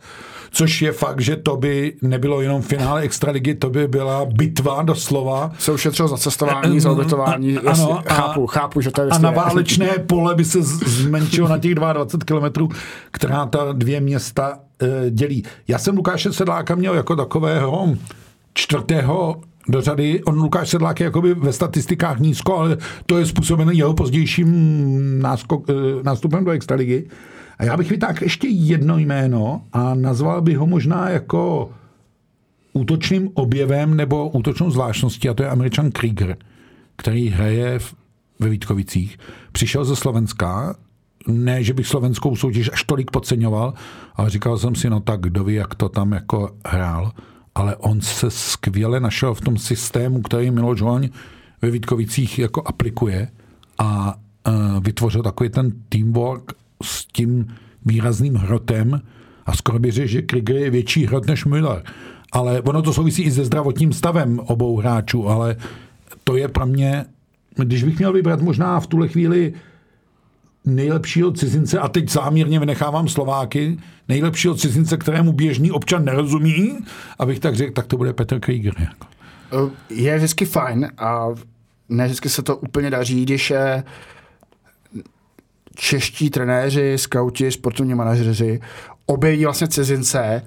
což 0.51 0.83
je 0.83 0.93
fakt, 0.93 1.21
že 1.21 1.37
to 1.37 1.57
by 1.57 1.93
nebylo 2.03 2.41
jenom 2.41 2.63
finále 2.63 3.01
extraligy, 3.01 3.55
to 3.55 3.71
by 3.71 3.89
byla 3.89 4.25
bitva 4.25 4.83
doslova. 4.83 5.53
Se 5.59 5.73
ušetřil 5.73 6.09
za 6.09 6.17
cestování, 6.17 6.81
za 6.81 6.91
ubytování, 6.91 7.59
ano, 7.59 8.03
chápu, 8.09 8.47
chápu, 8.47 8.81
že 8.81 8.91
to 8.91 9.03
je 9.03 9.09
A 9.09 9.19
na 9.19 9.31
válečné 9.31 9.89
pole 10.07 10.35
by 10.35 10.45
se 10.45 10.63
zmenšilo 10.63 11.49
na 11.49 11.59
těch 11.59 11.75
22 11.93 12.25
kilometrů, 12.25 12.69
která 13.11 13.47
ta 13.47 13.73
dvě 13.73 14.01
města 14.01 14.59
e, 14.83 15.11
dělí. 15.11 15.43
Já 15.69 15.79
jsem 15.79 15.97
Lukáše 15.97 16.33
Sedláka 16.33 16.75
měl 16.75 16.95
jako 16.95 17.17
takového 17.17 17.95
čtvrtého 18.55 19.41
do 19.69 19.81
řady. 19.81 20.23
On 20.25 20.39
Lukáš 20.39 20.69
Sedlák 20.69 21.01
je 21.01 21.05
jakoby 21.05 21.35
ve 21.35 21.53
statistikách 21.53 22.19
nízko, 22.19 22.57
ale 22.59 22.77
to 23.07 23.19
je 23.19 23.27
způsobené 23.27 23.75
jeho 23.75 23.95
pozdějším 23.95 25.23
náskok, 25.23 25.71
e, 25.71 25.73
nástupem 26.03 26.45
do 26.45 26.51
extraligy. 26.51 27.09
A 27.59 27.65
já 27.65 27.77
bych 27.77 27.91
vytáhl 27.91 28.19
ještě 28.23 28.49
jedno 28.49 28.99
jméno 28.99 29.63
a 29.73 29.95
nazval 29.95 30.43
bych 30.43 30.59
ho 30.59 30.67
možná 30.67 31.11
jako 31.11 31.71
útočným 32.73 33.31
objevem 33.35 33.97
nebo 33.97 34.29
útočnou 34.29 34.71
zvláštností, 34.71 35.29
a 35.29 35.35
to 35.35 35.43
je 35.43 35.49
Američan 35.49 35.91
Krieger, 35.91 36.37
který 36.97 37.29
hraje 37.29 37.79
v, 37.79 37.95
ve 38.39 38.49
Vítkovicích. 38.49 39.19
Přišel 39.53 39.85
ze 39.85 39.97
Slovenska, 39.97 40.77
ne, 41.29 41.65
že 41.65 41.75
bych 41.75 41.87
slovenskou 41.87 42.37
soutěž 42.37 42.71
až 42.73 42.85
tolik 42.85 43.11
podceňoval, 43.11 43.75
ale 44.15 44.31
říkal 44.31 44.59
jsem 44.59 44.75
si, 44.75 44.91
no 44.91 45.01
tak 45.01 45.21
kdo 45.21 45.45
ví, 45.45 45.55
jak 45.55 45.75
to 45.75 45.89
tam 45.89 46.13
jako 46.13 46.51
hrál. 46.67 47.13
Ale 47.55 47.77
on 47.77 48.01
se 48.01 48.31
skvěle 48.31 49.01
našel 49.01 49.35
v 49.35 49.41
tom 49.41 49.59
systému, 49.59 50.23
který 50.23 50.51
Miloš 50.51 50.81
Hoň 50.81 51.09
ve 51.63 51.71
Vítkovicích 51.71 52.39
jako 52.39 52.63
aplikuje 52.67 53.29
a 53.79 54.15
uh, 54.49 54.55
vytvořil 54.81 55.23
takový 55.23 55.51
ten 55.51 55.73
teamwork 55.89 56.53
s 56.83 57.05
tím 57.05 57.47
výrazným 57.85 58.35
hrotem 58.35 59.01
a 59.47 59.57
skoro 59.57 59.79
by 59.79 59.91
řekl, 59.91 60.09
že 60.09 60.23
Krieger 60.23 60.57
je 60.57 60.71
větší 60.71 61.07
hrot 61.07 61.27
než 61.27 61.45
Müller. 61.45 61.83
Ale 62.33 62.61
ono 62.61 62.83
to 62.83 62.93
souvisí 62.93 63.23
i 63.23 63.31
se 63.31 63.45
zdravotním 63.45 63.93
stavem 63.93 64.39
obou 64.39 64.77
hráčů, 64.77 65.29
ale 65.29 65.57
to 66.25 66.37
je 66.37 66.49
pro 66.49 66.67
mě, 66.67 67.05
když 67.57 67.85
bych 67.85 67.99
měl 67.99 68.13
vybrat 68.13 68.43
možná 68.43 68.81
v 68.81 68.87
tuhle 68.87 69.09
chvíli 69.09 69.53
nejlepšího 70.75 71.33
cizince, 71.33 71.79
a 71.79 71.89
teď 71.89 72.09
záměrně 72.09 72.61
vynechávám 72.61 73.09
Slováky, 73.09 73.79
nejlepšího 74.09 74.55
cizince, 74.55 74.97
kterému 74.97 75.33
běžný 75.33 75.71
občan 75.71 76.05
nerozumí, 76.05 76.79
abych 77.19 77.39
tak 77.39 77.57
řekl, 77.57 77.73
tak 77.73 77.87
to 77.87 77.97
bude 77.97 78.13
Petr 78.13 78.41
Krieger. 78.41 78.75
Jako. 78.81 79.07
Je 79.91 80.17
vždycky 80.17 80.45
fajn 80.45 80.91
a 80.99 81.29
ne 81.89 82.05
vždycky 82.05 82.29
se 82.29 82.43
to 82.43 82.57
úplně 82.57 82.91
daří, 82.91 83.23
když 83.23 83.51
je 83.51 83.85
čeští 85.75 86.31
trenéři, 86.31 86.99
skauti, 86.99 87.51
sportovní 87.51 87.95
manažeři 87.95 88.61
objeví 89.07 89.45
vlastně 89.45 89.69
cizince, 89.69 90.43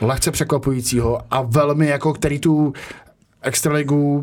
lehce 0.00 0.30
překvapujícího 0.30 1.20
a 1.30 1.42
velmi 1.42 1.86
jako, 1.86 2.12
který 2.12 2.38
tu 2.38 2.72
extraligu 3.42 4.22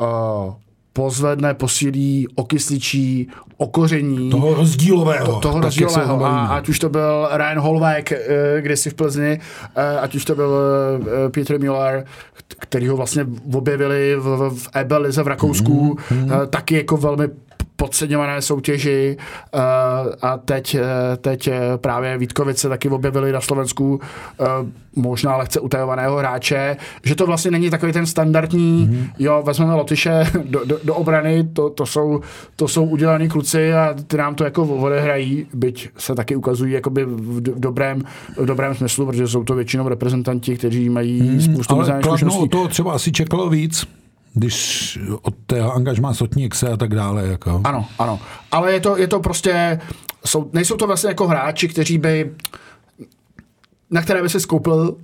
uh, 0.00 0.54
pozvedne, 0.98 1.54
posílí, 1.54 2.26
okysličí, 2.34 3.30
okoření. 3.56 4.30
Toho 4.30 4.54
rozdílového. 4.54 5.26
To, 5.26 5.40
toho 5.40 5.60
rozdílového. 5.60 6.24
A, 6.24 6.58
ať 6.58 6.68
už 6.68 6.78
to 6.78 6.88
byl 6.88 7.28
Ryan 7.32 7.58
Holweg, 7.58 8.12
eh, 8.12 8.76
si 8.76 8.90
v 8.90 8.94
Plzni, 8.94 9.38
eh, 9.38 9.98
ať 10.00 10.14
už 10.14 10.24
to 10.24 10.34
byl 10.34 10.50
eh, 10.50 11.28
Peter 11.30 11.60
Müller, 11.60 12.04
který 12.58 12.88
ho 12.88 12.96
vlastně 12.96 13.26
objevili 13.54 14.16
v, 14.18 14.50
v 14.50 14.68
Ebelize 14.74 15.22
v 15.22 15.26
Rakousku, 15.26 15.98
mm-hmm. 16.10 16.46
taky 16.46 16.74
jako 16.74 16.96
velmi 16.96 17.28
podceňované 17.78 18.42
soutěži 18.42 19.16
uh, 19.54 19.60
a 20.22 20.38
teď, 20.38 20.74
eh, 20.74 21.16
teď 21.16 21.48
eh, 21.48 21.60
právě 21.76 22.18
Vítkovice 22.18 22.68
taky 22.68 22.88
objevili 22.88 23.32
na 23.32 23.40
Slovensku 23.40 24.00
možná 24.96 25.36
lehce 25.36 25.60
utajovaného 25.60 26.16
hráče, 26.16 26.76
že 27.04 27.14
to 27.14 27.26
vlastně 27.26 27.50
není 27.50 27.70
takový 27.70 27.92
ten 27.92 28.06
standardní, 28.06 28.88
mm-hmm. 28.88 29.10
jo, 29.18 29.42
vezmeme 29.46 29.74
Lotyše 29.74 30.24
do, 30.44 30.64
do, 30.64 30.78
do 30.84 30.94
obrany, 30.94 31.48
to, 31.52 31.70
to, 31.70 31.86
jsou, 31.86 32.20
to 32.56 32.68
jsou 32.68 32.84
udělaní 32.84 33.28
kluci 33.28 33.72
a 33.72 33.94
ty 34.06 34.16
nám 34.16 34.34
to 34.34 34.44
jako 34.44 34.64
odehrají, 34.64 35.46
byť 35.54 35.88
se 35.98 36.14
taky 36.14 36.36
ukazují 36.36 36.72
jakoby 36.72 37.04
v, 37.04 37.40
dobrém, 37.40 38.02
v 38.36 38.46
dobrém 38.46 38.74
smyslu, 38.74 39.06
protože 39.06 39.28
jsou 39.28 39.44
to 39.44 39.54
většinou 39.54 39.88
reprezentanti, 39.88 40.56
kteří 40.56 40.88
mají 40.88 41.22
mm, 41.22 41.40
spoustu 41.40 41.74
Ale 41.74 42.00
to 42.50 42.68
třeba 42.68 42.92
asi 42.92 43.12
čekalo 43.12 43.50
víc 43.50 43.97
když 44.34 44.98
od 45.22 45.34
tého 45.46 45.72
angažmá 45.72 46.14
Sotník 46.14 46.54
se 46.54 46.68
a 46.68 46.76
tak 46.76 46.94
dále. 46.94 47.26
Jako. 47.26 47.60
Ano, 47.64 47.86
ano. 47.98 48.20
Ale 48.50 48.72
je 48.72 48.80
to, 48.80 48.96
je 48.96 49.08
to 49.08 49.20
prostě, 49.20 49.80
jsou, 50.26 50.50
nejsou 50.52 50.76
to 50.76 50.86
vlastně 50.86 51.08
jako 51.08 51.26
hráči, 51.28 51.68
kteří 51.68 51.98
by 51.98 52.30
na 53.90 54.02
které 54.02 54.22
by 54.22 54.28
si 54.28 54.40
skoupil 54.40 54.96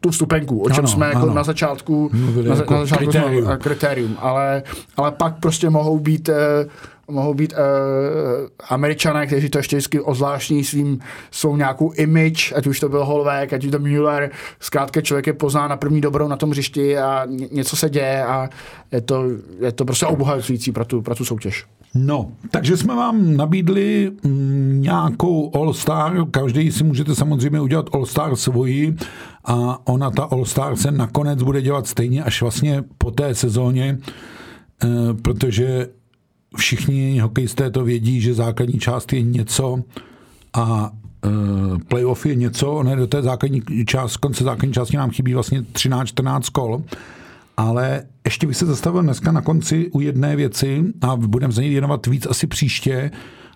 tu 0.00 0.10
vstupenku, 0.10 0.62
o 0.62 0.70
čem 0.70 0.78
ano, 0.78 0.88
jsme 0.88 1.06
jako 1.06 1.26
na 1.26 1.44
začátku, 1.44 2.10
na, 2.48 2.54
jako 2.54 2.74
na 2.74 2.80
začátku 2.80 3.04
kritérium. 3.04 3.44
Jsme, 3.44 3.56
kritérium, 3.56 4.16
ale, 4.20 4.62
ale 4.96 5.12
pak 5.12 5.40
prostě 5.40 5.70
mohou 5.70 5.98
být 5.98 6.28
eh, 6.28 6.66
mohou 7.10 7.34
být 7.34 7.52
uh, 7.52 7.58
američané, 8.68 9.26
kteří 9.26 9.48
to 9.48 9.58
ještě 9.58 9.76
vždycky 9.76 10.00
ozvláštní 10.00 10.64
svým, 10.64 10.98
svou 11.30 11.56
nějakou 11.56 11.92
image, 11.92 12.52
ať 12.56 12.66
už 12.66 12.80
to 12.80 12.88
byl 12.88 13.04
Holvek, 13.04 13.52
ať 13.52 13.64
už 13.64 13.70
to 13.70 13.78
Müller, 13.78 14.30
zkrátka 14.60 15.00
člověk 15.00 15.26
je 15.26 15.32
pozná 15.32 15.68
na 15.68 15.76
první 15.76 16.00
dobrou 16.00 16.28
na 16.28 16.36
tom 16.36 16.50
hřišti 16.50 16.98
a 16.98 17.26
něco 17.52 17.76
se 17.76 17.90
děje 17.90 18.24
a 18.24 18.48
je 18.92 19.00
to, 19.00 19.24
je 19.60 19.72
to 19.72 19.84
prostě 19.84 20.06
obohacující 20.06 20.72
pro 20.72 20.84
tu, 20.84 21.02
pro 21.02 21.14
tu 21.14 21.24
soutěž. 21.24 21.66
No, 21.94 22.32
takže 22.50 22.76
jsme 22.76 22.96
vám 22.96 23.36
nabídli 23.36 24.12
mm, 24.22 24.78
nějakou 24.82 25.50
All-Star, 25.54 26.30
každý 26.30 26.72
si 26.72 26.84
můžete 26.84 27.14
samozřejmě 27.14 27.60
udělat 27.60 27.86
All-Star 27.92 28.36
svoji 28.36 28.96
a 29.48 29.86
ona 29.88 30.10
ta 30.10 30.22
All-Star 30.22 30.76
se 30.76 30.90
nakonec 30.90 31.42
bude 31.42 31.62
dělat 31.62 31.86
stejně 31.86 32.24
až 32.24 32.42
vlastně 32.42 32.84
po 32.98 33.10
té 33.10 33.34
sezóně, 33.34 33.98
eh, 34.84 34.88
protože 35.22 35.88
všichni 36.56 37.18
hokejisté 37.18 37.70
to 37.70 37.84
vědí, 37.84 38.20
že 38.20 38.34
základní 38.34 38.78
část 38.78 39.12
je 39.12 39.22
něco 39.22 39.78
a 40.54 40.92
uh, 41.26 41.78
playoff 41.88 42.26
je 42.26 42.34
něco, 42.34 42.82
ne, 42.82 42.96
do 42.96 43.06
té 43.06 43.22
základní 43.22 43.62
část, 43.86 44.16
konce 44.16 44.44
základní 44.44 44.72
části 44.72 44.96
nám 44.96 45.10
chybí 45.10 45.34
vlastně 45.34 45.60
13-14 45.60 46.40
kol, 46.52 46.82
ale 47.56 48.02
ještě 48.24 48.46
bych 48.46 48.56
se 48.56 48.66
zastavil 48.66 49.02
dneska 49.02 49.32
na 49.32 49.40
konci 49.40 49.90
u 49.92 50.00
jedné 50.00 50.36
věci 50.36 50.84
a 51.00 51.16
budeme 51.16 51.52
za 51.52 51.62
ní 51.62 51.68
věnovat 51.68 52.06
víc 52.06 52.26
asi 52.26 52.46
příště 52.46 53.10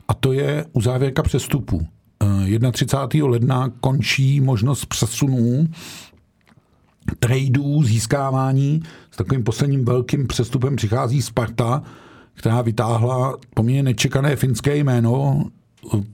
a 0.08 0.14
to 0.14 0.32
je 0.32 0.64
uzávěrka 0.72 1.22
přestupů. 1.22 1.86
Uh, 2.22 2.70
31. 2.72 3.28
ledna 3.28 3.70
končí 3.80 4.40
možnost 4.40 4.86
přesunů 4.86 5.68
tradeů, 7.18 7.82
získávání. 7.82 8.82
S 9.10 9.16
takovým 9.16 9.44
posledním 9.44 9.84
velkým 9.84 10.26
přestupem 10.26 10.76
přichází 10.76 11.22
Sparta, 11.22 11.82
která 12.34 12.62
vytáhla 12.62 13.36
poměrně 13.54 13.82
nečekané 13.82 14.36
finské 14.36 14.76
jméno, 14.76 15.44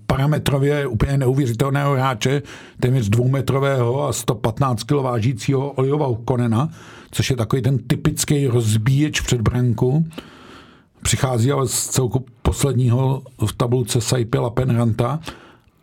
parametrově 0.06 0.86
úplně 0.86 1.18
neuvěřitelného 1.18 1.92
hráče, 1.92 2.42
téměř 2.80 3.08
dvoumetrového 3.08 4.08
a 4.08 4.12
115 4.12 4.82
kg 4.82 4.92
vážícího 4.92 5.70
Oliova 5.70 6.08
Konena, 6.24 6.68
což 7.10 7.30
je 7.30 7.36
takový 7.36 7.62
ten 7.62 7.78
typický 7.78 8.46
rozbíječ 8.46 9.20
před 9.20 9.40
branku. 9.40 10.06
Přichází 11.02 11.52
ale 11.52 11.68
z 11.68 11.86
celku 11.86 12.24
posledního 12.42 13.22
v 13.46 13.52
tabulce 13.52 14.00
Saipela 14.00 14.50
Penranta 14.50 15.20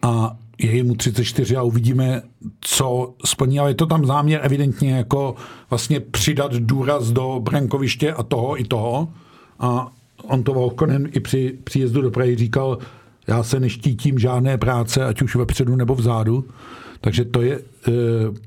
a 0.05 0.37
je 0.57 0.83
mu 0.83 0.95
34 0.95 1.55
a 1.55 1.61
uvidíme, 1.61 2.21
co 2.61 3.13
splní, 3.25 3.59
ale 3.59 3.69
je 3.69 3.75
to 3.75 3.85
tam 3.85 4.05
záměr 4.05 4.39
evidentně 4.43 4.91
jako 4.91 5.35
vlastně 5.69 5.99
přidat 5.99 6.53
důraz 6.53 7.11
do 7.11 7.39
brankoviště 7.43 8.13
a 8.13 8.23
toho 8.23 8.61
i 8.61 8.63
toho. 8.63 9.07
A 9.59 9.91
on 10.23 10.43
to 10.43 10.53
Volkonen 10.53 11.09
i 11.11 11.19
při 11.19 11.57
příjezdu 11.63 12.01
do 12.01 12.11
Prahy 12.11 12.35
říkal, 12.35 12.77
já 13.27 13.43
se 13.43 13.59
neštítím 13.59 14.19
žádné 14.19 14.57
práce, 14.57 15.05
ať 15.05 15.21
už 15.21 15.35
vepředu 15.35 15.75
nebo 15.75 15.95
vzadu, 15.95 16.45
takže 17.01 17.25
to 17.25 17.41
je 17.41 17.55
e, 17.55 17.61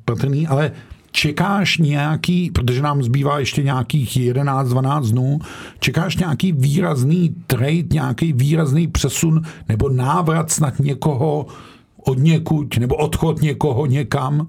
patrný, 0.05 0.47
ale 0.47 0.73
čekáš 1.19 1.79
nějaký, 1.79 2.51
protože 2.51 2.83
nám 2.83 3.03
zbývá 3.03 3.39
ještě 3.39 3.63
nějakých 3.63 4.17
11-12 4.17 5.11
dnů, 5.11 5.39
čekáš 5.81 6.17
nějaký 6.17 6.53
výrazný 6.53 7.35
trade, 7.47 7.93
nějaký 7.93 8.33
výrazný 8.33 8.89
přesun 8.89 9.43
nebo 9.69 9.89
návrat 9.89 10.51
snad 10.51 10.79
někoho 10.79 11.47
od 12.05 12.19
někud, 12.19 12.79
nebo 12.79 12.95
odchod 12.97 13.43
někoho 13.43 13.87
někam? 13.87 14.47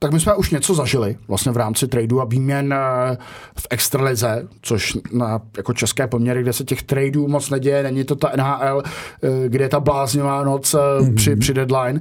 tak 0.00 0.12
my 0.12 0.20
jsme 0.20 0.34
už 0.34 0.50
něco 0.50 0.74
zažili 0.74 1.16
vlastně 1.28 1.52
v 1.52 1.56
rámci 1.56 1.88
tradu 1.88 2.20
a 2.20 2.24
výměn 2.24 2.72
eh, 2.72 3.16
v 3.58 3.66
extralize, 3.70 4.48
což 4.62 4.98
na 5.12 5.40
jako 5.56 5.72
české 5.74 6.06
poměry, 6.06 6.42
kde 6.42 6.52
se 6.52 6.64
těch 6.64 6.82
tradeů 6.82 7.28
moc 7.28 7.50
neděje, 7.50 7.82
není 7.82 8.04
to 8.04 8.16
ta 8.16 8.30
NHL, 8.36 8.82
eh, 8.82 9.48
kde 9.48 9.64
je 9.64 9.68
ta 9.68 9.80
bláznivá 9.80 10.44
noc 10.44 10.74
mm-hmm. 10.74 11.14
při, 11.14 11.36
při 11.36 11.54
deadline, 11.54 12.00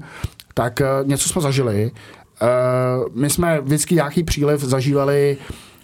tak 0.54 0.82
něco 1.06 1.30
jsme 1.30 1.42
zažili. 1.42 1.92
My 3.14 3.30
jsme 3.30 3.62
vždycky 3.62 3.96
nějaký 3.96 4.24
příliv 4.24 4.62
zažívali 4.62 5.38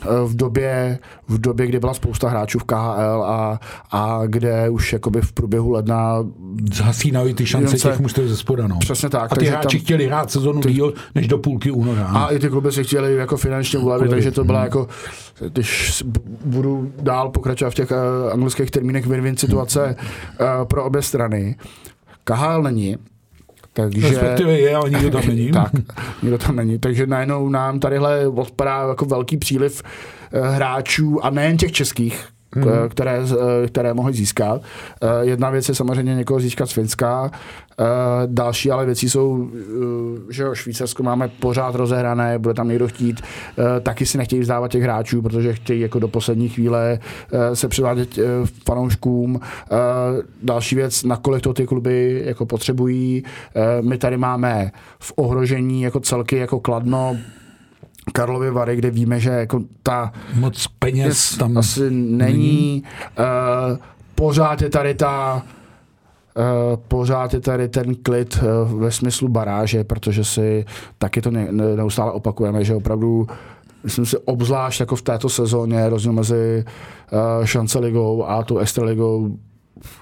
Eh, 0.05 0.27
v 0.27 0.35
době, 0.35 0.99
v 1.27 1.41
době, 1.41 1.67
kdy 1.67 1.79
byla 1.79 1.93
spousta 1.93 2.29
hráčů 2.29 2.59
v 2.59 2.63
KHL 2.63 3.23
a, 3.27 3.59
a 3.91 4.21
kde 4.25 4.69
už 4.69 4.93
jakoby 4.93 5.21
v 5.21 5.31
průběhu 5.31 5.71
ledna 5.71 6.25
zhasínají 6.73 7.33
ty 7.33 7.45
šance 7.45 7.77
těch 7.77 7.99
mužstev 7.99 8.25
ze 8.25 8.37
spoda. 8.37 8.67
No. 8.67 8.79
Přesně 8.79 9.09
tak. 9.09 9.31
A 9.31 9.35
ty 9.35 9.45
hráči 9.45 9.77
tam, 9.77 9.85
chtěli 9.85 10.05
hrát 10.05 10.31
sezonu 10.31 10.61
ty, 10.61 10.73
díl 10.73 10.93
než 11.15 11.27
do 11.27 11.37
půlky 11.37 11.71
února. 11.71 12.05
A 12.05 12.27
i 12.27 12.39
ty 12.39 12.49
kluby 12.49 12.71
se 12.71 12.83
chtěli 12.83 13.15
jako 13.15 13.37
finančně 13.37 13.79
ulevit, 13.79 14.09
takže 14.09 14.31
to 14.31 14.43
byla 14.43 14.59
hmm. 14.59 14.65
jako, 14.65 14.87
když 15.49 16.03
budu 16.45 16.91
dál 17.01 17.29
pokračovat 17.29 17.71
v 17.71 17.75
těch 17.75 17.91
uh, 17.91 18.33
anglických 18.33 18.71
termínech 18.71 19.07
win-win 19.07 19.35
situace 19.35 19.95
uh, 19.95 20.67
pro 20.67 20.83
obě 20.83 21.01
strany. 21.01 21.55
KHL 22.23 22.61
není, 22.61 22.97
takže, 23.73 24.09
Respektive 24.09 24.59
je, 24.59 24.75
ale 24.75 24.89
nikdo 24.89 25.09
tam 25.09 25.27
není. 25.27 25.51
tak, 25.51 25.71
nikdo 26.23 26.37
tam 26.37 26.55
není. 26.55 26.79
Takže 26.79 27.07
najednou 27.07 27.49
nám 27.49 27.79
tadyhle 27.79 28.27
odpadá 28.27 28.87
jako 28.87 29.05
velký 29.05 29.37
příliv 29.37 29.83
eh, 30.31 30.39
hráčů 30.49 31.25
a 31.25 31.29
nejen 31.29 31.57
těch 31.57 31.71
českých, 31.71 32.27
hmm. 32.55 32.89
které, 32.89 33.19
eh, 33.63 33.67
které 33.67 33.93
mohli 33.93 34.13
získat. 34.13 34.61
Eh, 34.61 35.25
jedna 35.25 35.49
věc 35.49 35.69
je 35.69 35.75
samozřejmě 35.75 36.15
někoho 36.15 36.39
získat 36.39 36.69
z 36.69 36.73
Finska, 36.73 37.31
další 38.25 38.71
ale 38.71 38.85
věci 38.85 39.09
jsou, 39.09 39.49
že 40.29 40.43
jo, 40.43 40.55
Švýcarsko 40.55 41.03
máme 41.03 41.27
pořád 41.27 41.75
rozehrané, 41.75 42.39
bude 42.39 42.53
tam 42.53 42.67
někdo 42.67 42.87
chtít, 42.87 43.21
taky 43.83 44.05
si 44.05 44.17
nechtějí 44.17 44.41
vzdávat 44.41 44.71
těch 44.71 44.83
hráčů, 44.83 45.21
protože 45.21 45.53
chtějí 45.53 45.81
jako 45.81 45.99
do 45.99 46.07
poslední 46.07 46.49
chvíle 46.49 46.99
se 47.53 47.67
přivádět 47.67 48.19
fanouškům. 48.65 49.39
Další 50.43 50.75
věc, 50.75 51.03
nakolik 51.03 51.43
to 51.43 51.53
ty 51.53 51.65
kluby 51.65 52.23
jako 52.25 52.45
potřebují. 52.45 53.23
My 53.81 53.97
tady 53.97 54.17
máme 54.17 54.71
v 54.99 55.13
ohrožení 55.15 55.81
jako 55.81 55.99
celky 55.99 56.37
jako 56.37 56.59
Kladno 56.59 57.17
Karlovy 58.13 58.51
Vary, 58.51 58.75
kde 58.75 58.91
víme, 58.91 59.19
že 59.19 59.29
jako 59.29 59.61
ta 59.83 60.13
moc 60.35 60.67
peněz 60.79 61.37
tam 61.37 61.57
asi 61.57 61.91
není. 61.91 62.83
Uh, 63.19 63.77
pořád 64.15 64.61
je 64.61 64.69
tady 64.69 64.95
ta 64.95 65.43
Uh, 66.37 66.75
pořád 66.87 67.33
je 67.33 67.39
tady 67.39 67.67
ten 67.67 67.95
klid 67.95 68.39
uh, 68.43 68.81
ve 68.81 68.91
smyslu 68.91 69.27
baráže, 69.27 69.83
protože 69.83 70.23
si 70.23 70.65
taky 70.97 71.21
to 71.21 71.31
ne, 71.31 71.47
ne, 71.51 71.75
neustále 71.75 72.11
opakujeme, 72.11 72.63
že 72.63 72.75
opravdu 72.75 73.27
myslím 73.83 74.05
si 74.05 74.17
obzvlášť 74.17 74.79
jako 74.79 74.95
v 74.95 75.01
této 75.01 75.29
sezóně 75.29 75.89
rozdíl 75.89 76.13
mezi 76.13 76.65
uh, 77.11 77.45
šance 77.45 77.79
ligou 77.79 78.25
a 78.25 78.43
tu 78.43 78.57
extraligou 78.57 79.37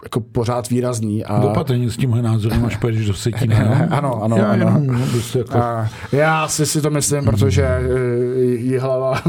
jako 0.03 0.19
pořád 0.19 0.69
výrazný. 0.69 1.25
A... 1.25 1.39
Dopatrně 1.39 1.89
s 1.89 1.97
tímhle 1.97 2.21
názorem, 2.21 2.65
až 2.65 2.77
pojedeš 2.77 3.05
do 3.05 3.13
setí. 3.13 3.47
No? 3.61 3.87
ano, 3.89 4.23
ano, 4.23 4.37
já, 4.37 4.45
ano. 4.45 4.65
Jenom, 4.65 4.87
no, 4.87 4.99
jako... 5.35 5.57
a 5.57 5.89
já 6.11 6.47
si, 6.47 6.65
si 6.65 6.81
to 6.81 6.89
myslím, 6.89 7.25
protože 7.25 7.67
uh, 7.79 8.41
Jihlava, 8.41 9.21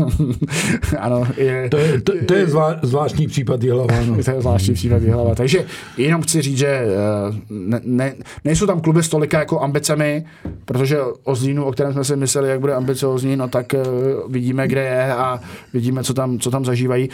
ano, 0.98 1.24
je... 1.36 1.68
To 1.70 1.76
je, 1.76 2.00
to, 2.00 2.12
to 2.26 2.34
je 2.34 2.46
zvá, 2.46 2.76
zvláštní 2.82 3.26
případ 3.26 3.62
Jihlava. 3.62 3.94
No. 4.06 4.14
to 4.24 4.30
je 4.30 4.40
zvláštní 4.40 4.74
případ 4.74 5.02
Jihlava. 5.02 5.34
Takže 5.34 5.64
jenom 5.96 6.22
chci 6.22 6.42
říct, 6.42 6.58
že 6.58 6.82
uh, 7.30 7.36
ne, 7.50 7.80
ne, 7.84 8.14
nejsou 8.44 8.66
tam 8.66 8.80
kluby 8.80 9.02
s 9.02 9.08
tolika 9.08 9.38
jako 9.38 9.60
ambicemi, 9.60 10.24
protože 10.64 10.98
o 11.24 11.34
Zlínu, 11.34 11.64
o 11.64 11.72
kterém 11.72 11.92
jsme 11.92 12.04
si 12.04 12.16
mysleli, 12.16 12.48
jak 12.48 12.60
bude 12.60 12.74
ambiciozní, 12.74 13.36
no 13.36 13.48
tak 13.48 13.74
uh, 13.74 14.32
vidíme, 14.32 14.68
kde 14.68 14.82
je 14.82 15.14
a 15.14 15.40
vidíme, 15.72 16.04
co 16.04 16.14
tam, 16.14 16.38
co 16.38 16.50
tam 16.50 16.64
zažívají 16.64 17.08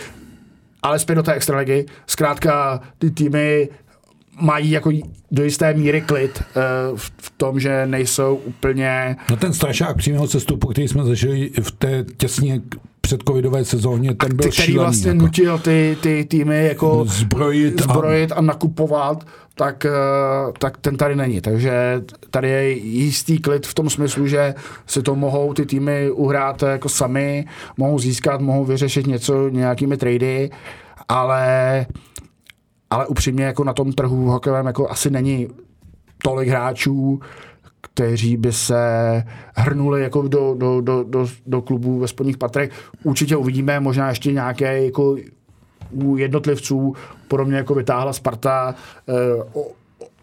ale 0.82 0.98
zpět 0.98 1.14
do 1.14 1.22
té 1.22 1.32
extraligy. 1.32 1.86
Zkrátka 2.06 2.80
ty 2.98 3.10
týmy 3.10 3.68
mají 4.40 4.70
jako 4.70 4.90
do 5.30 5.44
jisté 5.44 5.74
míry 5.74 6.00
klid 6.00 6.42
uh, 6.56 6.98
v, 6.98 7.12
v 7.16 7.32
tom, 7.36 7.60
že 7.60 7.86
nejsou 7.86 8.34
úplně... 8.34 9.16
No 9.30 9.36
ten 9.36 9.52
strašák 9.52 9.96
přímého 9.96 10.28
cestupu, 10.28 10.68
který 10.68 10.88
jsme 10.88 11.04
zažili 11.04 11.50
v 11.60 11.70
té 11.70 12.04
těsně 12.16 12.60
předcovidové 13.00 13.64
sezóně, 13.64 14.14
ten 14.14 14.36
byl 14.36 14.50
který 14.50 14.66
šílený, 14.66 14.84
vlastně 14.84 15.08
jako. 15.10 15.22
nutil 15.22 15.58
ty, 15.58 15.96
ty 16.00 16.24
týmy 16.24 16.66
jako 16.66 17.04
zbrojit, 17.08 17.82
zbrojit 17.82 18.32
a... 18.32 18.34
a 18.34 18.40
nakupovat, 18.40 19.26
tak, 19.54 19.84
eh, 19.84 19.90
tak 20.58 20.76
ten 20.76 20.96
tady 20.96 21.16
není. 21.16 21.40
Takže 21.40 22.02
tady 22.30 22.48
je 22.48 22.70
jistý 22.70 23.38
klid 23.38 23.66
v 23.66 23.74
tom 23.74 23.90
smyslu, 23.90 24.26
že 24.26 24.54
si 24.86 25.02
to 25.02 25.14
mohou 25.14 25.54
ty 25.54 25.66
týmy 25.66 26.10
uhrát 26.10 26.62
jako 26.62 26.88
sami, 26.88 27.44
mohou 27.76 27.98
získat, 27.98 28.40
mohou 28.40 28.64
vyřešit 28.64 29.06
něco 29.06 29.48
nějakými 29.48 29.96
trady, 29.96 30.50
ale 31.08 31.86
ale 32.90 33.06
upřímně 33.06 33.44
jako 33.44 33.64
na 33.64 33.72
tom 33.72 33.92
trhu 33.92 34.30
hokejovém 34.30 34.66
jako 34.66 34.90
asi 34.90 35.10
není 35.10 35.48
tolik 36.22 36.48
hráčů, 36.48 37.20
kteří 37.80 38.36
by 38.36 38.52
se 38.52 39.24
hrnuli 39.54 40.02
jako 40.02 40.28
do, 40.28 40.54
do, 40.54 40.80
do, 40.80 41.04
do, 41.04 41.26
do 41.46 41.62
klubů 41.62 41.98
ve 41.98 42.08
spodních 42.08 42.38
patrech. 42.38 42.70
Určitě 43.02 43.36
uvidíme 43.36 43.80
možná 43.80 44.08
ještě 44.08 44.32
nějaké 44.32 44.84
jako 44.84 45.16
u 45.90 46.16
jednotlivců, 46.16 46.94
podobně 47.28 47.56
jako 47.56 47.74
vytáhla 47.74 48.12
Sparta 48.12 48.74
eh, 49.08 49.14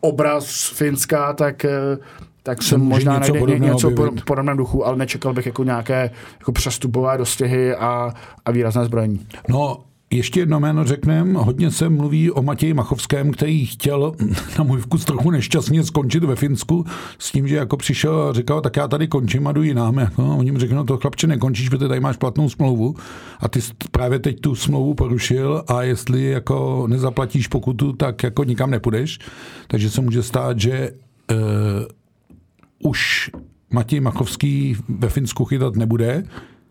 obraz 0.01 0.69
Finska, 0.69 1.33
tak 1.33 1.65
eh, 1.65 1.97
tak 2.43 2.63
se 2.63 2.77
možná 2.77 3.17
něco 3.19 3.33
najde 3.33 3.59
něco 3.59 3.91
po 3.91 4.11
podobném 4.25 4.57
duchu, 4.57 4.85
ale 4.85 4.97
nečekal 4.97 5.33
bych 5.33 5.45
jako 5.45 5.63
nějaké 5.63 6.11
jako 6.39 6.51
přestupové 6.51 7.17
dostihy 7.17 7.75
a, 7.75 8.13
a 8.45 8.51
výrazné 8.51 8.85
zbrojení. 8.85 9.27
No, 9.49 9.83
ještě 10.11 10.39
jedno 10.39 10.59
jméno 10.59 10.85
řekneme, 10.85 11.39
hodně 11.39 11.71
se 11.71 11.89
mluví 11.89 12.31
o 12.31 12.41
Matěji 12.41 12.73
Machovském, 12.73 13.31
který 13.31 13.65
chtěl 13.65 14.13
na 14.57 14.63
můj 14.63 14.79
vkus 14.79 15.05
trochu 15.05 15.31
nešťastně 15.31 15.83
skončit 15.83 16.23
ve 16.23 16.35
Finsku 16.35 16.85
s 17.19 17.31
tím, 17.31 17.47
že 17.47 17.55
jako 17.55 17.77
přišel 17.77 18.21
a 18.21 18.33
říkal, 18.33 18.61
tak 18.61 18.75
já 18.75 18.87
tady 18.87 19.07
končím 19.07 19.47
a 19.47 19.51
jdu 19.51 19.63
jinam. 19.63 19.97
Jako, 19.97 20.35
oni 20.37 20.51
mu 20.51 20.59
řeknou, 20.59 20.83
to 20.83 20.97
chlapče 20.97 21.27
nekončíš, 21.27 21.69
protože 21.69 21.87
tady 21.87 21.99
máš 21.99 22.17
platnou 22.17 22.49
smlouvu 22.49 22.95
a 23.39 23.47
ty 23.47 23.59
právě 23.91 24.19
teď 24.19 24.39
tu 24.39 24.55
smlouvu 24.55 24.93
porušil 24.93 25.63
a 25.67 25.83
jestli 25.83 26.23
jako 26.23 26.85
nezaplatíš 26.87 27.47
pokutu, 27.47 27.93
tak 27.93 28.23
jako 28.23 28.43
nikam 28.43 28.71
nepůjdeš. 28.71 29.19
Takže 29.67 29.89
se 29.89 30.01
může 30.01 30.23
stát, 30.23 30.59
že 30.59 30.91
uh, 31.31 32.89
už 32.91 33.31
Matěj 33.69 33.99
Machovský 33.99 34.77
ve 34.89 35.09
Finsku 35.09 35.45
chytat 35.45 35.75
nebude 35.75 36.23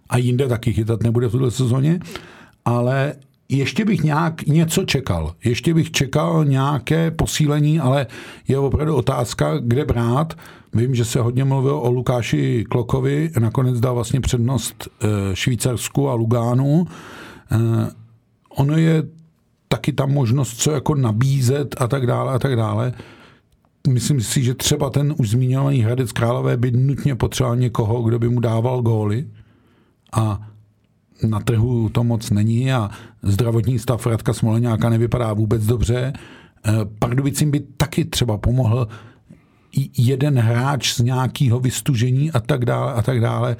a 0.08 0.18
jinde 0.18 0.48
taky 0.48 0.72
chytat 0.72 1.02
nebude 1.02 1.28
v 1.28 1.30
tuhle 1.30 1.50
sezóně, 1.50 2.00
ale 2.64 3.14
ještě 3.48 3.84
bych 3.84 4.02
nějak 4.02 4.46
něco 4.46 4.84
čekal. 4.84 5.34
Ještě 5.44 5.74
bych 5.74 5.90
čekal 5.90 6.44
nějaké 6.44 7.10
posílení, 7.10 7.80
ale 7.80 8.06
je 8.48 8.58
opravdu 8.58 8.96
otázka, 8.96 9.58
kde 9.58 9.84
brát. 9.84 10.34
Vím, 10.72 10.94
že 10.94 11.04
se 11.04 11.20
hodně 11.20 11.44
mluvilo 11.44 11.80
o 11.80 11.90
Lukáši 11.90 12.64
Klokovi, 12.68 13.30
nakonec 13.38 13.80
dal 13.80 13.94
vlastně 13.94 14.20
přednost 14.20 14.88
eh, 14.88 15.06
Švýcarsku 15.36 16.08
a 16.08 16.14
Lugánu. 16.14 16.86
Eh, 17.52 17.56
ono 18.48 18.76
je 18.76 19.02
taky 19.68 19.92
tam 19.92 20.12
možnost, 20.12 20.56
co 20.56 20.70
jako 20.70 20.94
nabízet 20.94 21.74
a 21.78 21.86
tak 21.86 22.06
dále 22.06 22.32
a 22.32 22.38
tak 22.38 22.56
dále. 22.56 22.92
Myslím 23.88 24.20
si, 24.20 24.42
že 24.42 24.54
třeba 24.54 24.90
ten 24.90 25.14
už 25.18 25.30
zmíněný 25.30 25.80
Hradec 25.80 26.12
Králové 26.12 26.56
by 26.56 26.70
nutně 26.70 27.14
potřeboval 27.14 27.56
někoho, 27.56 28.02
kdo 28.02 28.18
by 28.18 28.28
mu 28.28 28.40
dával 28.40 28.82
góly 28.82 29.26
a 30.12 30.48
na 31.22 31.40
trhu 31.40 31.88
to 31.88 32.04
moc 32.04 32.30
není 32.30 32.72
a 32.72 32.90
zdravotní 33.22 33.78
stav 33.78 34.06
Radka 34.06 34.32
Smoleňáka 34.32 34.88
nevypadá 34.88 35.32
vůbec 35.32 35.66
dobře. 35.66 36.12
Eh, 36.66 36.72
Pardubicím 36.98 37.50
by 37.50 37.60
taky 37.60 38.04
třeba 38.04 38.38
pomohl 38.38 38.88
jeden 39.98 40.38
hráč 40.38 40.94
z 40.94 41.00
nějakého 41.00 41.60
vystužení 41.60 42.32
a 42.32 42.40
tak 42.40 42.64
dále 42.64 42.92
a 42.92 43.02
tak 43.02 43.20
dále. 43.20 43.56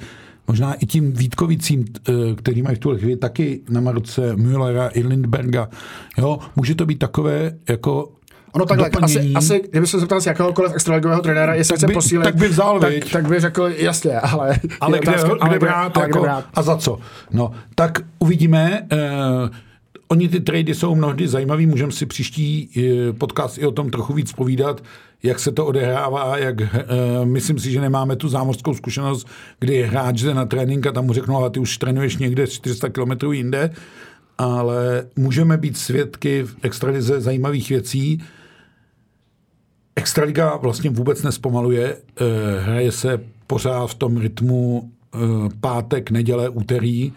Možná 0.47 0.73
i 0.73 0.85
tím 0.85 1.11
Vítkovicím, 1.11 1.85
eh, 2.09 2.11
který 2.35 2.61
mají 2.61 2.75
v 2.75 2.79
tuhle 2.79 2.99
chvíli 2.99 3.17
taky 3.17 3.61
na 3.69 3.81
Marce 3.81 4.35
Müllera 4.35 4.89
i 4.93 5.03
Lindberga. 5.03 5.69
Jo, 6.17 6.39
může 6.55 6.75
to 6.75 6.85
být 6.85 6.99
takové 6.99 7.51
jako 7.69 8.11
Ono 8.55 8.65
takhle, 8.65 8.89
asi, 9.01 9.31
asi, 9.35 9.61
kdyby 9.71 9.87
se 9.87 9.99
zeptal 9.99 10.21
z 10.21 10.25
jakéhokoliv 10.25 10.71
extraligového 10.75 11.21
trenéra, 11.21 11.53
jestli 11.53 11.71
tak 11.71 11.77
chce 11.77 11.87
by, 11.87 11.93
posílit, 11.93 12.23
tak 12.23 12.35
by 12.35 12.47
vzal, 12.47 12.79
tak, 12.79 12.93
tak 13.11 13.27
by 13.27 13.39
řekl, 13.39 13.69
jasně, 13.77 14.19
ale... 14.19 14.59
Ale 14.81 14.99
kde, 14.99 15.11
otázka, 15.11 15.29
kde, 15.29 15.39
ale 15.39 15.59
brát, 15.59 15.91
kde, 15.91 16.01
jako, 16.01 16.19
kde 16.19 16.21
brát, 16.21 16.45
a 16.53 16.61
za 16.61 16.77
co? 16.77 16.99
No, 17.31 17.51
tak 17.75 17.99
uvidíme. 18.19 18.87
Uh, 18.93 19.49
oni 20.07 20.29
ty 20.29 20.39
trady 20.39 20.75
jsou 20.75 20.95
mnohdy 20.95 21.27
zajímavý, 21.27 21.65
můžeme 21.65 21.91
si 21.91 22.05
příští 22.05 22.69
uh, 22.77 23.17
podcast 23.17 23.57
i 23.57 23.65
o 23.65 23.71
tom 23.71 23.89
trochu 23.89 24.13
víc 24.13 24.33
povídat, 24.33 24.83
jak 25.23 25.39
se 25.39 25.51
to 25.51 25.65
odehrává, 25.65 26.37
jak 26.37 26.61
uh, 26.61 26.67
myslím 27.23 27.59
si, 27.59 27.71
že 27.71 27.81
nemáme 27.81 28.15
tu 28.15 28.29
zámořskou 28.29 28.73
zkušenost, 28.73 29.27
kdy 29.59 29.83
hráč 29.83 30.21
jde 30.21 30.33
na 30.33 30.45
trénink 30.45 30.87
a 30.87 30.91
tam 30.91 31.05
mu 31.05 31.13
řeknou, 31.13 31.37
ale 31.37 31.49
ty 31.49 31.59
už 31.59 31.77
trénuješ 31.77 32.17
někde 32.17 32.47
400 32.47 32.89
km 32.89 33.31
jinde, 33.31 33.69
ale 34.37 35.07
můžeme 35.15 35.57
být 35.57 35.77
svědky 35.77 36.43
v 36.43 36.55
extralize 36.61 37.21
zajímavých 37.21 37.69
věcí, 37.69 38.21
Extraliga 39.95 40.55
vlastně 40.55 40.89
vůbec 40.89 41.23
nespomaluje, 41.23 41.95
eh, 41.95 42.23
hraje 42.59 42.91
se 42.91 43.19
pořád 43.47 43.87
v 43.87 43.95
tom 43.95 44.17
rytmu 44.17 44.91
eh, 45.13 45.17
pátek, 45.59 46.11
neděle, 46.11 46.49
úterý. 46.49 47.13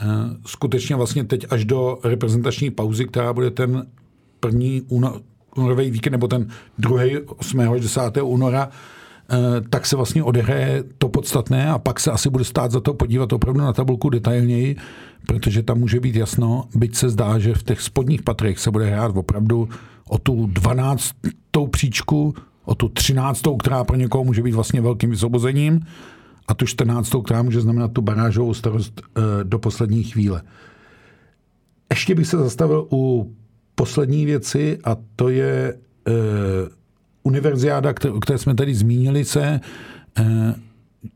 Eh, 0.00 0.04
skutečně 0.46 0.96
vlastně 0.96 1.24
teď 1.24 1.46
až 1.50 1.64
do 1.64 1.98
reprezentační 2.04 2.70
pauzy, 2.70 3.04
která 3.04 3.32
bude 3.32 3.50
ten 3.50 3.86
první 4.40 4.82
únorový 4.88 5.90
víkend, 5.90 6.12
nebo 6.12 6.28
ten 6.28 6.48
druhý 6.78 7.18
8. 7.18 7.60
až 7.60 7.80
10. 7.80 8.22
února, 8.22 8.68
tak 9.70 9.86
se 9.86 9.96
vlastně 9.96 10.22
odehraje 10.22 10.84
to 10.98 11.08
podstatné 11.08 11.70
a 11.70 11.78
pak 11.78 12.00
se 12.00 12.10
asi 12.10 12.30
bude 12.30 12.44
stát 12.44 12.70
za 12.70 12.80
to 12.80 12.94
podívat 12.94 13.32
opravdu 13.32 13.60
na 13.60 13.72
tabulku 13.72 14.10
detailněji, 14.10 14.76
protože 15.26 15.62
tam 15.62 15.78
může 15.78 16.00
být 16.00 16.16
jasno, 16.16 16.64
byť 16.74 16.96
se 16.96 17.08
zdá, 17.08 17.38
že 17.38 17.54
v 17.54 17.62
těch 17.62 17.80
spodních 17.80 18.22
patrech 18.22 18.58
se 18.58 18.70
bude 18.70 18.86
hrát 18.86 19.16
opravdu 19.16 19.68
o 20.08 20.18
tu 20.18 20.46
12. 20.46 21.12
příčku, 21.66 22.34
o 22.64 22.74
tu 22.74 22.88
13. 22.88 23.42
která 23.62 23.84
pro 23.84 23.96
někoho 23.96 24.24
může 24.24 24.42
být 24.42 24.54
vlastně 24.54 24.80
velkým 24.80 25.10
vysobozením 25.10 25.80
a 26.48 26.54
tu 26.54 26.66
14. 26.66 27.12
která 27.24 27.42
může 27.42 27.60
znamenat 27.60 27.92
tu 27.92 28.02
barážovou 28.02 28.54
starost 28.54 29.00
e, 29.00 29.44
do 29.44 29.58
poslední 29.58 30.02
chvíle. 30.02 30.42
Ještě 31.90 32.14
bych 32.14 32.26
se 32.26 32.36
zastavil 32.36 32.88
u 32.92 33.32
poslední 33.74 34.26
věci 34.26 34.78
a 34.84 34.96
to 35.16 35.28
je 35.28 35.74
e, 35.74 36.12
univerziáda, 37.22 37.94
o 38.12 38.20
které 38.20 38.38
jsme 38.38 38.54
tady 38.54 38.74
zmínili 38.74 39.24
se. 39.24 39.60
E, 40.18 40.54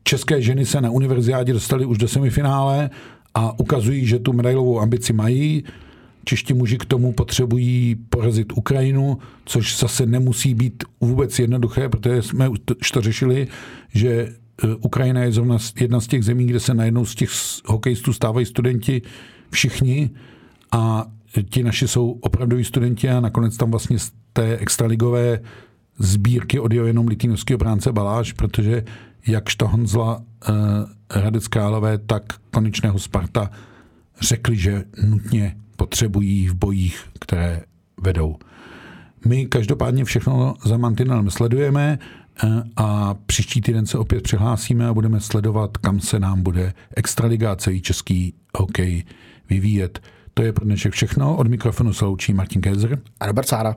české 0.03 0.41
ženy 0.41 0.65
se 0.65 0.81
na 0.81 0.89
univerziádě 0.89 1.53
dostaly 1.53 1.85
už 1.85 1.97
do 1.97 2.07
semifinále 2.07 2.89
a 3.33 3.59
ukazují, 3.59 4.05
že 4.05 4.19
tu 4.19 4.33
medailovou 4.33 4.79
ambici 4.79 5.13
mají. 5.13 5.63
Čeští 6.23 6.53
muži 6.53 6.77
k 6.77 6.85
tomu 6.85 7.13
potřebují 7.13 7.95
porazit 8.09 8.53
Ukrajinu, 8.53 9.17
což 9.45 9.79
zase 9.79 10.05
nemusí 10.05 10.53
být 10.53 10.83
vůbec 11.01 11.39
jednoduché, 11.39 11.89
protože 11.89 12.21
jsme 12.21 12.49
už 12.49 12.91
to 12.91 13.01
řešili, 13.01 13.47
že 13.93 14.09
e, 14.09 14.31
Ukrajina 14.75 15.23
je 15.23 15.31
zrovna 15.31 15.57
jedna 15.79 16.01
z 16.01 16.07
těch 16.07 16.23
zemí, 16.23 16.45
kde 16.45 16.59
se 16.59 16.73
najednou 16.73 17.05
z 17.05 17.15
těch 17.15 17.29
hokejistů 17.65 18.13
stávají 18.13 18.45
studenti 18.45 19.01
všichni 19.49 20.09
a 20.71 21.05
ti 21.49 21.63
naši 21.63 21.87
jsou 21.87 22.11
opravdoví 22.11 22.63
studenti 22.63 23.09
a 23.09 23.19
nakonec 23.19 23.57
tam 23.57 23.71
vlastně 23.71 23.99
z 23.99 24.11
té 24.33 24.57
extraligové 24.57 25.39
sbírky 25.99 26.59
odjel 26.59 26.85
jenom 26.85 27.07
litýnovský 27.07 27.55
obránce 27.55 27.91
Baláš, 27.91 28.33
protože 28.33 28.83
jak 29.27 29.43
Honzla, 29.63 30.17
uh, 30.49 30.55
Hradec 31.11 31.47
Králové, 31.47 31.97
tak 31.97 32.23
konečného 32.51 32.99
Sparta 32.99 33.49
řekli, 34.21 34.57
že 34.57 34.83
nutně 35.03 35.55
potřebují 35.83 36.47
v 36.47 36.55
bojích, 36.55 37.05
které 37.19 37.61
vedou. 38.01 38.35
My 39.25 39.45
každopádně 39.45 40.05
všechno 40.05 40.55
za 40.65 40.77
Mantinelem 40.77 41.29
sledujeme 41.29 41.99
eh, 42.43 42.47
a 42.77 43.13
příští 43.25 43.61
týden 43.61 43.85
se 43.85 43.97
opět 43.97 44.23
přihlásíme 44.23 44.87
a 44.87 44.93
budeme 44.93 45.19
sledovat, 45.19 45.77
kam 45.77 45.99
se 45.99 46.19
nám 46.19 46.41
bude 46.41 46.73
extraliga 46.95 47.55
celý 47.55 47.81
český 47.81 48.33
hokej 48.57 49.03
vyvíjet. 49.49 49.99
To 50.33 50.43
je 50.43 50.53
pro 50.53 50.65
dnešek 50.65 50.93
všechno. 50.93 51.35
Od 51.35 51.47
mikrofonu 51.47 51.93
se 51.93 52.05
loučí 52.05 52.33
Martin 52.33 52.61
Kézer 52.61 52.99
a 53.19 53.27
Robert 53.27 53.47
Sára. 53.47 53.75